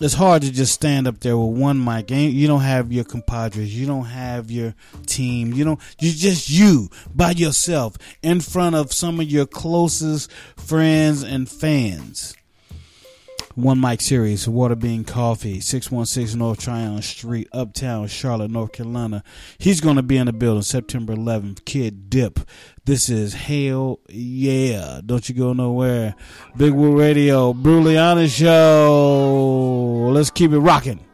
it's 0.00 0.14
hard 0.14 0.42
to 0.42 0.52
just 0.52 0.72
stand 0.72 1.08
up 1.08 1.18
there 1.18 1.36
with 1.36 1.58
one 1.58 1.82
mic. 1.82 2.12
And 2.12 2.32
you 2.32 2.46
don't 2.46 2.60
have 2.60 2.92
your 2.92 3.04
compadres, 3.04 3.76
you 3.76 3.86
don't 3.86 4.04
have 4.04 4.50
your 4.50 4.74
team, 5.06 5.52
you 5.52 5.64
don't. 5.64 5.80
You're 5.98 6.14
just 6.14 6.48
you 6.48 6.88
by 7.12 7.32
yourself 7.32 7.96
in 8.22 8.40
front 8.40 8.76
of 8.76 8.92
some 8.92 9.18
of 9.18 9.28
your 9.28 9.46
closest 9.46 10.30
friends 10.56 11.24
and 11.24 11.48
fans. 11.48 12.36
One 13.56 13.80
Mic 13.80 14.00
Series, 14.00 14.48
Water 14.48 14.76
Bean 14.76 15.02
Coffee, 15.02 15.58
616 15.58 16.38
North 16.38 16.60
Tryon 16.60 17.02
Street, 17.02 17.48
Uptown, 17.52 18.06
Charlotte, 18.06 18.50
North 18.52 18.70
Carolina. 18.70 19.24
He's 19.58 19.80
going 19.80 19.96
to 19.96 20.04
be 20.04 20.16
in 20.16 20.26
the 20.26 20.32
building 20.32 20.62
September 20.62 21.14
11th. 21.14 21.64
Kid 21.64 22.08
Dip. 22.08 22.38
This 22.84 23.08
is 23.08 23.34
Hell 23.34 23.98
Yeah. 24.08 25.00
Don't 25.04 25.28
you 25.28 25.34
go 25.34 25.52
nowhere. 25.52 26.14
Big 26.56 26.72
Woo 26.72 26.96
Radio, 26.96 27.52
Brutally 27.52 27.98
Honest 27.98 28.36
Show. 28.36 30.10
Let's 30.12 30.30
keep 30.30 30.52
it 30.52 30.58
rocking. 30.60 31.04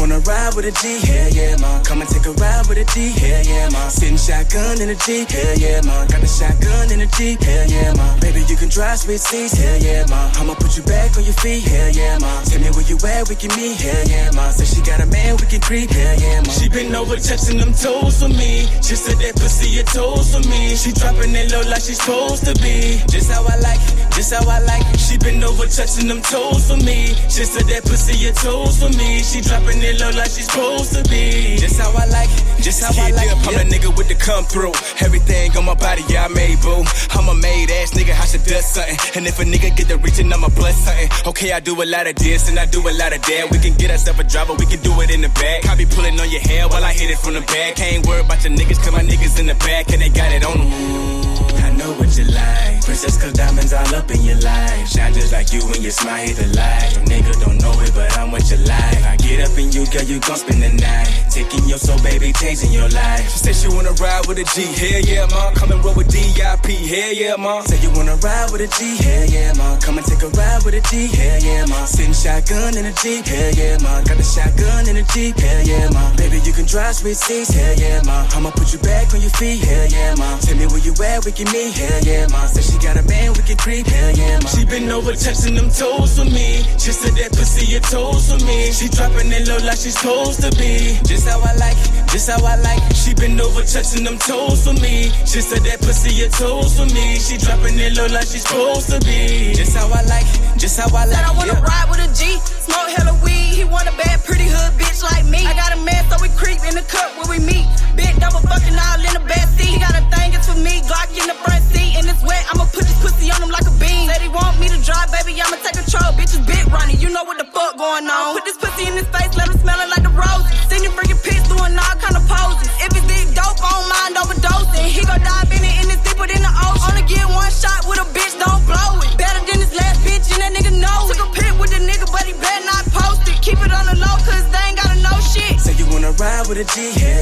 Wanna 0.00 0.18
ride 0.20 0.56
with 0.56 0.64
a 0.64 0.72
G, 0.80 0.98
hell 1.04 1.28
yeah, 1.28 1.56
ma. 1.60 1.82
Come 1.84 2.00
and 2.00 2.08
take 2.08 2.24
a 2.24 2.32
ride 2.40 2.66
with 2.66 2.80
a 2.80 2.86
G, 2.88 3.12
hell 3.12 3.44
yeah, 3.44 3.68
ma. 3.68 3.88
Sitting 3.92 4.16
shotgun 4.16 4.80
in 4.80 4.88
a 4.88 4.96
G, 4.96 5.28
hell 5.28 5.54
yeah, 5.60 5.84
ma. 5.84 6.08
Got 6.08 6.24
the 6.24 6.26
shotgun 6.26 6.90
in 6.90 7.04
a 7.04 7.06
G, 7.06 7.36
hell 7.36 7.68
yeah, 7.68 7.92
ma. 7.92 8.16
Baby, 8.18 8.40
you 8.48 8.56
can 8.56 8.72
drive 8.72 8.98
sweet 8.98 9.20
seas, 9.20 9.52
hell 9.52 9.76
yeah, 9.76 10.08
ma. 10.08 10.32
I'ma 10.40 10.54
put 10.56 10.76
you 10.76 10.82
back 10.84 11.16
on 11.20 11.24
your 11.24 11.36
feet, 11.44 11.68
hell 11.68 11.92
yeah, 11.92 12.16
ma. 12.18 12.40
Tell 12.48 12.60
me 12.64 12.72
where 12.72 12.88
you 12.88 12.96
at, 13.04 13.28
we 13.28 13.36
can 13.36 13.52
meet, 13.60 13.76
hell 13.76 14.08
yeah, 14.08 14.32
ma. 14.32 14.48
Say 14.50 14.64
she 14.64 14.80
got 14.80 15.04
a 15.04 15.06
man, 15.06 15.19
we 15.50 15.58
can 15.58 15.66
creep, 15.66 15.90
hell 15.90 16.20
yeah, 16.20 16.40
ma. 16.46 16.52
She 16.52 16.68
been 16.68 16.94
over 16.94 17.16
touching 17.16 17.58
them 17.58 17.72
toes 17.72 18.22
for 18.22 18.28
me. 18.28 18.70
She 18.86 18.94
said 18.94 19.18
that 19.18 19.34
pussy 19.34 19.70
your 19.70 19.84
toes 19.84 20.30
for 20.30 20.42
me. 20.46 20.76
She 20.76 20.92
dropping 20.92 21.34
it 21.34 21.50
low 21.50 21.62
like 21.66 21.82
she's 21.82 21.98
supposed 21.98 22.46
to 22.46 22.54
be. 22.62 23.02
Just 23.10 23.30
how 23.30 23.42
I 23.42 23.58
like 23.58 23.82
it, 23.82 24.14
just 24.14 24.30
how 24.32 24.46
I 24.46 24.60
like 24.62 24.86
it. 24.94 25.00
She 25.00 25.18
been 25.18 25.42
over 25.42 25.66
touching 25.66 26.06
them 26.06 26.22
toes 26.22 26.70
for 26.70 26.78
me. 26.78 27.10
She 27.26 27.42
said 27.42 27.66
that 27.66 27.82
pussy 27.82 28.14
your 28.22 28.34
toes 28.34 28.78
for 28.78 28.90
me. 28.94 29.26
She 29.26 29.40
dropping 29.40 29.82
it 29.82 29.98
low 29.98 30.14
like 30.14 30.30
she's 30.30 30.46
supposed 30.46 30.94
to 30.94 31.02
be. 31.10 31.58
Just 31.58 31.80
how 31.82 31.90
I 31.90 32.06
like 32.06 32.30
it, 32.30 32.62
just 32.62 32.78
how 32.86 32.94
I 32.94 33.10
like 33.10 33.26
it. 33.26 33.38
I'm 33.42 33.58
a 33.58 33.66
nigga 33.66 33.90
with 33.96 34.06
the 34.06 34.14
come 34.14 34.44
through. 34.44 34.74
Everything 35.02 35.50
on 35.58 35.64
my 35.66 35.74
body, 35.74 36.06
yeah, 36.06 36.26
I 36.26 36.28
made 36.30 36.62
boo. 36.62 36.86
I'm 37.10 37.26
a 37.26 37.34
made 37.34 37.74
ass 37.82 37.90
nigga, 37.90 38.14
I 38.14 38.26
should 38.30 38.46
do 38.46 38.54
something. 38.62 38.98
And 39.18 39.26
if 39.26 39.40
a 39.40 39.44
nigga 39.44 39.74
get 39.74 39.88
the 39.88 39.98
reaching, 39.98 40.30
I'ma 40.30 40.54
bless 40.54 40.78
something. 40.86 41.10
Okay, 41.26 41.50
I 41.50 41.58
do 41.58 41.74
a 41.82 41.86
lot 41.90 42.06
of 42.06 42.14
this 42.14 42.48
and 42.48 42.58
I 42.58 42.66
do 42.66 42.78
a 42.86 42.94
lot 42.94 43.10
of 43.10 43.22
that. 43.26 43.50
We 43.50 43.58
can 43.58 43.74
get 43.74 43.90
ourselves 43.90 44.20
a 44.20 44.24
driver, 44.24 44.54
we 44.54 44.66
can 44.66 44.78
do 44.86 44.94
it 45.02 45.10
in 45.10 45.22
the 45.22 45.39
back. 45.40 45.66
I 45.66 45.74
be 45.74 45.86
pulling 45.86 46.20
on 46.20 46.30
your 46.30 46.40
hair 46.42 46.68
while 46.68 46.84
I 46.84 46.92
hit 46.92 47.10
it 47.10 47.18
from 47.18 47.34
the 47.34 47.40
back. 47.40 47.80
Ain't 47.80 48.06
worried 48.06 48.26
about 48.26 48.44
your 48.44 48.52
niggas, 48.52 48.78
cause 48.78 48.92
my 48.92 49.02
niggas 49.02 49.40
in 49.40 49.46
the 49.46 49.54
back 49.54 49.90
and 49.92 50.00
they 50.02 50.10
got 50.10 50.30
it 50.32 50.44
on 50.44 50.58
them. 50.58 51.19
I 51.64 51.70
know 51.76 51.92
what 51.94 52.16
you 52.16 52.24
like. 52.24 52.82
Princess, 52.84 53.16
cause 53.20 53.32
diamonds 53.32 53.72
all 53.72 53.94
up 53.94 54.10
in 54.10 54.22
your 54.22 54.38
life. 54.40 54.88
Shine 54.88 55.14
just 55.14 55.32
like 55.32 55.52
you 55.52 55.60
when 55.66 55.82
you 55.82 55.90
smile, 55.90 56.26
the 56.34 56.46
light. 56.56 56.92
Your 56.96 57.04
nigga 57.04 57.32
don't 57.40 57.60
know 57.62 57.72
it, 57.80 57.92
but 57.94 58.10
I'm 58.18 58.30
what 58.30 58.50
you 58.50 58.58
like. 58.58 59.02
I 59.04 59.16
get 59.16 59.46
up 59.46 59.56
in 59.58 59.70
you, 59.72 59.86
girl, 59.86 60.02
you 60.02 60.20
gon' 60.20 60.36
spend 60.36 60.62
the 60.62 60.72
night. 60.74 61.08
Taking 61.30 61.68
your 61.68 61.78
soul, 61.78 61.98
baby, 62.02 62.32
changing 62.32 62.72
your 62.72 62.88
life. 62.88 63.30
She 63.30 63.38
said 63.38 63.54
she 63.54 63.68
wanna 63.68 63.92
ride 64.02 64.26
with 64.26 64.38
a 64.38 64.46
G, 64.54 64.66
hell 64.66 65.00
yeah, 65.06 65.26
ma. 65.30 65.52
Come 65.54 65.72
and 65.72 65.84
roll 65.84 65.94
with 65.94 66.10
DIP, 66.10 66.66
hell 66.66 67.12
yeah, 67.12 67.36
ma. 67.36 67.62
Say 67.62 67.78
you 67.78 67.90
wanna 67.94 68.16
ride 68.16 68.50
with 68.50 68.60
a 68.60 68.68
G, 68.68 68.96
hell 68.98 69.26
yeah, 69.30 69.52
ma. 69.54 69.78
Come 69.78 69.98
and 69.98 70.06
take 70.06 70.22
a 70.22 70.30
ride 70.34 70.64
with 70.64 70.74
a 70.74 70.82
G, 70.90 71.06
hell 71.06 71.38
yeah, 71.40 71.66
ma. 71.66 71.84
Sitting 71.84 72.12
shotgun 72.12 72.76
in 72.76 72.86
a 72.86 72.92
Jeep, 72.98 73.24
hell 73.26 73.52
yeah, 73.54 73.78
ma. 73.80 74.02
Got 74.02 74.18
the 74.18 74.26
shotgun 74.26 74.88
in 74.88 74.96
a 74.96 75.04
Jeep, 75.14 75.38
hell 75.38 75.62
yeah, 75.62 75.88
ma. 75.90 76.10
Baby, 76.16 76.40
you 76.44 76.52
can 76.52 76.66
drive 76.66 76.96
sweet 76.96 77.16
seats, 77.16 77.54
hell 77.54 77.74
yeah, 77.78 78.02
ma. 78.04 78.26
I'ma 78.34 78.50
put 78.50 78.72
you 78.72 78.80
back 78.80 79.14
on 79.14 79.20
your 79.20 79.30
feet, 79.38 79.62
hell 79.62 79.86
yeah, 79.86 80.14
ma. 80.18 80.38
Tell 80.42 80.56
me 80.56 80.66
where 80.66 80.82
you 80.82 80.92
at, 81.04 81.24
we 81.30 81.44
can 81.44 81.52
meet, 81.52 81.78
hell 81.78 82.02
yeah, 82.02 82.26
ma. 82.30 82.46
Say 82.46 82.62
she 82.62 82.76
got 82.82 82.96
a 82.98 83.02
man, 83.06 83.32
we 83.34 83.42
can 83.46 83.56
creep, 83.56 83.86
hell 83.86 84.10
yeah, 84.10 84.38
ma. 84.42 84.48
She 84.50 84.64
been 84.66 84.90
over 84.90 85.14
touching 85.14 85.54
them 85.54 85.70
toes 85.70 86.18
for 86.18 86.26
me. 86.26 86.66
She 86.74 86.90
said 86.90 87.14
that 87.22 87.30
pussy 87.30 87.70
your 87.70 87.80
toes 87.86 88.26
for 88.26 88.40
me. 88.44 88.72
She 88.74 88.88
dropping 88.90 89.30
it 89.30 89.46
low 89.46 89.62
like 89.62 89.78
she's 89.78 89.94
supposed 89.94 90.42
to 90.42 90.50
be. 90.58 90.98
Just 91.06 91.28
how 91.30 91.38
I 91.38 91.54
like 91.54 91.78
it, 91.78 91.90
just 92.10 92.26
how 92.26 92.42
I 92.42 92.56
like 92.58 92.82
it. 92.90 92.96
She 92.98 93.14
been 93.14 93.38
over 93.38 93.62
touching 93.62 94.02
them 94.02 94.18
toes 94.18 94.66
for 94.66 94.74
me. 94.82 95.14
She 95.22 95.38
said 95.38 95.62
that 95.70 95.78
pussy 95.86 96.10
your 96.18 96.30
toes 96.34 96.74
for 96.74 96.86
me. 96.90 97.14
She 97.22 97.38
dropping 97.38 97.78
it 97.78 97.94
low 97.94 98.10
like 98.10 98.26
she's 98.26 98.42
supposed 98.42 98.90
to 98.90 98.98
be. 99.06 99.54
Just 99.54 99.76
how 99.78 99.86
I 99.86 100.02
like 100.10 100.26
it, 100.26 100.58
just 100.58 100.74
how 100.82 100.90
I 100.90 101.06
like 101.06 101.14
Said 101.14 101.30
I 101.30 101.32
wanna 101.38 101.54
it. 101.54 101.62
ride 101.62 101.86
with 101.94 102.02
a 102.02 102.10
G, 102.10 102.42
smoke 102.66 102.90
hella 102.98 103.14
weed. 103.22 103.54
He 103.54 103.62
want 103.62 103.86
a 103.86 103.94
bad, 103.94 104.18
pretty 104.26 104.50
hood 104.50 104.74
bitch 104.74 104.98
like 105.06 105.22
me. 105.30 105.46
I 105.46 105.54
got 105.54 105.70
a 105.70 105.78
man, 105.78 106.02
so 106.10 106.18
we 106.18 106.26
creep 106.34 106.58
in 106.66 106.74
the 106.74 106.82
cup 106.90 107.14
where 107.22 107.30
we 107.30 107.38
meet. 107.38 107.70
Big 107.94 108.18
double 108.18 108.42
fucking 108.42 108.74
all 108.74 108.98
in 108.98 109.14
the 109.14 109.22
back 109.30 109.46
seat. 109.54 109.70
He 109.70 109.78
got 109.78 109.94
a 109.94 110.02
thing, 110.10 110.34
it's 110.34 110.50
for 110.50 110.58
me. 110.58 110.82
Glock 110.90 111.06
in 111.20 111.28
the 111.28 111.38
front 111.44 111.62
seat, 111.68 111.96
and 112.00 112.08
it's 112.08 112.22
wet. 112.24 112.44
I'ma 112.50 112.64
put 112.72 112.84
this 112.88 112.98
pussy 113.00 113.28
on 113.30 113.42
him 113.44 113.52
like 113.52 113.68
a 113.68 113.74
bean. 113.76 114.08
Said 114.08 114.24
he 114.24 114.28
want 114.32 114.56
me 114.58 114.68
to 114.68 114.78
drive, 114.80 115.12
baby. 115.12 115.36
I'ma 115.40 115.56
take 115.60 115.76
control. 115.76 116.12
Bitches 116.16 116.44
big 116.46 116.64
running, 116.72 116.98
you 116.98 117.12
know 117.12 117.24
what 117.24 117.36
the 117.36 117.48
fuck 117.52 117.76
going 117.76 118.08
on. 118.08 118.34
Put 118.36 118.44
this 118.44 118.56
pussy 118.56 118.88
in 118.88 118.94
his 118.96 119.08
face, 119.12 119.32
let 119.36 119.48
him 119.48 119.58
smell 119.60 119.78
it 119.80 119.88
like 119.92 120.04
the 120.04 120.12
roses. 120.12 120.48
Send 120.72 120.82
you 120.84 120.90
freaking 120.96 121.20
pics 121.20 121.44
doing 121.48 121.76
all 121.76 121.96
kind 122.00 122.16
of 122.16 122.24
poses. 122.24 122.68
If 122.80 122.96
it's 122.96 123.06
big 123.06 123.26
dope, 123.36 123.60
on 123.60 123.82
mind 123.88 124.16
overdosing. 124.16 124.88
He 124.88 125.04
gon' 125.04 125.20
dive 125.20 125.50
in 125.52 125.62
it 125.62 125.74
and 125.84 125.88
it's 125.92 126.02
deeper 126.06 126.26
than 126.26 126.40
the 126.40 126.52
ocean. 126.66 126.88
Only 126.88 127.04
get 127.04 127.26
one 127.28 127.52
shot 127.52 127.84
with 127.84 128.00
a 128.00 128.06
bitch, 128.16 128.34
don't 128.40 128.62
blow 128.64 129.00
it. 129.04 129.12
Better 129.20 129.40
than 129.44 129.58
his 129.60 129.72
last 129.76 130.00
bitch, 130.00 130.26
and 130.32 130.40
that 130.40 130.52
nigga 130.56 130.72
know 130.72 131.10
it. 131.10 131.20
Took 131.20 131.28
a 131.28 131.30
pic 131.36 131.52
with 131.60 131.70
the 131.70 131.80
nigga, 131.84 132.08
but 132.08 132.24
he 132.24 132.32
better 132.38 132.64
not 132.64 132.84
post 132.90 133.28
it. 133.28 133.36
Keep 133.44 133.60
it 133.60 133.72
on 133.72 133.84
the 133.86 133.96
low, 134.00 134.16
cause 134.24 134.44
they 134.48 134.64
ain't 134.72 134.78
gotta 134.80 134.98
know 135.04 135.16
shit. 135.20 135.60
Say 135.60 135.76
you 135.76 135.86
wanna 135.92 136.12
ride 136.16 136.48
with 136.48 136.58
a 136.58 136.66
G, 136.72 136.96
yeah, 136.96 137.20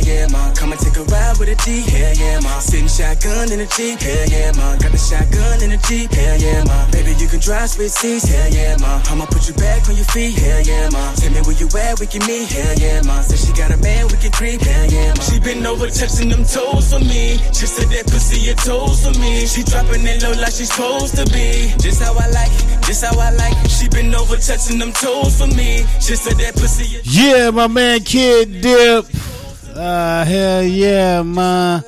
with 1.39 1.49
a 1.49 1.57
G, 1.63 1.83
hell 1.87 2.15
yeah, 2.15 2.41
ma. 2.41 2.59
Sitting 2.59 2.89
shotgun 2.89 3.53
in 3.53 3.61
a 3.61 3.67
Jeep, 3.67 4.01
hell 4.01 4.27
yeah, 4.27 4.51
ma. 4.59 4.75
Got 4.77 4.91
the 4.91 4.99
shotgun 4.99 5.63
in 5.63 5.71
a 5.73 5.79
Jeep, 5.87 6.11
hell 6.11 6.37
yeah, 6.37 6.65
ma. 6.65 6.91
Baby, 6.91 7.15
you 7.19 7.29
can 7.29 7.39
drive 7.41 7.71
sweet 7.71 7.91
seas, 7.91 8.25
hell 8.27 8.51
yeah, 8.51 8.77
ma. 8.81 9.01
I'ma 9.07 9.27
put 9.27 9.47
you 9.47 9.55
back 9.55 9.89
on 9.89 9.95
your 9.95 10.05
feet, 10.11 10.35
hell 10.39 10.61
yeah, 10.63 10.91
ma. 10.91 11.15
Tell 11.15 11.31
me 11.31 11.41
where 11.47 11.57
you 11.57 11.69
at, 11.79 12.01
we 12.01 12.07
can 12.07 12.27
meet, 12.27 12.51
hell 12.51 12.75
yeah, 12.79 13.03
ma. 13.07 13.23
Say 13.23 13.39
she 13.39 13.53
got 13.55 13.71
a 13.71 13.79
man, 13.79 14.09
we 14.09 14.17
can 14.19 14.33
creep, 14.33 14.61
hell 14.61 14.87
yeah, 14.91 15.15
ma. 15.15 15.23
She 15.23 15.39
been 15.39 15.65
over 15.65 15.87
touching 15.89 16.29
them 16.29 16.45
toes 16.45 16.91
for 16.91 17.01
me. 17.01 17.39
She 17.55 17.67
said 17.71 17.89
that 17.95 18.11
pussy 18.11 18.43
your 18.43 18.59
toes 18.59 19.07
for 19.07 19.15
me. 19.19 19.47
She 19.47 19.63
dropping 19.63 20.03
it 20.07 20.23
low 20.23 20.35
like 20.35 20.53
she's 20.53 20.73
supposed 20.75 21.15
to 21.17 21.25
be. 21.31 21.71
Just 21.79 22.03
how 22.03 22.19
I 22.19 22.27
like 22.35 22.51
it, 22.51 22.67
just 22.83 23.05
how 23.05 23.15
I 23.15 23.31
like 23.31 23.57
it. 23.65 23.71
She 23.71 23.89
been 23.89 24.15
over 24.15 24.37
touching 24.37 24.79
them 24.79 24.93
toes 24.93 25.39
for 25.39 25.47
me. 25.47 25.87
She 26.03 26.19
said 26.19 26.37
that 26.43 26.55
pussy 26.59 26.99
Yeah, 27.05 27.51
my 27.51 27.69
man 27.69 28.01
Kid 28.03 28.61
Dip. 28.61 29.07
Uh, 29.79 30.25
hell 30.25 30.65
yeah, 30.65 31.23
man. 31.23 31.85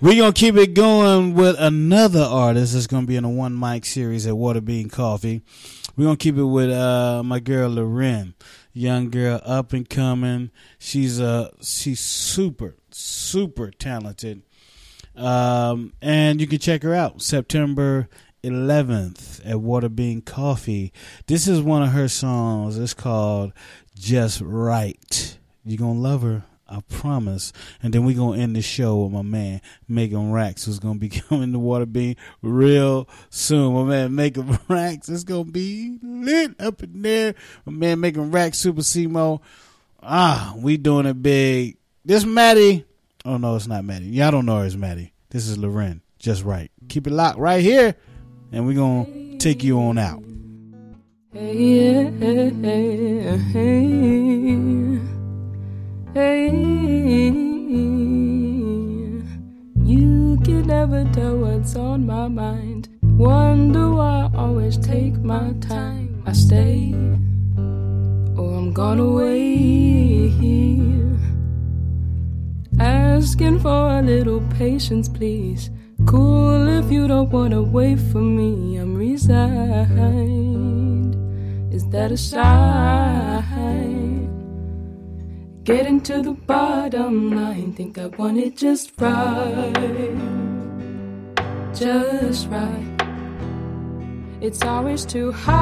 We're 0.00 0.16
going 0.16 0.32
to 0.32 0.38
keep 0.38 0.54
it 0.54 0.74
going 0.74 1.34
with 1.34 1.56
another 1.58 2.22
artist 2.22 2.74
that's 2.74 2.86
going 2.86 3.02
to 3.02 3.06
be 3.08 3.16
in 3.16 3.24
a 3.24 3.28
one 3.28 3.58
mic 3.58 3.84
series 3.84 4.28
at 4.28 4.36
Water 4.36 4.60
Bean 4.60 4.88
Coffee. 4.88 5.42
We're 5.96 6.04
going 6.04 6.18
to 6.18 6.22
keep 6.22 6.36
it 6.36 6.44
with 6.44 6.70
uh, 6.70 7.24
my 7.24 7.40
girl 7.40 7.68
Larin. 7.68 8.34
Young 8.72 9.10
girl, 9.10 9.40
up 9.44 9.72
and 9.72 9.90
coming. 9.90 10.52
She's 10.78 11.20
uh, 11.20 11.50
she's 11.60 11.98
super, 11.98 12.76
super 12.92 13.72
talented. 13.72 14.42
Um, 15.16 15.94
and 16.00 16.40
you 16.40 16.46
can 16.46 16.60
check 16.60 16.84
her 16.84 16.94
out 16.94 17.22
September 17.22 18.08
11th 18.44 19.40
at 19.44 19.56
Waterbean 19.56 20.24
Coffee. 20.24 20.92
This 21.26 21.48
is 21.48 21.60
one 21.60 21.82
of 21.82 21.88
her 21.90 22.06
songs. 22.06 22.78
It's 22.78 22.94
called 22.94 23.52
Just 23.98 24.40
Right. 24.40 25.36
You're 25.64 25.78
going 25.78 25.96
to 25.96 26.00
love 26.00 26.22
her. 26.22 26.44
I 26.72 26.80
promise. 26.88 27.52
And 27.82 27.92
then 27.92 28.04
we're 28.04 28.16
going 28.16 28.38
to 28.38 28.42
end 28.42 28.56
the 28.56 28.62
show 28.62 28.96
with 29.02 29.12
my 29.12 29.22
man, 29.22 29.60
Megan 29.88 30.32
Rax, 30.32 30.64
who's 30.64 30.78
going 30.78 30.94
to 30.94 31.00
be 31.00 31.08
coming 31.20 31.52
to 31.52 31.58
Waterbean 31.58 32.16
real 32.40 33.08
soon. 33.28 33.74
My 33.74 33.82
man, 33.84 34.14
Megan 34.14 34.58
Rax, 34.68 35.08
it's 35.08 35.24
going 35.24 35.46
to 35.46 35.50
be 35.52 35.98
lit 36.02 36.58
up 36.60 36.82
in 36.82 37.02
there. 37.02 37.34
My 37.66 37.72
man, 37.72 38.00
Megan 38.00 38.30
Rax, 38.30 38.58
Super 38.58 38.80
Simo. 38.80 39.40
Ah, 40.02 40.54
we 40.56 40.78
doing 40.78 41.06
it 41.06 41.22
big. 41.22 41.76
This 42.04 42.24
Maddie. 42.24 42.84
Oh, 43.24 43.36
no, 43.36 43.54
it's 43.54 43.68
not 43.68 43.84
Maddie. 43.84 44.06
Y'all 44.06 44.30
don't 44.30 44.46
know 44.46 44.58
her 44.58 44.64
as 44.64 44.76
Maddie. 44.76 45.12
This 45.30 45.46
is 45.46 45.58
Larin. 45.58 46.00
Just 46.18 46.42
right. 46.44 46.70
Keep 46.88 47.06
it 47.06 47.12
locked 47.12 47.38
right 47.38 47.62
here, 47.62 47.94
and 48.50 48.66
we're 48.66 48.74
going 48.74 49.32
to 49.32 49.38
take 49.38 49.62
you 49.62 49.78
on 49.78 49.98
out. 49.98 50.22
Hey, 51.32 51.56
yeah, 51.56 52.10
hey, 52.10 53.38
hey, 53.52 55.21
hey. 56.14 56.50
You 59.84 60.38
can 60.44 60.66
never 60.66 61.04
tell 61.12 61.36
what's 61.38 61.74
on 61.76 62.06
my 62.06 62.28
mind. 62.28 62.88
Wonder 63.02 63.90
why 63.90 64.30
I 64.32 64.36
always 64.36 64.78
take 64.78 65.18
my 65.18 65.52
time. 65.60 66.22
I 66.26 66.32
stay, 66.32 66.92
or 68.36 68.58
I'm 68.58 68.72
gone 68.72 69.00
away. 69.00 70.30
Asking 72.78 73.58
for 73.60 73.98
a 73.98 74.02
little 74.02 74.40
patience, 74.58 75.08
please. 75.08 75.70
Cool 76.06 76.66
if 76.68 76.90
you 76.90 77.06
don't 77.06 77.30
wanna 77.30 77.62
wait 77.62 78.00
for 78.00 78.20
me. 78.20 78.76
I'm 78.76 78.96
resigned. 78.96 79.54
Is 81.72 81.86
that 81.90 82.10
a 82.10 82.16
sign? 82.16 84.21
Getting 85.64 86.00
to 86.00 86.20
the 86.20 86.32
bottom 86.32 87.30
line, 87.36 87.72
think 87.72 87.96
I 87.96 88.08
want 88.08 88.36
it 88.36 88.56
just 88.56 88.90
right. 88.98 89.72
Just 91.72 92.48
right. 92.48 92.82
It's 94.40 94.64
always 94.64 95.06
too 95.06 95.30
hot, 95.30 95.54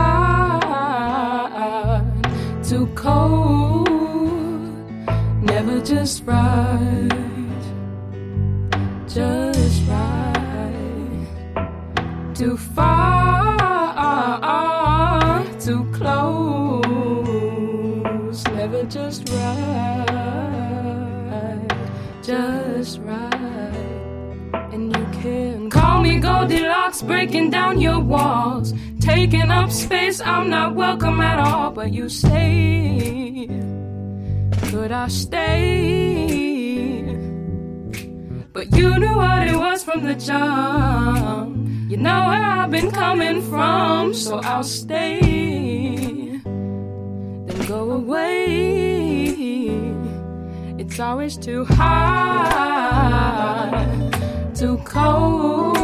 too 2.64 2.86
cold, 2.94 3.90
never 5.42 5.82
just 5.82 6.24
right. 6.24 7.10
Just 9.06 9.86
right. 9.86 11.26
Too 12.34 12.56
far, 12.56 13.04
too 15.60 15.84
close, 15.92 16.82
never 18.46 18.82
just 18.84 19.28
right. 19.28 19.79
Goldilocks, 26.20 27.02
breaking 27.02 27.50
down 27.50 27.80
your 27.80 28.00
walls, 28.00 28.72
taking 29.00 29.50
up 29.50 29.70
space. 29.70 30.20
I'm 30.20 30.50
not 30.50 30.74
welcome 30.74 31.20
at 31.20 31.38
all, 31.38 31.70
but 31.70 31.92
you 31.92 32.08
stay. 32.08 33.48
Could 34.70 34.92
I 34.92 35.08
stay? 35.08 36.40
But 38.52 38.76
you 38.76 38.98
knew 38.98 39.16
what 39.16 39.48
it 39.48 39.56
was 39.56 39.82
from 39.82 40.04
the 40.04 40.14
jump. 40.14 41.56
You 41.90 41.96
know 41.96 42.26
where 42.28 42.42
I've 42.42 42.70
been 42.70 42.90
coming 42.90 43.42
from, 43.42 44.14
so 44.14 44.38
I'll 44.38 44.62
stay. 44.62 45.20
Then 46.44 47.66
go 47.66 47.90
away. 47.92 49.30
It's 50.78 51.00
always 51.00 51.36
too 51.36 51.64
hot, 51.64 52.90
too 54.54 54.76
cold, 54.84 55.76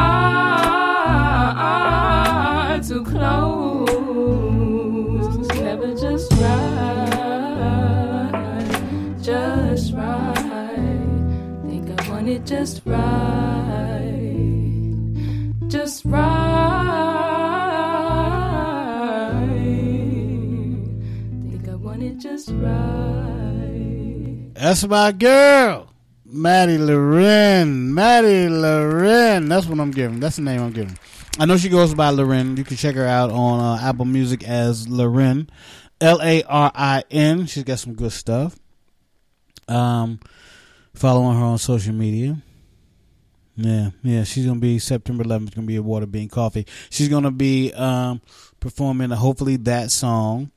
too 2.81 3.03
close, 3.03 3.89
never 5.59 5.93
just 5.95 6.31
right, 6.33 6.71
just 9.21 9.93
right. 9.93 10.35
Think 11.67 11.89
I 11.99 12.09
want 12.09 12.27
it 12.29 12.45
just 12.45 12.81
right, 12.85 13.44
That's 24.65 24.87
my 24.87 25.11
girl, 25.11 25.93
Maddie 26.25 26.79
Larin. 26.79 27.93
Maddie 27.93 28.49
Larin. 28.49 29.47
That's 29.47 29.67
what 29.67 29.79
I'm 29.79 29.91
giving. 29.91 30.19
That's 30.19 30.37
the 30.37 30.41
name 30.41 30.59
I'm 30.59 30.71
giving. 30.71 30.97
I 31.37 31.45
know 31.45 31.55
she 31.55 31.69
goes 31.69 31.93
by 31.93 32.09
Larin. 32.09 32.57
You 32.57 32.63
can 32.63 32.75
check 32.75 32.95
her 32.95 33.05
out 33.05 33.29
on 33.29 33.59
uh, 33.59 33.87
Apple 33.87 34.05
Music 34.05 34.43
as 34.43 34.89
Larin, 34.89 35.51
L 36.01 36.19
A 36.19 36.41
R 36.41 36.71
I 36.73 37.03
N. 37.11 37.45
She's 37.45 37.63
got 37.63 37.77
some 37.77 37.93
good 37.93 38.11
stuff. 38.11 38.57
Um, 39.67 40.19
following 40.95 41.37
her 41.37 41.45
on 41.45 41.59
social 41.59 41.93
media. 41.93 42.35
Yeah, 43.55 43.91
yeah, 44.01 44.23
she's 44.23 44.47
gonna 44.47 44.59
be 44.59 44.79
September 44.79 45.23
11th. 45.23 45.45
It's 45.45 45.55
Gonna 45.55 45.67
be 45.67 45.75
a 45.75 45.83
Water 45.83 46.07
Bean 46.07 46.27
Coffee. 46.27 46.65
She's 46.89 47.07
gonna 47.07 47.29
be 47.29 47.71
um, 47.73 48.19
performing 48.59 49.11
hopefully 49.11 49.57
that 49.57 49.91
song 49.91 50.49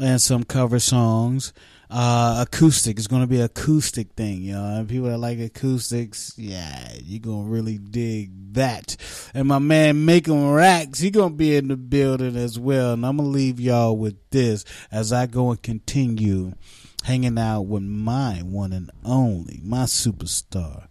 and 0.00 0.18
some 0.22 0.42
cover 0.42 0.78
songs. 0.78 1.52
Uh, 1.94 2.46
acoustic. 2.48 2.96
It's 2.96 3.06
gonna 3.06 3.26
be 3.26 3.36
an 3.36 3.42
acoustic 3.42 4.12
thing, 4.12 4.40
you 4.40 4.54
know. 4.54 4.82
People 4.88 5.10
that 5.10 5.18
like 5.18 5.38
acoustics, 5.38 6.32
yeah, 6.38 6.90
you're 7.02 7.20
gonna 7.20 7.42
really 7.46 7.76
dig 7.76 8.54
that. 8.54 8.96
And 9.34 9.46
my 9.46 9.58
man 9.58 10.06
making 10.06 10.50
Racks, 10.52 11.00
he 11.00 11.10
gonna 11.10 11.34
be 11.34 11.54
in 11.54 11.68
the 11.68 11.76
building 11.76 12.34
as 12.34 12.58
well. 12.58 12.94
And 12.94 13.04
I'm 13.04 13.18
gonna 13.18 13.28
leave 13.28 13.60
y'all 13.60 13.94
with 13.94 14.16
this 14.30 14.64
as 14.90 15.12
I 15.12 15.26
go 15.26 15.50
and 15.50 15.62
continue 15.62 16.54
hanging 17.02 17.38
out 17.38 17.62
with 17.62 17.82
my 17.82 18.36
one 18.36 18.72
and 18.72 18.90
only, 19.04 19.60
my 19.62 19.84
superstar, 19.84 20.86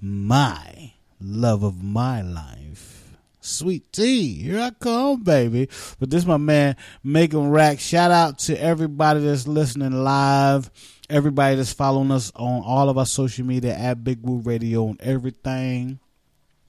my 0.00 0.94
love 1.20 1.64
of 1.64 1.82
my 1.82 2.22
life. 2.22 3.05
Sweet 3.46 3.92
tea, 3.92 4.34
here 4.42 4.60
I 4.60 4.70
come, 4.70 5.22
baby. 5.22 5.68
But 6.00 6.10
this 6.10 6.26
my 6.26 6.36
man 6.36 6.74
Macon 7.04 7.50
Rack. 7.50 7.78
Shout 7.78 8.10
out 8.10 8.40
to 8.40 8.60
everybody 8.60 9.20
that's 9.20 9.46
listening 9.46 9.92
live, 9.92 10.68
everybody 11.08 11.54
that's 11.54 11.72
following 11.72 12.10
us 12.10 12.32
on 12.34 12.64
all 12.64 12.88
of 12.88 12.98
our 12.98 13.06
social 13.06 13.46
media 13.46 13.76
at 13.76 14.02
Big 14.02 14.18
Woo 14.22 14.38
Radio 14.38 14.88
and 14.88 15.00
everything 15.00 16.00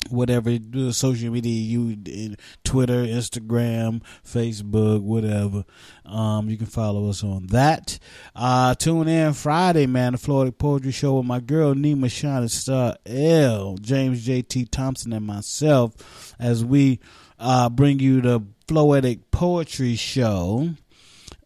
whatever 0.09 0.57
social 0.91 1.31
media 1.31 1.53
you 1.53 1.97
in 2.05 2.37
Twitter, 2.63 3.05
Instagram, 3.05 4.01
Facebook, 4.25 5.01
whatever. 5.01 5.65
Um, 6.05 6.49
you 6.49 6.57
can 6.57 6.67
follow 6.67 7.09
us 7.09 7.23
on 7.23 7.47
that. 7.47 7.99
Uh, 8.35 8.75
tune 8.75 9.07
in 9.07 9.33
Friday, 9.33 9.85
man, 9.85 10.13
the 10.13 10.17
Floetic 10.17 10.57
Poetry 10.57 10.91
Show 10.91 11.15
with 11.15 11.25
my 11.25 11.39
girl 11.39 11.73
Nima 11.73 12.09
Shining 12.09 12.47
Star 12.47 12.95
L, 13.05 13.77
James 13.79 14.25
JT 14.25 14.69
Thompson, 14.71 15.13
and 15.13 15.25
myself 15.25 16.35
as 16.39 16.63
we 16.63 16.99
uh, 17.39 17.69
bring 17.69 17.99
you 17.99 18.21
the 18.21 18.41
Floetic 18.67 19.21
Poetry 19.31 19.95
Show. 19.95 20.69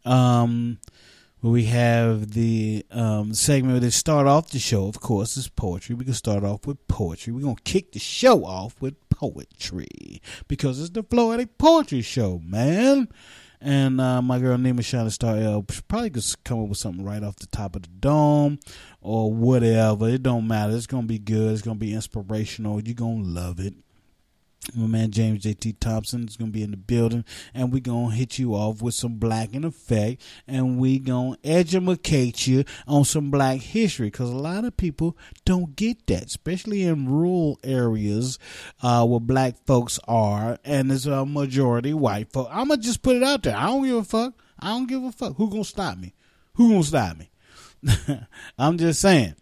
Um, 0.06 0.80
we 1.42 1.66
have 1.66 2.32
the 2.32 2.86
um, 2.92 3.34
segment 3.34 3.82
that 3.82 3.92
start 3.92 4.28
off 4.28 4.52
the 4.52 4.60
show. 4.60 4.88
Of 4.88 5.00
course, 5.00 5.38
is 5.38 5.50
poetry. 5.50 5.96
We 5.96 6.06
can 6.06 6.14
start 6.14 6.44
off 6.44 6.68
with 6.68 6.88
poetry. 6.88 7.34
We're 7.34 7.42
gonna 7.42 7.56
kick 7.64 7.94
the 7.94 8.00
show 8.00 8.46
off 8.46 8.80
with 8.80 8.96
poetry 9.10 10.22
because 10.48 10.80
it's 10.80 10.92
the 10.92 11.04
Floetic 11.04 11.50
Poetry 11.58 12.02
Show, 12.02 12.40
man. 12.44 13.08
And 13.64 14.02
uh, 14.02 14.24
my 14.24 14.40
girl 14.40 14.58
Nima 14.58 14.84
Shining 14.84 15.12
Star 15.12 15.38
L 15.38 15.64
probably 15.88 16.10
could 16.10 16.26
come 16.44 16.64
up 16.64 16.70
with 16.70 16.80
something 16.80 17.06
right 17.06 17.24
off 17.24 17.36
the 17.36 17.46
top 17.46 17.76
of 17.76 17.84
the 17.84 17.90
dome 17.90 18.60
or 19.02 19.32
whatever. 19.32 20.10
It 20.10 20.24
don't 20.24 20.48
matter. 20.48 20.76
It's 20.76 20.88
gonna 20.88 21.08
be 21.08 21.20
good. 21.20 21.54
It's 21.54 21.62
gonna 21.62 21.76
be 21.76 21.94
inspirational. 21.94 22.82
You're 22.82 22.96
gonna 22.96 23.24
love 23.24 23.60
it. 23.60 23.76
My 24.76 24.86
man 24.86 25.10
James 25.10 25.44
JT 25.44 25.80
Thompson 25.80 26.28
is 26.28 26.38
gonna 26.38 26.52
be 26.52 26.62
in 26.62 26.70
the 26.70 26.78
building, 26.78 27.26
and 27.52 27.74
we 27.74 27.80
gonna 27.80 28.14
hit 28.14 28.38
you 28.38 28.54
off 28.54 28.80
with 28.82 28.94
some 28.94 29.16
black 29.16 29.56
in 29.56 29.64
effect, 29.64 30.22
and 30.48 30.78
we 30.78 31.00
gonna 31.00 31.36
educate 31.44 32.46
you 32.46 32.64
on 32.88 33.04
some 33.04 33.32
black 33.32 33.60
history, 33.60 34.08
because 34.08 34.30
a 34.30 34.36
lot 34.36 34.64
of 34.64 34.78
people 34.78 35.18
don't 35.46 35.76
get 35.76 36.06
that, 36.08 36.26
especially 36.26 36.84
in 36.84 37.10
rural 37.10 37.60
areas 37.64 38.38
uh, 38.84 39.04
where 39.04 39.20
black 39.20 39.56
folks 39.66 40.00
are, 40.08 40.60
and 40.64 40.92
there's 40.92 41.08
a 41.08 41.26
majority 41.26 41.94
white 41.94 42.32
folk. 42.32 42.48
I'm 42.52 42.68
gonna 42.68 42.82
just 42.82 43.02
put 43.02 43.16
it 43.16 43.24
out 43.24 43.42
there. 43.42 43.56
I 43.58 43.66
don't 43.66 43.84
give 43.84 43.96
a 43.96 44.04
fuck. 44.04 44.36
I 44.60 44.70
don't 44.70 44.88
give 44.88 45.04
a 45.04 45.12
fuck. 45.12 45.38
Who 45.38 45.50
gonna 45.50 45.64
stop 45.64 45.98
me? 45.98 46.14
Who 46.54 46.70
gonna 46.70 46.84
stop 46.84 47.18
me? 47.18 47.32
I'm 48.60 48.78
just 48.78 49.02
saying 49.02 49.34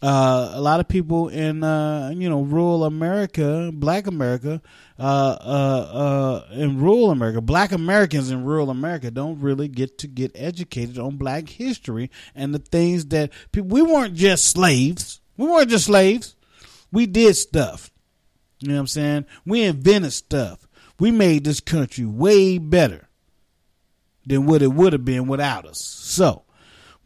uh, 0.00 0.52
a 0.54 0.60
lot 0.60 0.78
of 0.78 0.86
people 0.86 1.28
in 1.28 1.64
uh, 1.64 2.12
you 2.14 2.28
know 2.28 2.42
rural 2.42 2.84
America, 2.84 3.70
Black 3.72 4.06
America, 4.06 4.62
uh, 4.98 5.02
uh, 5.40 6.44
uh, 6.52 6.54
in 6.54 6.80
rural 6.80 7.10
America, 7.10 7.40
Black 7.40 7.72
Americans 7.72 8.30
in 8.30 8.44
rural 8.44 8.70
America 8.70 9.10
don't 9.10 9.40
really 9.40 9.66
get 9.66 9.98
to 9.98 10.06
get 10.06 10.30
educated 10.36 10.98
on 10.98 11.16
Black 11.16 11.48
history 11.48 12.10
and 12.34 12.54
the 12.54 12.60
things 12.60 13.06
that 13.06 13.32
people. 13.50 13.70
We 13.70 13.82
weren't 13.82 14.14
just 14.14 14.44
slaves. 14.44 15.20
We 15.36 15.46
weren't 15.46 15.70
just 15.70 15.86
slaves. 15.86 16.36
We 16.92 17.06
did 17.06 17.36
stuff. 17.36 17.90
You 18.60 18.68
know 18.68 18.74
what 18.74 18.80
I'm 18.80 18.86
saying? 18.86 19.26
We 19.44 19.62
invented 19.62 20.12
stuff. 20.12 20.68
We 21.00 21.10
made 21.10 21.44
this 21.44 21.60
country 21.60 22.04
way 22.06 22.58
better 22.58 23.08
than 24.26 24.46
what 24.46 24.62
it 24.62 24.72
would 24.72 24.92
have 24.92 25.04
been 25.04 25.26
without 25.26 25.64
us. 25.64 25.80
So 25.80 26.42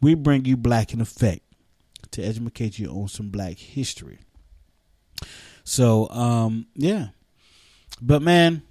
we 0.01 0.15
bring 0.15 0.45
you 0.45 0.57
Black 0.57 0.93
in 0.93 1.01
Effect 1.01 1.42
to 2.13 2.23
educate 2.23 2.79
you 2.79 2.89
on 2.89 3.07
some 3.07 3.29
black 3.29 3.57
history. 3.57 4.19
So, 5.63 6.09
um, 6.09 6.67
yeah. 6.75 7.07
But 8.01 8.21
man, 8.21 8.63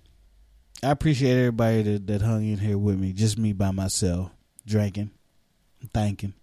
I 0.83 0.91
appreciate 0.91 1.39
everybody 1.39 1.83
that, 1.83 2.07
that 2.09 2.23
hung 2.23 2.45
in 2.45 2.59
here 2.59 2.77
with 2.79 2.99
me. 2.99 3.13
Just 3.13 3.39
me 3.39 3.53
by 3.53 3.71
myself, 3.71 4.31
drinking, 4.67 5.11
thinking, 5.95 6.35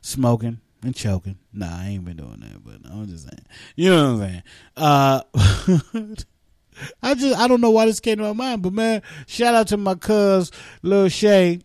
smoking, 0.00 0.60
and 0.82 0.94
choking. 0.94 1.38
Nah, 1.52 1.80
I 1.80 1.88
ain't 1.88 2.04
been 2.04 2.16
doing 2.16 2.40
that, 2.40 2.64
but 2.64 2.90
I'm 2.90 3.06
just 3.06 3.24
saying. 3.24 3.46
You 3.76 3.90
know 3.90 4.14
what 4.14 4.22
I'm 4.22 4.28
saying? 4.28 4.42
Uh 4.76 5.22
I 7.02 7.14
just 7.14 7.38
I 7.38 7.48
don't 7.48 7.60
know 7.60 7.70
why 7.70 7.86
this 7.86 8.00
came 8.00 8.18
to 8.18 8.22
my 8.22 8.32
mind, 8.32 8.62
but 8.62 8.72
man, 8.72 9.02
shout 9.26 9.54
out 9.54 9.68
to 9.68 9.76
my 9.76 9.94
cuz 9.94 10.50
Lil 10.82 11.08
Shay. 11.08 11.60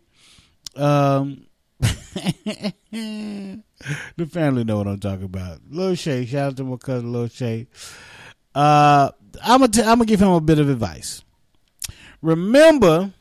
Um 0.75 1.45
the 2.91 4.25
family 4.29 4.63
know 4.63 4.77
what 4.77 4.87
I'm 4.87 4.99
talking 4.99 5.25
about. 5.25 5.59
Lil 5.69 5.95
Shay, 5.95 6.25
shout 6.25 6.47
out 6.47 6.57
to 6.57 6.63
my 6.63 6.77
cousin 6.77 7.11
Lil 7.11 7.27
Shay. 7.27 7.67
Uh, 8.55 9.11
I'm 9.43 9.59
gonna 9.61 10.05
give 10.05 10.21
him 10.21 10.29
a 10.29 10.41
bit 10.41 10.59
of 10.59 10.69
advice. 10.69 11.23
Remember, 12.21 13.11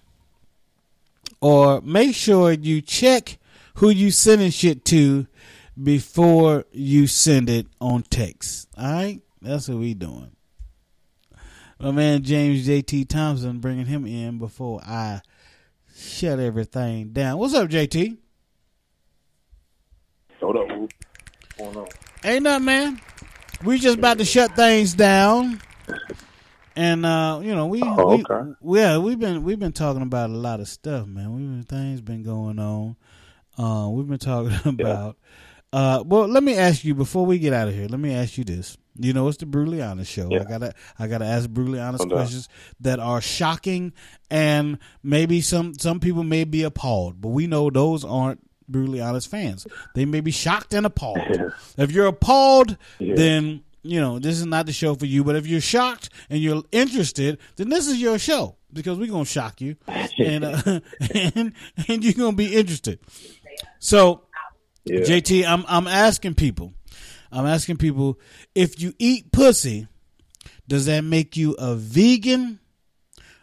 or 1.40 1.80
make 1.80 2.14
sure 2.14 2.52
you 2.52 2.80
check 2.80 3.38
who 3.76 3.90
you 3.90 4.10
sending 4.10 4.50
shit 4.50 4.84
to 4.86 5.26
before 5.80 6.64
you 6.70 7.06
send 7.06 7.48
it 7.48 7.66
on 7.80 8.02
text. 8.02 8.68
All 8.76 8.92
right, 8.92 9.20
that's 9.40 9.68
what 9.68 9.78
we 9.78 9.94
doing. 9.94 10.30
My 11.80 11.90
man 11.90 12.22
James 12.22 12.68
JT 12.68 13.08
Thompson 13.08 13.58
bringing 13.58 13.86
him 13.86 14.06
in 14.06 14.38
before 14.38 14.80
I 14.86 15.20
shut 15.96 16.38
everything 16.38 17.12
down. 17.12 17.38
What's 17.38 17.54
up, 17.54 17.68
JT? 17.68 18.18
Hold 20.42 20.56
up. 20.56 20.68
What's 20.68 20.94
going 21.58 21.76
on? 21.76 21.86
Ain't 22.24 22.42
nothing, 22.42 22.64
man. 22.64 23.00
We 23.64 23.78
just 23.78 23.98
about 23.98 24.18
to 24.18 24.24
shut 24.24 24.56
things 24.56 24.94
down, 24.94 25.60
and 26.74 27.06
uh, 27.06 27.40
you 27.42 27.54
know 27.54 27.66
we, 27.66 27.80
Oh, 27.84 28.16
we 28.16 28.24
okay. 28.24 28.50
yeah 28.64 28.98
we've 28.98 29.18
been 29.18 29.44
we've 29.44 29.58
been 29.58 29.72
talking 29.72 30.02
about 30.02 30.30
a 30.30 30.34
lot 30.34 30.58
of 30.60 30.68
stuff, 30.68 31.06
man. 31.06 31.32
We've 31.34 31.46
been 31.48 31.62
things 31.62 32.00
been 32.00 32.22
going 32.24 32.58
on. 32.58 32.96
Uh, 33.56 33.88
we've 33.90 34.08
been 34.08 34.18
talking 34.18 34.56
about. 34.80 35.16
Uh, 35.72 36.02
well, 36.04 36.26
let 36.26 36.42
me 36.42 36.54
ask 36.56 36.84
you 36.84 36.94
before 36.94 37.24
we 37.24 37.38
get 37.38 37.52
out 37.52 37.68
of 37.68 37.74
here. 37.74 37.86
Let 37.88 38.00
me 38.00 38.12
ask 38.14 38.36
you 38.36 38.44
this. 38.44 38.76
You 38.98 39.12
know, 39.14 39.26
it's 39.28 39.38
the 39.38 39.46
brutally 39.46 39.80
honest 39.80 40.10
show. 40.10 40.28
I 40.34 40.44
gotta 40.44 40.74
I 40.98 41.06
gotta 41.06 41.24
ask 41.24 41.48
brutally 41.48 41.80
honest 41.80 42.08
questions 42.08 42.48
that 42.80 42.98
are 42.98 43.20
shocking, 43.20 43.92
and 44.30 44.78
maybe 45.02 45.40
some 45.40 45.74
some 45.74 45.98
people 46.00 46.24
may 46.24 46.44
be 46.44 46.62
appalled, 46.64 47.20
but 47.20 47.28
we 47.28 47.46
know 47.46 47.70
those 47.70 48.04
aren't 48.04 48.40
brutally 48.72 49.00
honest 49.00 49.28
fans. 49.28 49.66
They 49.94 50.04
may 50.04 50.20
be 50.20 50.30
shocked 50.32 50.74
and 50.74 50.86
appalled. 50.86 51.18
If 51.76 51.92
you're 51.92 52.06
appalled, 52.06 52.76
Yeah. 52.98 53.14
then 53.14 53.62
you 53.84 54.00
know 54.00 54.18
this 54.18 54.38
is 54.38 54.46
not 54.46 54.66
the 54.66 54.72
show 54.72 54.94
for 54.94 55.06
you. 55.06 55.22
But 55.24 55.36
if 55.36 55.46
you're 55.46 55.60
shocked 55.60 56.08
and 56.30 56.40
you're 56.40 56.62
interested, 56.72 57.38
then 57.56 57.68
this 57.68 57.86
is 57.86 58.00
your 58.00 58.18
show 58.18 58.56
because 58.72 58.98
we're 58.98 59.06
gonna 59.10 59.24
shock 59.24 59.60
you, 59.60 59.76
and 60.18 60.44
uh, 60.44 60.80
and 61.14 61.52
and 61.88 62.04
you're 62.04 62.14
gonna 62.14 62.36
be 62.36 62.54
interested. 62.54 62.98
So, 63.78 64.22
Yeah. 64.84 65.00
JT, 65.00 65.44
I'm 65.46 65.64
I'm 65.68 65.86
asking 65.86 66.34
people, 66.34 66.72
I'm 67.30 67.46
asking 67.46 67.76
people 67.76 68.18
if 68.54 68.80
you 68.80 68.94
eat 68.98 69.30
pussy, 69.32 69.86
does 70.68 70.86
that 70.86 71.02
make 71.04 71.36
you 71.36 71.52
a 71.58 71.74
vegan, 71.74 72.60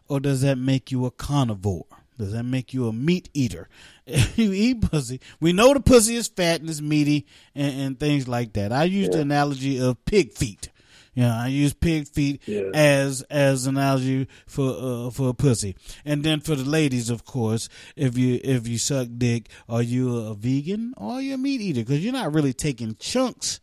or 0.07 0.19
does 0.19 0.41
that 0.41 0.57
make 0.57 0.91
you 0.91 1.05
a 1.05 1.11
carnivore? 1.11 1.85
Does 2.19 2.33
that 2.33 2.43
make 2.43 2.73
you 2.73 2.87
a 2.87 2.93
meat 2.93 3.29
eater? 3.33 3.67
You 4.35 4.51
eat 4.53 4.81
pussy, 4.81 5.19
we 5.39 5.53
know 5.53 5.73
the 5.73 5.79
pussy 5.79 6.15
is 6.15 6.27
fat 6.27 6.59
and 6.61 6.69
it's 6.69 6.81
meaty 6.81 7.25
and, 7.55 7.81
and 7.81 7.99
things 7.99 8.27
like 8.27 8.53
that. 8.53 8.71
I 8.71 8.83
use 8.83 9.09
the 9.09 9.21
analogy 9.21 9.79
of 9.79 10.03
pig 10.05 10.33
feet. 10.33 10.69
You 11.15 11.23
know, 11.23 11.33
I 11.35 11.47
use 11.47 11.73
pig 11.73 12.07
feet 12.07 12.41
Yeah. 12.45 12.69
as 12.73 13.21
as 13.23 13.65
an 13.67 13.77
analogy 13.77 14.27
for 14.47 14.75
uh, 15.07 15.09
for 15.09 15.29
a 15.29 15.33
pussy, 15.33 15.75
and 16.05 16.23
then 16.23 16.39
for 16.39 16.55
the 16.55 16.63
ladies, 16.63 17.09
of 17.09 17.25
course, 17.25 17.67
if 17.95 18.17
you 18.17 18.39
if 18.43 18.67
you 18.67 18.77
suck 18.77 19.07
dick, 19.17 19.49
are 19.67 19.81
you 19.81 20.15
a 20.17 20.33
vegan 20.35 20.93
or 20.97 21.13
are 21.13 21.21
you 21.21 21.33
a 21.33 21.37
meat 21.37 21.61
eater? 21.61 21.81
Because 21.81 22.03
you're 22.03 22.13
not 22.13 22.33
really 22.33 22.53
taking 22.53 22.95
chunks 22.97 23.59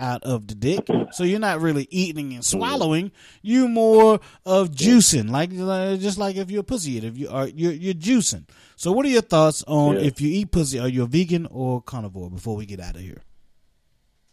out 0.00 0.24
of 0.24 0.46
the 0.48 0.54
dick, 0.54 0.88
so 1.12 1.22
you're 1.24 1.38
not 1.38 1.60
really 1.60 1.86
eating 1.90 2.32
and 2.32 2.44
swallowing. 2.44 3.12
You 3.42 3.68
more 3.68 4.20
of 4.46 4.70
juicing, 4.70 5.30
like 5.30 5.50
uh, 5.58 5.96
just 5.96 6.18
like 6.18 6.36
if 6.36 6.50
you're 6.50 6.62
a 6.62 6.64
pussy 6.64 6.92
eater, 6.92 7.08
if 7.08 7.18
you 7.18 7.28
are 7.28 7.46
you're, 7.46 7.72
you're 7.72 7.94
juicing. 7.94 8.48
So, 8.76 8.90
what 8.92 9.04
are 9.04 9.10
your 9.10 9.22
thoughts 9.22 9.62
on 9.68 9.94
Yeah. 9.96 10.02
if 10.02 10.20
you 10.20 10.30
eat 10.30 10.50
pussy? 10.50 10.78
Are 10.80 10.88
you 10.88 11.02
a 11.02 11.06
vegan 11.06 11.46
or 11.50 11.82
carnivore? 11.82 12.30
Before 12.30 12.56
we 12.56 12.64
get 12.66 12.80
out 12.80 12.94
of 12.96 13.02
here. 13.02 13.22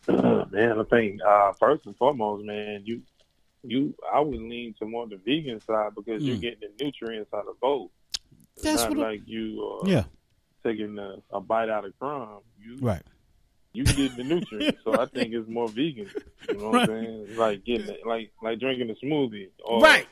man, 0.07 0.79
I 0.79 0.83
think 0.89 1.19
uh, 1.27 1.51
first 1.59 1.85
and 1.85 1.95
foremost, 1.97 2.45
man, 2.45 2.83
you 2.85 3.01
you 3.63 3.93
I 4.13 4.21
would 4.21 4.39
lean 4.39 4.73
to 4.79 4.85
more 4.85 5.07
the 5.07 5.17
vegan 5.17 5.59
side 5.61 5.93
because 5.95 6.23
you're 6.23 6.37
Mm. 6.37 6.41
getting 6.41 6.59
the 6.77 6.83
nutrients 6.85 7.33
out 7.33 7.47
of 7.47 7.59
both. 7.59 7.89
It's 8.55 8.63
That's 8.63 8.81
not 8.83 8.89
what 8.91 8.97
like 8.99 9.21
you 9.27 9.79
uh, 9.83 9.87
Yeah. 9.87 10.03
taking 10.63 10.97
a, 10.97 11.15
a 11.31 11.41
bite 11.41 11.69
out 11.69 11.83
of 11.85 11.97
crumb. 11.99 12.39
You 12.63 12.77
Right. 12.81 13.01
You 13.73 13.83
get 13.83 14.15
the 14.17 14.23
nutrients. 14.23 14.79
so 14.83 14.99
I 14.99 15.05
think 15.05 15.33
it's 15.33 15.47
more 15.49 15.67
vegan. 15.69 16.09
You 16.49 16.55
know 16.57 16.69
what 16.69 16.81
I'm 16.81 16.87
saying? 16.87 17.25
It's 17.29 17.37
like 17.37 17.63
getting 17.65 17.87
it, 17.89 18.01
like 18.05 18.31
like 18.41 18.59
drinking 18.59 18.89
a 18.89 19.05
smoothie 19.05 19.49
or 19.63 19.81
Right. 19.81 20.07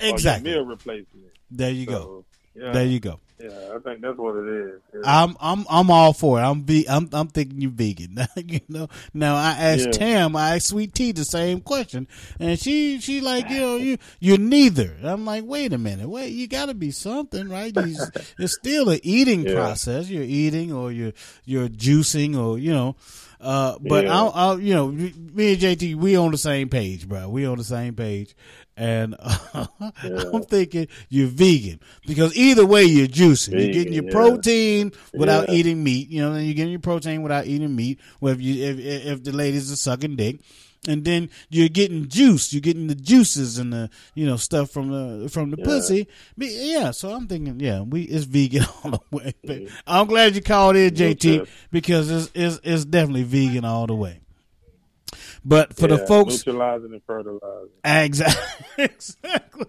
or 0.00 0.08
Exactly. 0.08 0.50
meal 0.50 0.64
replacement. 0.64 1.32
There 1.50 1.70
you 1.70 1.86
go. 1.86 2.24
Yeah. 2.58 2.72
There 2.72 2.86
you 2.86 3.00
go. 3.00 3.20
Yeah, 3.40 3.50
I 3.72 3.78
think 3.78 4.00
that's 4.00 4.18
what 4.18 4.34
it 4.34 4.48
is. 4.48 4.80
Yeah. 4.92 5.00
I'm 5.04 5.36
I'm 5.38 5.64
I'm 5.70 5.92
all 5.92 6.12
for 6.12 6.40
it. 6.40 6.42
I'm 6.42 6.64
ve- 6.64 6.86
I'm 6.88 7.08
I'm 7.12 7.28
thinking 7.28 7.60
you're 7.62 7.70
vegan. 7.70 8.18
you 8.36 8.60
know. 8.68 8.88
Now 9.14 9.36
I 9.36 9.50
asked 9.50 9.86
Yeah. 9.86 9.92
Tam, 9.92 10.34
I 10.34 10.56
asked 10.56 10.66
Sweet 10.66 10.92
Tea 10.92 11.12
the 11.12 11.24
same 11.24 11.60
question, 11.60 12.08
and 12.40 12.58
she 12.58 12.98
she 13.00 13.20
like 13.20 13.48
you 13.48 13.60
know 13.60 13.76
you 13.86 13.98
you're 14.18 14.38
neither. 14.38 14.96
I'm 15.04 15.24
like, 15.24 15.44
wait 15.44 15.72
a 15.72 15.78
minute, 15.78 16.08
wait, 16.08 16.32
you 16.32 16.48
got 16.48 16.66
to 16.66 16.74
be 16.74 16.90
something, 16.90 17.48
right? 17.48 17.72
It's 18.38 18.54
still 18.58 18.90
a 18.90 18.98
eating 19.04 19.44
process. 19.44 20.10
You're 20.10 20.24
eating 20.24 20.72
or 20.72 20.90
you're 20.90 21.12
you're 21.44 21.68
juicing 21.68 22.36
or 22.36 22.58
you 22.58 22.72
know. 22.72 22.96
Uh, 23.40 23.78
but 23.80 24.04
Yeah. 24.04 24.16
I'll, 24.16 24.32
I'll, 24.34 24.60
you 24.60 24.74
know, 24.74 24.88
me 24.88 25.52
and 25.52 25.60
JT, 25.62 25.94
we 25.96 26.16
on 26.16 26.32
the 26.32 26.38
same 26.38 26.68
page, 26.68 27.08
bro. 27.08 27.28
We 27.28 27.46
on 27.46 27.56
the 27.58 27.64
same 27.64 27.94
page, 27.94 28.34
and 28.76 29.14
I'm 29.54 30.42
thinking 30.42 30.88
you're 31.08 31.28
vegan 31.28 31.78
because 32.06 32.36
either 32.36 32.66
way 32.66 32.84
you're 32.84 33.06
juicing. 33.06 33.52
you're 33.52 33.72
getting 33.72 33.92
your 33.92 34.04
yeah. 34.04 34.12
protein 34.12 34.92
without 35.14 35.48
Yeah. 35.48 35.54
eating 35.54 35.84
meat. 35.84 36.08
You 36.10 36.22
know, 36.22 36.34
then 36.34 36.44
you're 36.44 36.54
getting 36.54 36.72
your 36.72 36.80
protein 36.80 37.22
without 37.22 37.46
eating 37.46 37.74
meat. 37.76 38.00
Well, 38.20 38.32
if 38.34 38.40
you 38.40 38.64
if 38.64 38.78
if 38.78 39.06
if 39.06 39.24
the 39.24 39.32
ladies 39.32 39.70
are 39.72 39.76
sucking 39.76 40.16
dick. 40.16 40.40
And 40.86 41.04
then 41.04 41.28
you're 41.50 41.68
getting 41.68 42.08
juice. 42.08 42.52
You're 42.52 42.60
getting 42.60 42.86
the 42.86 42.94
juices 42.94 43.58
and 43.58 43.72
the 43.72 43.90
you 44.14 44.24
know 44.24 44.36
stuff 44.36 44.70
from 44.70 44.90
the 44.90 45.28
from 45.28 45.50
the 45.50 45.56
Yeah. 45.58 45.64
pussy. 45.64 46.08
But 46.36 46.48
yeah, 46.50 46.92
so 46.92 47.10
I'm 47.12 47.26
thinking, 47.26 47.58
yeah, 47.60 47.80
we 47.82 48.02
it's 48.02 48.24
vegan 48.24 48.64
all 48.84 48.92
the 48.92 49.00
way. 49.10 49.34
But 49.44 49.62
I'm 49.86 50.06
glad 50.06 50.34
you 50.36 50.40
called 50.40 50.76
in, 50.76 50.94
JT, 50.94 51.48
because 51.72 52.10
it's, 52.10 52.30
it's 52.34 52.60
it's 52.62 52.84
definitely 52.84 53.24
vegan 53.24 53.64
all 53.64 53.86
the 53.88 53.94
way. 53.96 54.20
But 55.44 55.74
for 55.74 55.88
the 55.88 55.96
Yeah, 55.96 56.06
folks, 56.06 56.46
neutralizing 56.46 56.92
and 56.92 57.02
fertilizing. 57.04 57.70
Exactly. 57.84 58.84
exactly. 58.84 59.66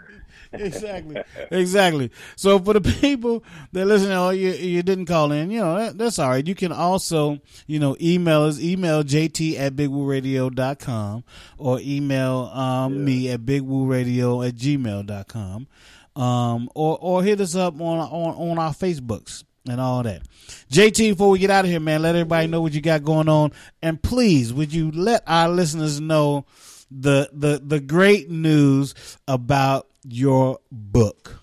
Exactly. 0.52 1.22
Exactly. 1.52 2.12
So 2.36 2.60
for 2.60 2.74
the 2.74 2.82
people 2.82 3.44
that 3.72 3.86
listen, 3.86 4.12
oh, 4.12 4.32
you 4.32 4.52
you 4.52 4.84
didn't 4.84 5.06
call 5.06 5.32
in, 5.32 5.52
you 5.52 5.60
know, 5.60 5.76
that, 5.76 5.98
that's 5.98 6.20
all 6.20 6.30
right. 6.30 6.46
You 6.46 6.56
can 6.56 6.72
also, 6.72 7.40
you 7.68 7.80
know, 7.80 7.96
email 8.02 8.44
us, 8.44 8.60
email 8.60 9.04
jt 9.04 9.60
at 9.60 9.76
bigwooradio.com 9.76 11.24
or 11.58 11.80
email 11.82 12.52
um, 12.54 13.06
me 13.06 13.30
at 13.30 13.42
bigwooradio 13.42 14.48
at 14.48 14.56
gmail.com. 14.56 15.68
Um, 16.16 16.70
or, 16.76 16.98
or 17.00 17.24
hit 17.24 17.40
us 17.40 17.56
up 17.56 17.76
on, 17.80 18.00
on, 18.00 18.50
on 18.52 18.60
our 18.60 18.72
Facebooks 18.74 19.44
and 19.70 19.80
all 19.80 20.04
that. 20.04 20.24
JT, 20.72 21.12
before 21.12 21.30
we 21.30 21.40
get 21.40 21.50
out 21.50 21.66
of 21.66 21.72
here, 21.72 21.80
man, 21.80 22.02
let 22.02 22.16
everybody 22.16 22.48
know 22.48 22.62
what 22.62 22.74
you 22.74 22.82
got 22.82 23.04
going 23.04 23.30
on. 23.30 23.52
And 23.82 24.02
please, 24.02 24.52
would 24.52 24.74
you 24.74 24.92
let 24.92 25.24
our 25.28 25.48
listeners 25.48 26.02
know 26.02 26.46
the 26.92 27.30
the 27.32 27.62
the 27.64 27.80
great 27.80 28.30
news 28.30 28.96
about 29.28 29.88
your 30.04 30.60
book? 30.72 31.40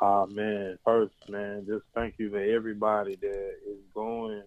Ah 0.00 0.26
man, 0.26 0.78
first 0.84 1.14
man, 1.28 1.66
just 1.66 1.84
thank 1.94 2.14
you 2.18 2.30
to 2.30 2.52
everybody 2.52 3.16
that 3.16 3.52
is 3.66 3.78
going 3.94 4.42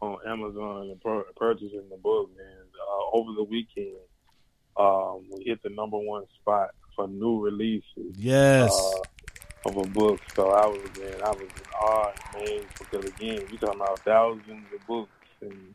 on 0.00 0.18
Amazon 0.26 0.90
and 0.90 1.00
pur- 1.00 1.26
purchasing 1.36 1.88
the 1.90 1.96
book, 1.96 2.30
man. 2.36 2.46
Uh, 2.46 3.16
over 3.16 3.32
the 3.34 3.44
weekend, 3.44 3.96
um, 4.76 5.24
we 5.30 5.44
hit 5.44 5.62
the 5.62 5.68
number 5.70 5.98
one 5.98 6.24
spot 6.40 6.70
for 6.96 7.06
new 7.06 7.40
releases. 7.40 8.16
Yes. 8.16 8.72
uh, 8.72 9.00
of 9.66 9.76
a 9.76 9.82
book. 9.90 10.20
So 10.34 10.50
I 10.50 10.66
was 10.66 10.80
man, 10.98 11.22
I 11.22 11.30
was 11.30 11.40
in 11.40 11.72
awe 11.80 12.12
amazed 12.34 12.66
because 12.78 13.04
again, 13.04 13.46
we 13.50 13.58
talking 13.58 13.80
about 13.80 13.98
thousands 14.00 14.66
of 14.74 14.86
books 14.86 15.10
and 15.40 15.74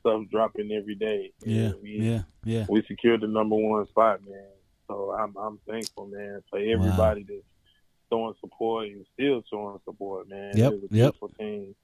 stuff 0.00 0.22
dropping 0.30 0.72
every 0.72 0.94
day. 0.94 1.32
Yeah, 1.44 1.72
we, 1.82 1.90
yeah, 2.00 2.22
yeah. 2.44 2.66
We 2.68 2.82
secured 2.86 3.20
the 3.20 3.28
number 3.28 3.56
one 3.56 3.86
spot, 3.88 4.20
man. 4.28 4.44
So 4.88 5.12
I'm 5.18 5.36
I'm 5.36 5.58
thankful, 5.68 6.06
man, 6.06 6.42
for 6.50 6.58
everybody 6.58 7.22
that's 7.22 7.42
showing 8.10 8.34
support 8.40 8.88
and 8.88 9.06
still 9.14 9.42
showing 9.50 9.78
support, 9.84 10.28
man. 10.28 10.56
Yep, 10.56 10.72
It 10.72 10.82
was 10.82 10.90
a 10.90 10.94
yep. 10.94 11.04
beautiful 11.12 11.30
thing. 11.38 11.74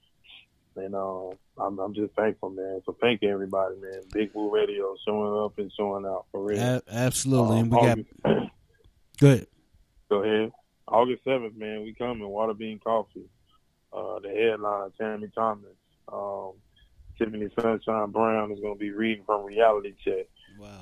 And 0.76 0.94
um, 0.94 1.30
I'm 1.58 1.78
I'm 1.78 1.94
just 1.94 2.12
thankful, 2.14 2.50
man. 2.50 2.82
So 2.84 2.96
thank 3.00 3.22
you, 3.22 3.30
everybody, 3.30 3.76
man. 3.80 4.02
Big 4.12 4.30
Woo 4.34 4.52
Radio 4.52 4.94
showing 5.06 5.44
up 5.44 5.58
and 5.58 5.72
showing 5.76 6.04
out 6.04 6.26
for 6.30 6.42
real. 6.42 6.60
A- 6.60 6.82
absolutely. 6.90 7.60
Um, 7.60 7.62
and 7.62 7.70
we 7.70 7.76
got 7.80 7.98
August- 7.98 8.52
good. 9.20 9.46
Go 10.10 10.22
ahead. 10.22 10.52
August 10.88 11.24
seventh, 11.24 11.56
man, 11.56 11.82
we 11.82 11.94
coming. 11.94 12.28
Water 12.28 12.54
Bean 12.54 12.78
Coffee. 12.78 13.24
Uh, 13.92 14.18
the 14.20 14.28
headline, 14.28 14.90
Tammy 14.98 15.28
Thomas. 15.34 15.70
Um, 16.12 16.52
Tiffany 17.18 17.48
Sunshine 17.60 18.10
Brown 18.10 18.52
is 18.52 18.60
going 18.60 18.74
to 18.74 18.78
be 18.78 18.90
reading 18.90 19.24
from 19.24 19.44
Reality 19.44 19.94
Check. 20.04 20.26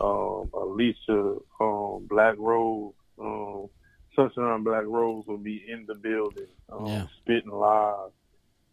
Um, 0.01 0.51
Alicia 0.55 1.37
um, 1.61 2.07
Black 2.09 2.37
Rose, 2.39 2.93
um, 3.21 3.69
Sunshine 4.15 4.63
Black 4.63 4.85
Rose 4.87 5.25
will 5.27 5.39
be 5.39 5.65
in 5.69 5.87
the 5.87 5.95
building, 5.95 6.47
um, 6.73 6.87
Yeah. 6.87 7.07
spitting 7.23 7.51
live. 7.51 8.11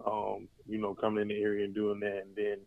Um, 0.05 0.47
you 0.68 0.80
know, 0.80 0.95
coming 0.95 1.22
in 1.24 1.28
the 1.28 1.41
area 1.41 1.64
and 1.66 1.76
doing 1.76 1.99
that, 1.99 2.24
and 2.26 2.36
then 2.36 2.57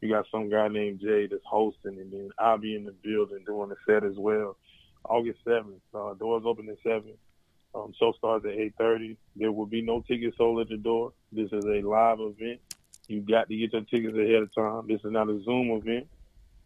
you 0.00 0.08
got 0.08 0.26
some 0.32 0.48
guy 0.50 0.66
named 0.66 1.00
Jay 1.00 1.28
that's 1.28 1.44
hosting, 1.44 1.98
and 2.00 2.12
then 2.12 2.30
I'll 2.38 2.58
be 2.58 2.74
in 2.74 2.84
the 2.84 2.90
building 2.92 3.44
doing 3.46 3.68
the 3.68 3.76
set 3.86 4.02
as 4.02 4.16
well. 4.16 4.56
August 5.04 5.38
seventh, 5.44 5.80
uh, 5.94 6.14
doors 6.14 6.42
open 6.44 6.68
at 6.68 6.78
seven. 6.82 7.12
Um, 7.74 7.92
show 7.96 8.12
starts 8.18 8.44
at 8.44 8.52
eight 8.52 8.74
thirty. 8.76 9.16
There 9.36 9.52
will 9.52 9.66
be 9.66 9.82
no 9.82 10.00
tickets 10.00 10.36
sold 10.36 10.60
at 10.60 10.68
the 10.68 10.76
door. 10.78 11.12
This 11.30 11.52
is 11.52 11.64
a 11.64 11.80
live 11.82 12.18
event. 12.20 12.60
You 13.10 13.20
got 13.22 13.48
to 13.48 13.56
get 13.56 13.72
your 13.72 13.82
tickets 13.82 14.16
ahead 14.16 14.42
of 14.42 14.54
time. 14.54 14.86
This 14.86 15.00
is 15.04 15.10
not 15.10 15.28
a 15.28 15.42
Zoom 15.42 15.70
event. 15.70 16.06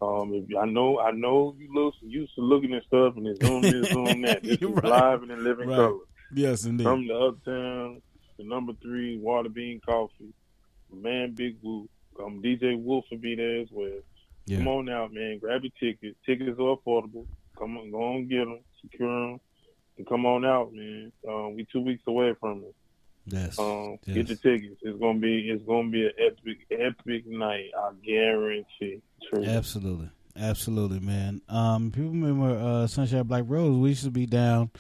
Um, 0.03 0.35
if, 0.35 0.57
I 0.57 0.67
know, 0.67 1.01
I 1.01 1.11
know 1.13 1.55
you 1.59 1.73
look 1.73 1.95
used 2.03 2.35
to 2.35 2.43
looking 2.43 2.75
at 2.75 2.85
stuff 2.85 3.17
and 3.17 3.27
it's 3.27 3.45
Zoom 3.45 3.63
this, 3.63 3.89
Zoom 3.93 4.23
that. 4.23 4.43
This 4.43 4.59
is 4.61 4.69
Right. 4.69 4.85
live 4.85 5.23
and 5.23 5.31
in 5.31 5.43
living 5.43 5.69
Right. 5.71 5.77
color. 5.77 5.99
Yes, 6.35 6.65
indeed. 6.67 6.85
From 6.85 7.07
the 7.07 7.15
Uptown, 7.15 8.03
the 8.37 8.45
number 8.45 8.75
three, 8.83 9.17
Water 9.19 9.49
Bean 9.49 9.81
Coffee, 9.85 10.35
man 10.93 11.33
Big 11.33 11.57
Woo. 11.63 11.89
Um, 12.23 12.43
DJ 12.43 12.77
Wolf 12.81 13.07
will 13.11 13.19
be 13.19 13.35
there 13.35 13.61
as 13.61 13.69
well. 13.73 14.01
Yeah. 14.47 14.59
Come 14.59 14.69
on 14.69 14.89
out, 14.91 15.13
man. 15.15 15.39
Grab 15.39 15.63
your 15.63 15.73
tickets. 15.81 16.17
Tickets 16.27 16.59
are 16.61 16.77
affordable. 16.77 17.25
Come 17.59 17.79
on, 17.79 17.91
go 17.91 18.03
on, 18.03 18.29
get 18.29 18.45
them, 18.45 18.59
secure 18.83 19.09
them, 19.31 19.41
and 19.97 20.07
come 20.07 20.27
on 20.27 20.45
out, 20.45 20.73
man. 20.75 21.11
Um, 21.27 21.55
we 21.57 21.67
two 21.73 21.81
weeks 21.81 22.03
away 22.07 22.35
from 22.39 22.59
it. 22.65 22.75
Yes. 23.27 23.59
Um, 23.59 23.99
yes. 24.07 24.15
get 24.17 24.29
your 24.29 24.37
tickets. 24.37 24.81
It's 24.83 24.99
gonna 24.99 25.19
be, 25.19 25.49
it's 25.51 25.65
gonna 25.65 25.89
be 25.91 26.07
an 26.07 26.13
epic, 26.19 26.59
epic 26.71 27.27
night. 27.27 27.71
I 27.79 27.91
guarantee. 28.05 29.01
True. 29.31 29.45
Absolutely. 29.45 30.11
Absolutely, 30.37 31.01
man. 31.01 31.41
Um, 31.49 31.91
people 31.91 32.11
remember 32.11 32.57
uh, 32.57 32.87
Sunshine 32.87 33.23
Black 33.25 33.45
Rose. 33.47 33.77
We 33.79 33.91
used 33.91 34.05
to 34.05 34.11
be 34.11 34.27
down. 34.27 34.71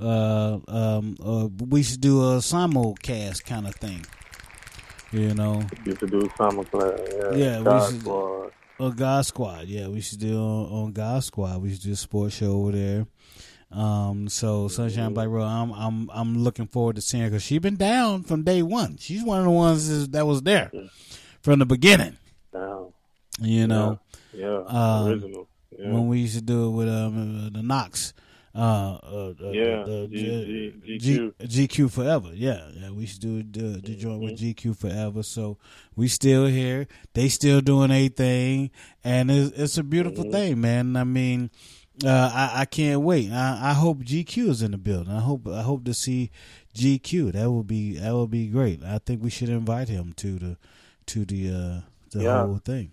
Uh, 0.00 0.58
um, 0.68 1.16
uh, 1.22 1.48
we 1.68 1.82
should 1.82 2.00
do 2.00 2.22
a 2.22 2.36
simulcast 2.36 3.44
kind 3.44 3.66
of 3.66 3.74
thing. 3.74 4.04
You 5.10 5.34
know. 5.34 5.62
Used 5.84 6.00
to 6.00 6.06
do 6.06 6.26
class. 6.28 6.54
Yeah. 6.72 7.34
Yeah, 7.34 7.58
we 7.58 7.64
God 7.64 7.90
should- 7.90 8.00
Squad. 8.00 8.52
Oh, 8.80 8.90
God 8.90 9.26
Squad. 9.26 9.66
Yeah, 9.68 9.88
we 9.88 10.00
should 10.00 10.18
do 10.18 10.36
on, 10.38 10.72
on 10.72 10.92
God 10.92 11.22
Squad. 11.22 11.62
We 11.62 11.72
should 11.72 11.82
do 11.82 11.92
a 11.92 11.96
sports 11.96 12.36
show 12.36 12.52
over 12.52 12.72
there. 12.72 13.06
Um, 13.72 14.28
so 14.28 14.68
Sunshine 14.68 15.14
Black 15.14 15.28
Rose, 15.28 15.48
I'm 15.48 15.72
I'm 15.72 16.10
I'm 16.12 16.38
looking 16.44 16.66
forward 16.66 16.96
to 16.96 17.02
seeing 17.02 17.22
her 17.24 17.30
because 17.30 17.42
she's 17.42 17.60
been 17.60 17.76
down 17.76 18.22
from 18.22 18.42
day 18.42 18.62
one. 18.62 18.96
She's 18.98 19.24
one 19.24 19.38
of 19.38 19.44
the 19.44 19.50
ones 19.50 20.08
that 20.10 20.26
was 20.26 20.42
there 20.42 20.70
from 21.40 21.58
the 21.58 21.66
beginning. 21.66 22.16
Down. 22.52 22.92
You 23.40 23.66
know, 23.66 23.98
Yeah. 24.34 24.62
Um, 24.66 25.06
Original. 25.08 25.48
Yeah. 25.78 25.90
when 25.90 26.08
we 26.08 26.18
used 26.20 26.34
to 26.36 26.42
do 26.42 26.66
it 26.68 26.70
with 26.72 26.88
um, 26.88 27.50
the 27.52 27.62
Knox. 27.62 28.12
Uh, 28.54 28.96
uh, 29.02 29.32
Yeah, 29.50 29.82
the, 29.84 30.08
G- 30.12 30.98
G- 30.98 31.32
G, 31.38 31.66
GQ 31.66 31.90
forever. 31.90 32.28
Yeah, 32.34 32.68
yeah. 32.74 32.90
We 32.90 33.06
should 33.06 33.22
do 33.22 33.42
the, 33.42 33.80
the 33.80 33.94
joint 33.96 34.20
with 34.22 34.38
GQ 34.38 34.76
forever. 34.76 35.22
So 35.22 35.56
we 35.96 36.08
still 36.08 36.44
here. 36.44 36.86
They 37.14 37.30
still 37.30 37.62
doing 37.62 37.90
a 37.90 38.08
thing, 38.08 38.70
and 39.02 39.30
it's, 39.30 39.58
it's 39.58 39.78
a 39.78 39.82
beautiful 39.82 40.30
thing, 40.30 40.60
man. 40.60 40.96
I 40.96 41.04
mean, 41.04 41.50
uh, 42.04 42.30
I, 42.34 42.62
I 42.62 42.64
can't 42.64 43.00
wait. 43.02 43.30
I, 43.30 43.70
I 43.70 43.72
hope 43.74 43.98
GQ 43.98 44.48
is 44.48 44.62
in 44.62 44.70
the 44.72 44.78
building. 44.78 45.12
I 45.12 45.20
hope 45.20 45.46
I 45.46 45.62
hope 45.62 45.84
to 45.84 45.94
see 45.94 46.30
GQ. 46.74 47.32
That 47.32 47.50
would 47.50 47.66
be 47.66 47.94
that 47.98 48.14
would 48.14 48.30
be 48.30 48.46
great. 48.48 48.82
I 48.82 48.98
think 48.98 49.22
we 49.22 49.30
should 49.30 49.48
invite 49.48 49.88
him 49.88 50.12
to 50.14 50.38
the 50.38 50.56
to 51.06 51.24
the 51.24 51.48
uh, 51.50 51.80
the 52.10 52.22
Yeah. 52.24 52.42
whole 52.42 52.58
thing, 52.58 52.92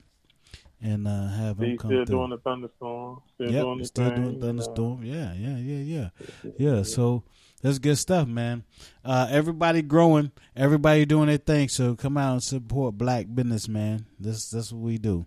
and 0.82 1.07
uh, 1.07 1.28
have 1.30 1.60
him 1.60 1.78
come 1.78 1.91
still 1.91 2.05
through. 2.05 2.18
doing 2.18 2.30
the 2.32 2.38
thunderstorm. 2.38 3.22
Still 3.36 3.51
Yep, 3.51 3.64
doing 3.64 3.84
still 3.86 4.10
thing. 4.12 4.16
doing 4.24 4.39
thunderstorm. 4.41 5.03
Yeah, 5.03 5.34
yeah, 5.34 5.57
yeah, 5.57 6.10
yeah, 6.43 6.51
yeah. 6.57 6.84
So 6.84 7.24
that's 7.62 7.80
good 7.80 7.97
stuff, 7.97 8.28
man. 8.28 8.64
Uh, 9.03 9.28
everybody 9.30 9.82
growing, 9.82 10.32
everybody 10.55 11.05
doing 11.05 11.28
their 11.28 11.38
thing. 11.38 11.68
So 11.70 11.95
come 11.95 12.18
out 12.18 12.34
and 12.34 12.43
support 12.43 12.97
black 12.97 13.26
business, 13.34 13.68
man. 13.68 14.05
This 14.20 14.49
that's 14.49 14.72
what 14.72 14.82
we 14.82 14.97
do. 14.97 15.26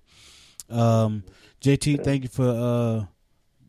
Um, 0.70 1.24
JT, 1.60 2.02
thank 2.02 2.22
you 2.22 2.28
for 2.28 2.48
uh, 2.48 3.04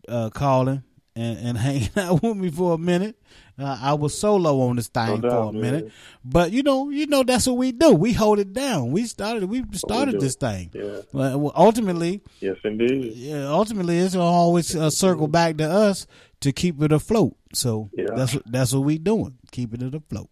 uh, 0.08 0.30
calling 0.30 0.84
and, 1.16 1.38
and 1.40 1.58
hanging 1.66 1.90
out 1.98 2.22
with 2.24 2.38
me 2.38 2.50
for 2.50 2.74
a 2.74 2.78
minute. 2.78 3.16
Uh, 3.60 3.78
I 3.80 3.94
was 3.94 4.18
solo 4.18 4.62
on 4.62 4.78
this 4.78 4.88
thing 4.88 5.06
No 5.08 5.16
for 5.18 5.30
doubt, 5.30 5.50
a 5.50 5.52
man. 5.54 5.62
minute, 5.62 5.92
but 6.26 6.52
you 6.52 6.64
know, 6.64 6.90
you 6.90 7.06
know 7.06 7.22
that's 7.22 7.46
what 7.46 7.58
we 7.58 7.72
do. 7.72 7.94
We 7.94 8.12
hold 8.14 8.40
it 8.40 8.52
down. 8.52 8.92
We 8.92 9.06
started. 9.06 9.46
We 9.46 9.64
started 9.74 10.14
do. 10.14 10.20
this 10.20 10.34
thing. 10.36 10.72
Yeah. 10.74 11.02
Well, 11.12 11.52
ultimately, 11.56 12.22
Yes, 12.40 12.56
indeed. 12.64 13.14
yeah, 13.16 13.46
ultimately 13.48 14.00
it's 14.00 14.16
always 14.16 14.76
uh, 14.76 14.90
circle 14.90 15.28
back 15.28 15.58
to 15.58 15.70
us 15.70 16.08
to 16.42 16.52
keep 16.52 16.82
it 16.82 16.92
afloat. 16.92 17.36
So 17.54 17.92
Yeah. 17.94 18.06
that's 18.16 18.34
what 18.34 18.44
that's 18.52 18.74
what 18.74 18.82
we 18.86 18.98
doing, 18.98 19.38
keeping 19.52 19.84
it 19.84 19.94
afloat. 19.94 20.30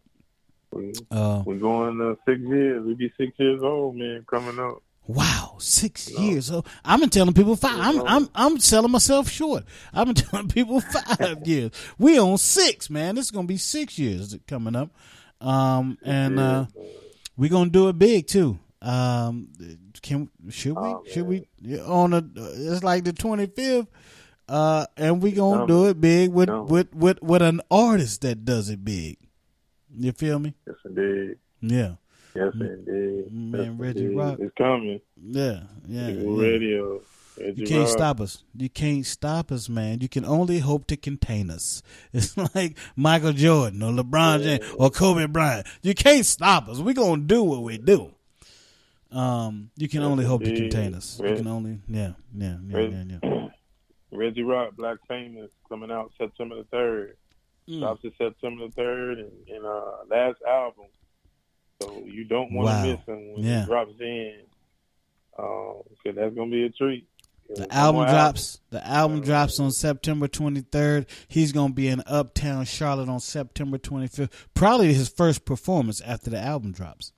We, 0.72 0.92
Uh, 1.12 1.44
we're 1.46 1.58
going 1.60 2.02
uh, 2.02 2.16
six 2.26 2.40
years. 2.42 2.84
We 2.84 2.96
be 2.96 3.14
six 3.20 3.34
years 3.38 3.62
old, 3.62 3.98
man, 3.98 4.26
coming 4.28 4.58
up. 4.58 4.82
Wow, 5.14 5.56
six 5.60 6.10
years. 6.10 6.48
So 6.48 6.64
I've 6.84 7.00
been 7.00 7.10
telling 7.10 7.34
people 7.34 7.56
five. 7.56 7.78
I'm 7.80 8.02
I'm 8.08 8.30
I'm 8.34 8.60
selling 8.60 8.92
myself 8.92 9.30
short. 9.30 9.64
I've 9.94 10.06
been 10.06 10.16
telling 10.16 10.48
people 10.48 10.82
five 10.82 11.40
years. 11.46 11.72
We 11.98 12.20
on 12.20 12.38
six, 12.38 12.90
man. 12.90 13.16
This 13.16 13.26
is 13.26 13.32
gonna 13.32 13.48
be 13.48 13.58
six 13.58 13.98
years 14.00 14.38
coming 14.48 14.76
up. 14.76 14.92
Um, 15.40 15.98
and 16.04 16.40
uh, 16.40 16.66
we 17.38 17.50
gonna 17.50 17.70
do 17.70 17.90
it 17.90 17.98
big 17.98 18.28
too. 18.28 18.60
Um, 18.82 19.50
can 20.02 20.30
should 20.50 20.76
we 20.76 20.96
should 21.12 21.28
we 21.28 21.48
on 21.82 22.14
a 22.14 22.24
it's 22.36 22.84
like 22.84 23.04
the 23.04 23.14
25th. 23.14 23.88
Uh, 24.50 24.86
and 24.98 25.22
we 25.22 25.32
gonna 25.32 25.66
do 25.66 25.88
it 25.88 26.02
big 26.02 26.30
with, 26.32 26.50
with 26.50 26.94
with 26.94 27.22
with 27.22 27.42
an 27.42 27.62
artist 27.72 28.22
that 28.22 28.44
does 28.44 28.70
it 28.70 28.84
big. 28.84 29.18
You 29.96 30.12
feel 30.12 30.40
me? 30.40 30.56
Yes, 30.68 30.76
indeed. 30.86 31.38
Yeah. 31.62 31.96
Yes, 32.36 32.54
indeed. 32.56 33.32
Man, 33.32 33.62
Yes, 33.64 33.74
Reggie 33.80 34.00
indeed. 34.06 34.18
Rock. 34.18 34.38
It's 34.40 34.54
coming. 34.58 35.02
Yeah, 35.22 35.64
yeah. 35.88 36.08
Yeah. 36.10 36.24
Radio. 36.42 37.02
Reggie 37.40 37.62
You 37.62 37.68
can't 37.68 37.80
Rock. 37.82 37.90
stop 37.90 38.22
us. 38.22 38.44
You 38.56 38.70
can't 38.70 39.06
stop 39.06 39.52
us, 39.52 39.68
man. 39.70 40.02
You 40.02 40.10
can 40.10 40.26
only 40.26 40.60
hope 40.60 40.88
to 40.88 40.98
contain 40.98 41.50
us. 41.50 41.82
It's 42.14 42.36
like 42.56 42.78
Michael 42.96 43.34
Jordan 43.34 43.82
or 43.84 43.92
LeBron 43.92 44.44
James 44.44 44.66
or 44.78 44.90
Kobe 44.90 45.26
Bryant. 45.28 45.66
You 45.82 45.94
can't 45.94 46.26
stop 46.26 46.68
us. 46.68 46.80
We're 46.80 46.94
gonna 46.94 47.22
do 47.24 47.44
what 47.44 47.64
we 47.64 47.78
do. 47.78 48.12
Um, 49.12 49.72
you 49.76 49.90
can 49.90 50.02
Yes, 50.02 50.08
only 50.10 50.24
hope 50.26 50.44
to 50.44 50.56
contain 50.56 50.96
us. 50.96 51.20
You 51.22 51.36
can 51.36 51.48
only, 51.48 51.80
yeah, 51.90 52.14
yeah, 52.34 52.58
yeah, 52.66 52.78
Reg- 52.78 52.92
yeah, 52.94 53.18
yeah. 53.22 53.48
Reggie 54.14 54.44
Rock, 54.44 54.76
Black 54.78 54.98
Famous, 55.08 55.50
coming 55.68 55.92
out 55.92 56.12
September 56.18 56.56
the 56.56 56.64
third. 56.66 57.18
Mm. 57.68 57.80
Drops 57.82 58.04
it 58.06 58.14
September 58.18 58.68
the 58.68 58.72
third, 58.74 59.20
and, 59.20 59.32
and 59.50 59.66
uh, 59.66 59.92
last 60.10 60.38
album. 60.48 60.86
So 61.82 62.04
you 62.06 62.24
don't 62.26 62.52
want 62.54 62.68
to 62.68 62.74
Wow. 62.74 62.84
miss 62.86 63.06
him 63.06 63.34
when 63.34 63.44
Yeah. 63.44 63.60
he 63.62 63.66
drops 63.66 63.94
in. 64.00 64.34
Um, 65.40 65.82
so 66.04 66.12
that's 66.14 66.36
gonna 66.36 66.52
be 66.52 66.64
a 66.64 66.70
treat. 66.70 67.08
The 67.56 67.74
album 67.74 68.06
drops. 68.08 68.60
The 68.70 68.86
album 68.88 69.22
drops 69.22 69.60
on 69.60 69.72
September 69.72 70.28
23rd. 70.28 71.06
He's 71.28 71.52
gonna 71.52 71.74
be 71.74 71.88
in 71.88 72.02
Uptown 72.06 72.64
Charlotte 72.66 73.10
on 73.10 73.20
September 73.20 73.78
25th. 73.78 74.32
Probably 74.54 74.94
his 74.94 75.10
first 75.10 75.44
performance 75.44 76.00
after 76.02 76.30
the 76.30 76.40
album 76.40 76.72
drops. 76.72 77.12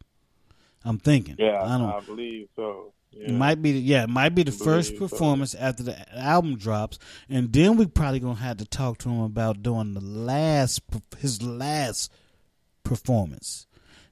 I'm 0.84 0.98
thinking. 0.98 1.36
Yeah, 1.38 1.62
I 1.62 1.78
don't. 1.78 1.90
I 1.90 2.00
believe 2.02 2.48
so. 2.56 2.94
Yeah. 3.12 3.28
It 3.30 3.34
might 3.34 3.62
be, 3.62 3.72
yeah, 3.72 4.04
it 4.04 4.10
might 4.10 4.30
be 4.34 4.42
the 4.42 4.52
first 4.52 4.94
believe 4.96 5.10
so. 5.10 5.16
performance 5.16 5.54
after 5.54 5.84
the 5.84 6.18
album 6.18 6.58
drops, 6.58 6.98
and 7.30 7.54
then 7.54 7.78
we 7.78 7.86
probably 7.86 8.20
gonna 8.20 8.34
have 8.40 8.58
to 8.58 8.66
talk 8.66 8.98
to 9.00 9.10
him 9.10 9.20
about 9.22 9.62
doing 9.62 9.94
the 9.94 10.02
last, 10.02 10.82
his 11.20 11.44
last 11.44 12.12
performance. 12.84 13.68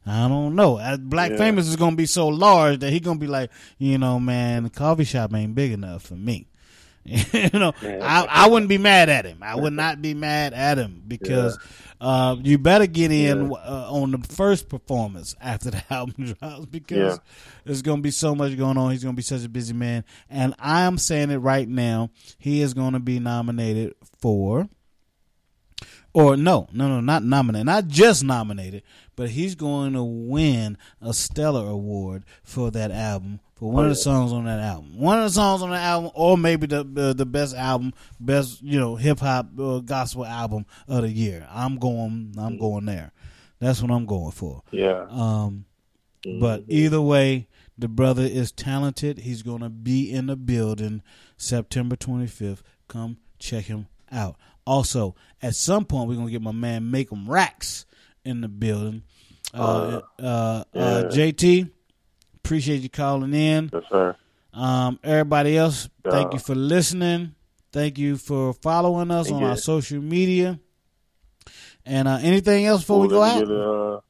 I 0.06 0.28
don't 0.28 0.56
know. 0.56 0.78
Uh, 0.78 0.98
Black 0.98 1.32
Yeah. 1.32 1.38
Famous 1.38 1.68
is 1.68 1.76
gonna 1.76 1.96
be 1.96 2.06
so 2.08 2.28
large 2.28 2.80
that 2.80 2.92
he 2.92 3.00
gonna 3.00 3.20
be 3.20 3.28
like, 3.28 3.52
you 3.78 3.98
know, 3.98 4.20
man, 4.20 4.64
the 4.64 4.70
coffee 4.70 5.04
shop 5.04 5.34
ain't 5.36 5.54
big 5.56 5.72
enough 5.72 6.04
for 6.04 6.16
me. 6.16 6.48
you 7.06 7.50
know, 7.54 7.74
I, 7.82 8.28
I 8.30 8.48
wouldn't 8.50 8.70
be 8.70 8.78
mad 8.78 9.10
at 9.10 9.26
him. 9.26 9.40
I 9.42 9.56
would 9.56 9.74
not 9.84 10.02
be 10.04 10.14
mad 10.14 10.54
at 10.54 10.78
him 10.78 11.02
because 11.08 11.58
uh, 12.00 12.36
you 12.44 12.60
better 12.60 12.86
get 12.86 13.12
in 13.12 13.52
uh, 13.52 13.88
on 13.92 14.12
the 14.12 14.20
first 14.20 14.70
performance 14.70 15.36
after 15.42 15.72
the 15.72 15.84
album 15.94 16.36
drops 16.40 16.66
because 16.68 17.16
Yeah. 17.16 17.18
there's 17.66 17.82
going 17.82 17.98
to 17.98 18.04
be 18.04 18.12
so 18.12 18.36
much 18.36 18.56
going 18.56 18.78
on. 18.78 18.92
He's 18.92 19.02
going 19.04 19.16
to 19.16 19.18
be 19.18 19.24
such 19.24 19.44
a 19.44 19.50
busy 19.50 19.74
man, 19.74 20.04
and 20.30 20.54
I 20.60 20.82
am 20.82 21.00
saying 21.00 21.32
it 21.32 21.38
right 21.38 21.68
now. 21.68 22.12
He 22.38 22.62
is 22.62 22.76
going 22.76 22.94
to 22.94 23.00
be 23.00 23.18
nominated 23.20 23.96
for. 24.20 24.70
Or 26.14 26.36
no, 26.36 26.68
no, 26.74 26.90
no, 26.90 27.00
not 27.00 27.24
nominated, 27.24 27.66
not 27.66 27.88
just 27.88 28.22
nominated, 28.24 28.84
but 29.16 29.30
he's 29.30 29.56
going 29.56 29.94
to 29.94 30.04
win 30.04 30.78
a 31.02 31.14
Stellar 31.14 31.68
Award 31.70 32.24
for 32.44 32.72
that 32.72 32.92
album 32.92 33.40
for 33.56 33.72
one 33.72 33.84
Oh, 33.86 33.90
of 33.90 33.92
the 33.92 33.96
songs 33.96 34.32
on 34.32 34.46
that 34.46 34.60
album. 34.60 34.98
One 34.98 35.18
of 35.20 35.26
the 35.26 35.30
songs 35.30 35.62
on 35.62 35.70
the 35.70 35.78
album, 35.78 36.12
or 36.16 36.38
maybe 36.38 36.68
the 36.68 36.84
the, 36.84 37.14
the 37.14 37.26
best 37.26 37.56
album, 37.56 37.94
best 38.20 38.62
you 38.62 38.80
know 38.80 38.96
hip 38.96 39.20
hop 39.20 39.48
uh, 39.60 39.80
gospel 39.80 40.26
album 40.26 40.66
of 40.88 41.04
the 41.04 41.10
year. 41.10 41.48
I'm 41.52 41.78
going, 41.78 42.34
I'm 42.38 42.58
going 42.58 42.86
there. 42.86 43.12
That's 43.60 43.82
what 43.82 43.92
I'm 43.92 44.06
going 44.06 44.32
for. 44.32 44.64
Yeah. 44.72 45.06
Um, 45.10 45.66
but 46.40 46.64
either 46.68 47.02
way, 47.02 47.48
the 47.78 47.88
brother 47.88 48.24
is 48.24 48.52
talented. 48.52 49.20
He's 49.20 49.44
going 49.44 49.62
to 49.62 49.70
be 49.70 50.12
in 50.12 50.28
the 50.28 50.36
building 50.36 51.02
September 51.38 51.96
25th. 51.96 52.62
Come 52.88 53.18
check 53.40 53.66
him 53.66 53.88
out. 54.12 54.36
Also, 54.66 55.16
at 55.42 55.56
some 55.56 55.86
point, 55.86 56.08
we're 56.08 56.16
going 56.16 56.28
to 56.28 56.32
get 56.32 56.42
my 56.42 56.52
man 56.52 56.90
Make 56.92 57.12
'em 57.12 57.28
Racks 57.30 57.86
in 58.24 58.42
the 58.42 58.48
building. 58.48 59.04
Uh, 59.54 60.02
uh, 60.20 60.24
uh, 60.24 60.64
yeah. 60.74 61.04
JT, 61.04 61.70
appreciate 62.38 62.82
you 62.82 62.90
calling 62.90 63.34
in. 63.34 63.70
Yes, 63.74 63.84
sir. 63.90 64.16
Um, 64.54 65.00
everybody 65.04 65.58
else, 65.58 65.90
thank 66.10 66.34
you 66.34 66.40
for 66.40 66.56
listening. 66.56 67.36
Thank 67.72 67.98
you 67.98 68.18
for 68.18 68.54
following 68.54 69.12
us 69.12 69.32
on 69.32 69.44
our 69.44 69.56
social 69.56 70.02
media. 70.02 70.60
And 71.86 72.08
uh, 72.08 72.20
anything 72.22 72.66
else 72.66 72.82
before 72.82 73.00
we 73.00 73.08
go 73.08 73.24
out? 73.24 73.44
uh, 73.50 74.02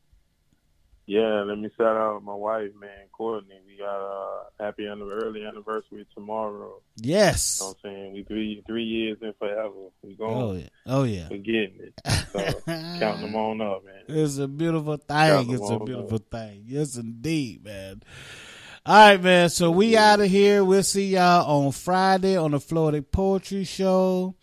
yeah, 1.05 1.43
let 1.43 1.57
me 1.57 1.69
shout 1.77 1.95
out 1.95 2.23
my 2.23 2.33
wife, 2.33 2.71
man, 2.79 3.07
Courtney. 3.11 3.60
Got 3.81 3.99
a 3.99 4.63
happy 4.63 4.85
early 4.85 5.43
anniversary 5.43 6.05
tomorrow. 6.13 6.81
Yes. 6.97 7.57
You 7.59 7.65
know 7.65 7.69
what 7.69 7.77
I'm 7.83 7.95
saying? 7.95 8.13
We 8.13 8.23
three 8.23 8.63
three 8.67 8.83
years 8.83 9.17
and 9.21 9.35
forever. 9.37 9.89
We 10.03 10.13
going. 10.13 10.35
Oh 10.35 10.53
yeah. 10.53 10.67
Oh 10.85 11.03
yeah. 11.03 11.27
We're 11.31 11.37
getting 11.37 11.79
it. 11.79 11.93
So 12.31 12.39
counting 12.65 13.23
them 13.23 13.35
on 13.35 13.59
up, 13.59 13.83
man. 13.83 14.03
It's 14.07 14.37
a 14.37 14.47
beautiful 14.47 14.95
thing. 14.95 15.51
It's 15.51 15.69
a 15.69 15.79
beautiful 15.79 16.19
thing. 16.19 16.63
Yes, 16.65 16.95
indeed, 16.95 17.65
man. 17.65 18.03
All 18.85 18.95
right, 18.95 19.21
man. 19.21 19.49
So 19.49 19.69
we 19.69 19.97
out 19.97 20.21
of 20.21 20.29
here. 20.29 20.63
We'll 20.63 20.81
see 20.83 21.07
y'all 21.07 21.65
on 21.65 21.73
Friday 21.73 22.37
on 22.37 22.51
the 22.51 22.59
Floetic 22.59 23.11
Poetry 23.11 23.65
Show, 23.65 24.35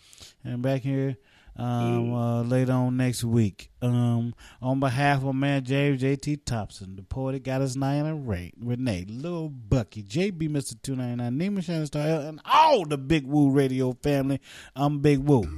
and 0.44 0.60
back 0.60 0.82
here 0.82 1.16
um, 1.58 2.14
uh, 2.14 2.42
later 2.42 2.72
on 2.72 2.96
next 2.96 3.24
week. 3.24 3.70
Um, 3.82 4.34
on 4.62 4.80
behalf 4.80 5.24
of 5.24 5.34
man 5.34 5.64
James 5.64 6.02
JT 6.02 6.44
Thompson, 6.44 6.96
the 6.96 7.02
poetic 7.02 7.44
got 7.44 7.60
his 7.60 7.76
nine 7.76 8.06
and 8.06 8.28
Ray, 8.28 8.52
Renee, 8.60 9.06
Lil 9.08 9.48
Bucky, 9.48 10.02
JB, 10.02 10.48
Ninety 10.50 10.94
Nine, 10.94 11.18
Nima 11.38 11.62
Shining 11.62 11.86
Star, 11.86 12.06
and 12.06 12.40
all 12.44 12.84
the 12.84 12.98
Big 12.98 13.26
Woo 13.26 13.50
Radio 13.50 13.92
family. 14.02 14.40
I'm 14.76 15.00
Big 15.00 15.18
Woo. 15.18 15.48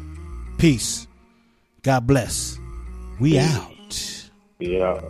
Peace. 0.58 1.06
God 1.82 2.06
bless. 2.06 2.58
We 3.18 3.38
out. 3.38 4.20
Yeah. 4.58 5.00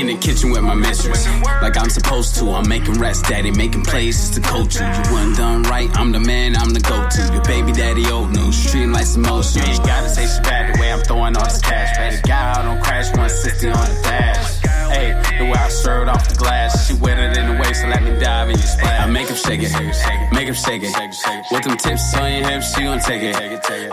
In 0.00 0.06
the 0.06 0.16
kitchen 0.16 0.50
with 0.50 0.62
my 0.62 0.74
mistress, 0.74 1.26
like 1.60 1.76
I'm 1.76 1.90
supposed 1.90 2.34
to. 2.36 2.52
I'm 2.52 2.66
making 2.66 2.94
rest, 2.94 3.26
daddy, 3.26 3.50
making 3.50 3.82
plays 3.82 4.30
to 4.30 4.40
coach 4.40 4.76
you. 4.76 4.86
You 4.86 5.12
wasn't 5.12 5.36
done 5.36 5.62
right, 5.64 5.90
I'm 5.94 6.10
the 6.10 6.20
man, 6.20 6.56
I'm 6.56 6.70
the 6.70 6.80
go-to. 6.80 7.30
Your 7.34 7.42
baby 7.42 7.72
daddy 7.72 8.06
old 8.06 8.30
news, 8.34 8.70
treating 8.70 8.92
like 8.92 9.04
some 9.04 9.20
motion. 9.20 9.60
You 9.60 9.72
ain't 9.72 9.84
gotta 9.84 10.08
say 10.08 10.26
she 10.26 10.40
bad 10.40 10.74
the 10.74 10.80
way 10.80 10.90
I'm 10.90 11.02
throwing 11.02 11.36
all 11.36 11.44
this 11.44 11.60
cash. 11.60 11.98
Better 11.98 12.22
guy 12.26 12.50
out 12.50 12.64
on 12.64 12.80
crash 12.80 13.10
160 13.10 13.68
on 13.68 13.74
the 13.74 14.02
dash. 14.02 14.59
Hey, 14.90 15.14
the 15.38 15.44
way 15.44 15.58
I 15.58 15.68
stirred 15.68 16.08
off 16.08 16.28
the 16.28 16.34
glass, 16.34 16.86
she 16.86 16.94
wetter 16.94 17.32
than 17.32 17.54
the 17.54 17.62
waist, 17.62 17.80
so 17.82 17.88
let 17.88 18.02
me 18.02 18.18
dive 18.18 18.50
in 18.50 18.56
your 18.58 18.66
splash. 18.66 19.00
I 19.00 19.06
make 19.06 19.28
him 19.28 19.36
shake 19.36 19.62
it, 19.62 19.72
make 20.32 20.48
him 20.48 20.54
shake 20.54 20.82
it. 20.82 20.92
With 21.50 21.64
them 21.64 21.76
tips 21.76 22.14
on 22.14 22.32
your 22.32 22.48
hips, 22.48 22.74
she 22.74 22.82
gon' 22.82 23.00
take 23.00 23.22
it. 23.22 23.34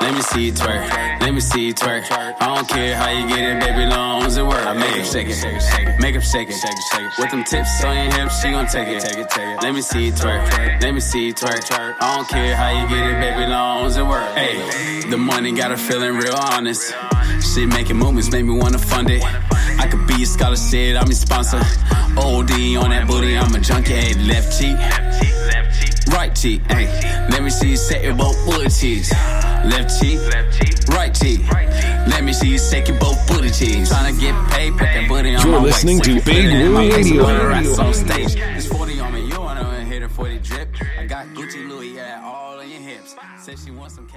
Let 0.01 0.13
me 0.13 0.21
see 0.21 0.45
you 0.47 0.53
twerk, 0.53 0.89
let 1.21 1.33
me 1.33 1.39
see 1.39 1.67
you 1.67 1.73
twerk. 1.73 2.03
I 2.11 2.55
don't 2.55 2.67
care 2.67 2.95
how 2.95 3.11
you 3.11 3.27
get 3.27 3.39
it, 3.39 3.59
baby, 3.59 3.85
long 3.85 4.23
as 4.23 4.37
it 4.37 4.43
work. 4.43 4.65
I 4.65 4.73
make 4.73 4.95
him 4.95 5.05
shake 5.05 5.27
it, 5.29 5.99
make 5.99 6.15
him 6.15 6.21
shake 6.21 6.49
it. 6.49 6.57
With 7.19 7.31
them 7.31 7.43
tips 7.43 7.83
on 7.83 7.95
your 7.95 8.13
hips, 8.13 8.41
she 8.41 8.51
gon' 8.51 8.67
take 8.67 8.87
it. 8.87 9.03
Let 9.61 9.73
me 9.73 9.81
see 9.81 10.05
you 10.07 10.11
twerk, 10.11 10.81
let 10.81 10.93
me 10.93 10.99
see 10.99 11.27
you 11.27 11.33
twerk. 11.33 11.71
I 12.01 12.15
don't 12.15 12.27
care 12.27 12.55
how 12.55 12.69
you 12.69 12.87
get 12.89 13.05
it, 13.05 13.19
baby, 13.19 13.49
long 13.49 13.85
as 13.85 13.97
it 13.97 14.05
work. 14.05 14.27
Hey, 14.35 15.01
the 15.09 15.17
money 15.17 15.51
got 15.53 15.71
her 15.71 15.77
feeling 15.77 16.15
real 16.15 16.35
honest. 16.35 16.93
She 17.53 17.65
making 17.65 17.97
movements 17.97 18.31
make 18.31 18.45
me 18.45 18.57
wanna 18.57 18.79
fund 18.79 19.09
it. 19.09 19.23
I 19.79 19.87
could 19.87 20.05
be 20.07 20.23
a 20.23 20.25
scholarship, 20.25 20.99
I'm 20.99 21.07
your 21.07 21.15
sponsor. 21.15 21.57
OD 22.17 22.51
on 22.77 22.89
that 22.89 23.05
booty, 23.07 23.37
I'm 23.37 23.53
a 23.53 23.59
junkie. 23.59 23.93
Hey, 23.93 24.13
left 24.25 24.57
cheek, 24.59 24.75
right 26.13 26.33
cheek. 26.35 26.61
Hey, 26.71 26.87
let 27.29 27.43
me 27.43 27.49
see 27.49 27.69
you 27.71 27.77
set 27.77 28.03
your 28.03 28.15
both 28.15 28.37
booty 28.45 28.69
cheeks. 28.69 29.11
Left 29.11 29.89
cheek, 29.99 30.19
right 30.89 31.13
cheek. 31.13 31.41
Let 32.07 32.23
me 32.23 32.33
see 32.33 32.49
you 32.49 32.59
shake 32.59 32.87
your 32.87 32.99
both 32.99 33.19
booty 33.27 33.49
cheeks. 33.49 33.91
Tryna 33.91 34.19
get 34.19 34.35
paid, 34.51 34.71
put 34.73 34.79
that 34.81 35.07
booty 35.07 35.35
on 35.35 35.45
You're 35.47 35.59
my 35.59 35.63
listening 35.65 35.97
waist. 35.99 36.25
to 36.25 36.25
Big 36.31 36.45
in 36.45 36.71
my 36.71 36.83
Woo 36.83 36.91
face, 36.91 37.05
Radio. 37.11 37.23
put 37.23 37.35
it 37.35 37.43
right 37.47 37.79
on 37.79 37.93
stage. 37.93 38.35
It's 38.35 38.67
40 38.67 38.99
on 38.99 39.13
me, 39.13 39.27
you 39.27 39.39
wanna 39.39 39.81
hit 39.85 40.01
her 40.01 40.09
for 40.09 40.27
the 40.29 40.37
drip. 40.39 40.69
I 40.99 41.05
got 41.05 41.27
Gucci 41.27 41.67
Louis, 41.67 41.95
yeah, 41.95 42.21
all 42.23 42.59
on 42.59 42.69
your 42.69 42.79
hips. 42.79 43.15
Said 43.39 43.59
she 43.59 43.71
wants 43.71 43.95
some 43.95 44.07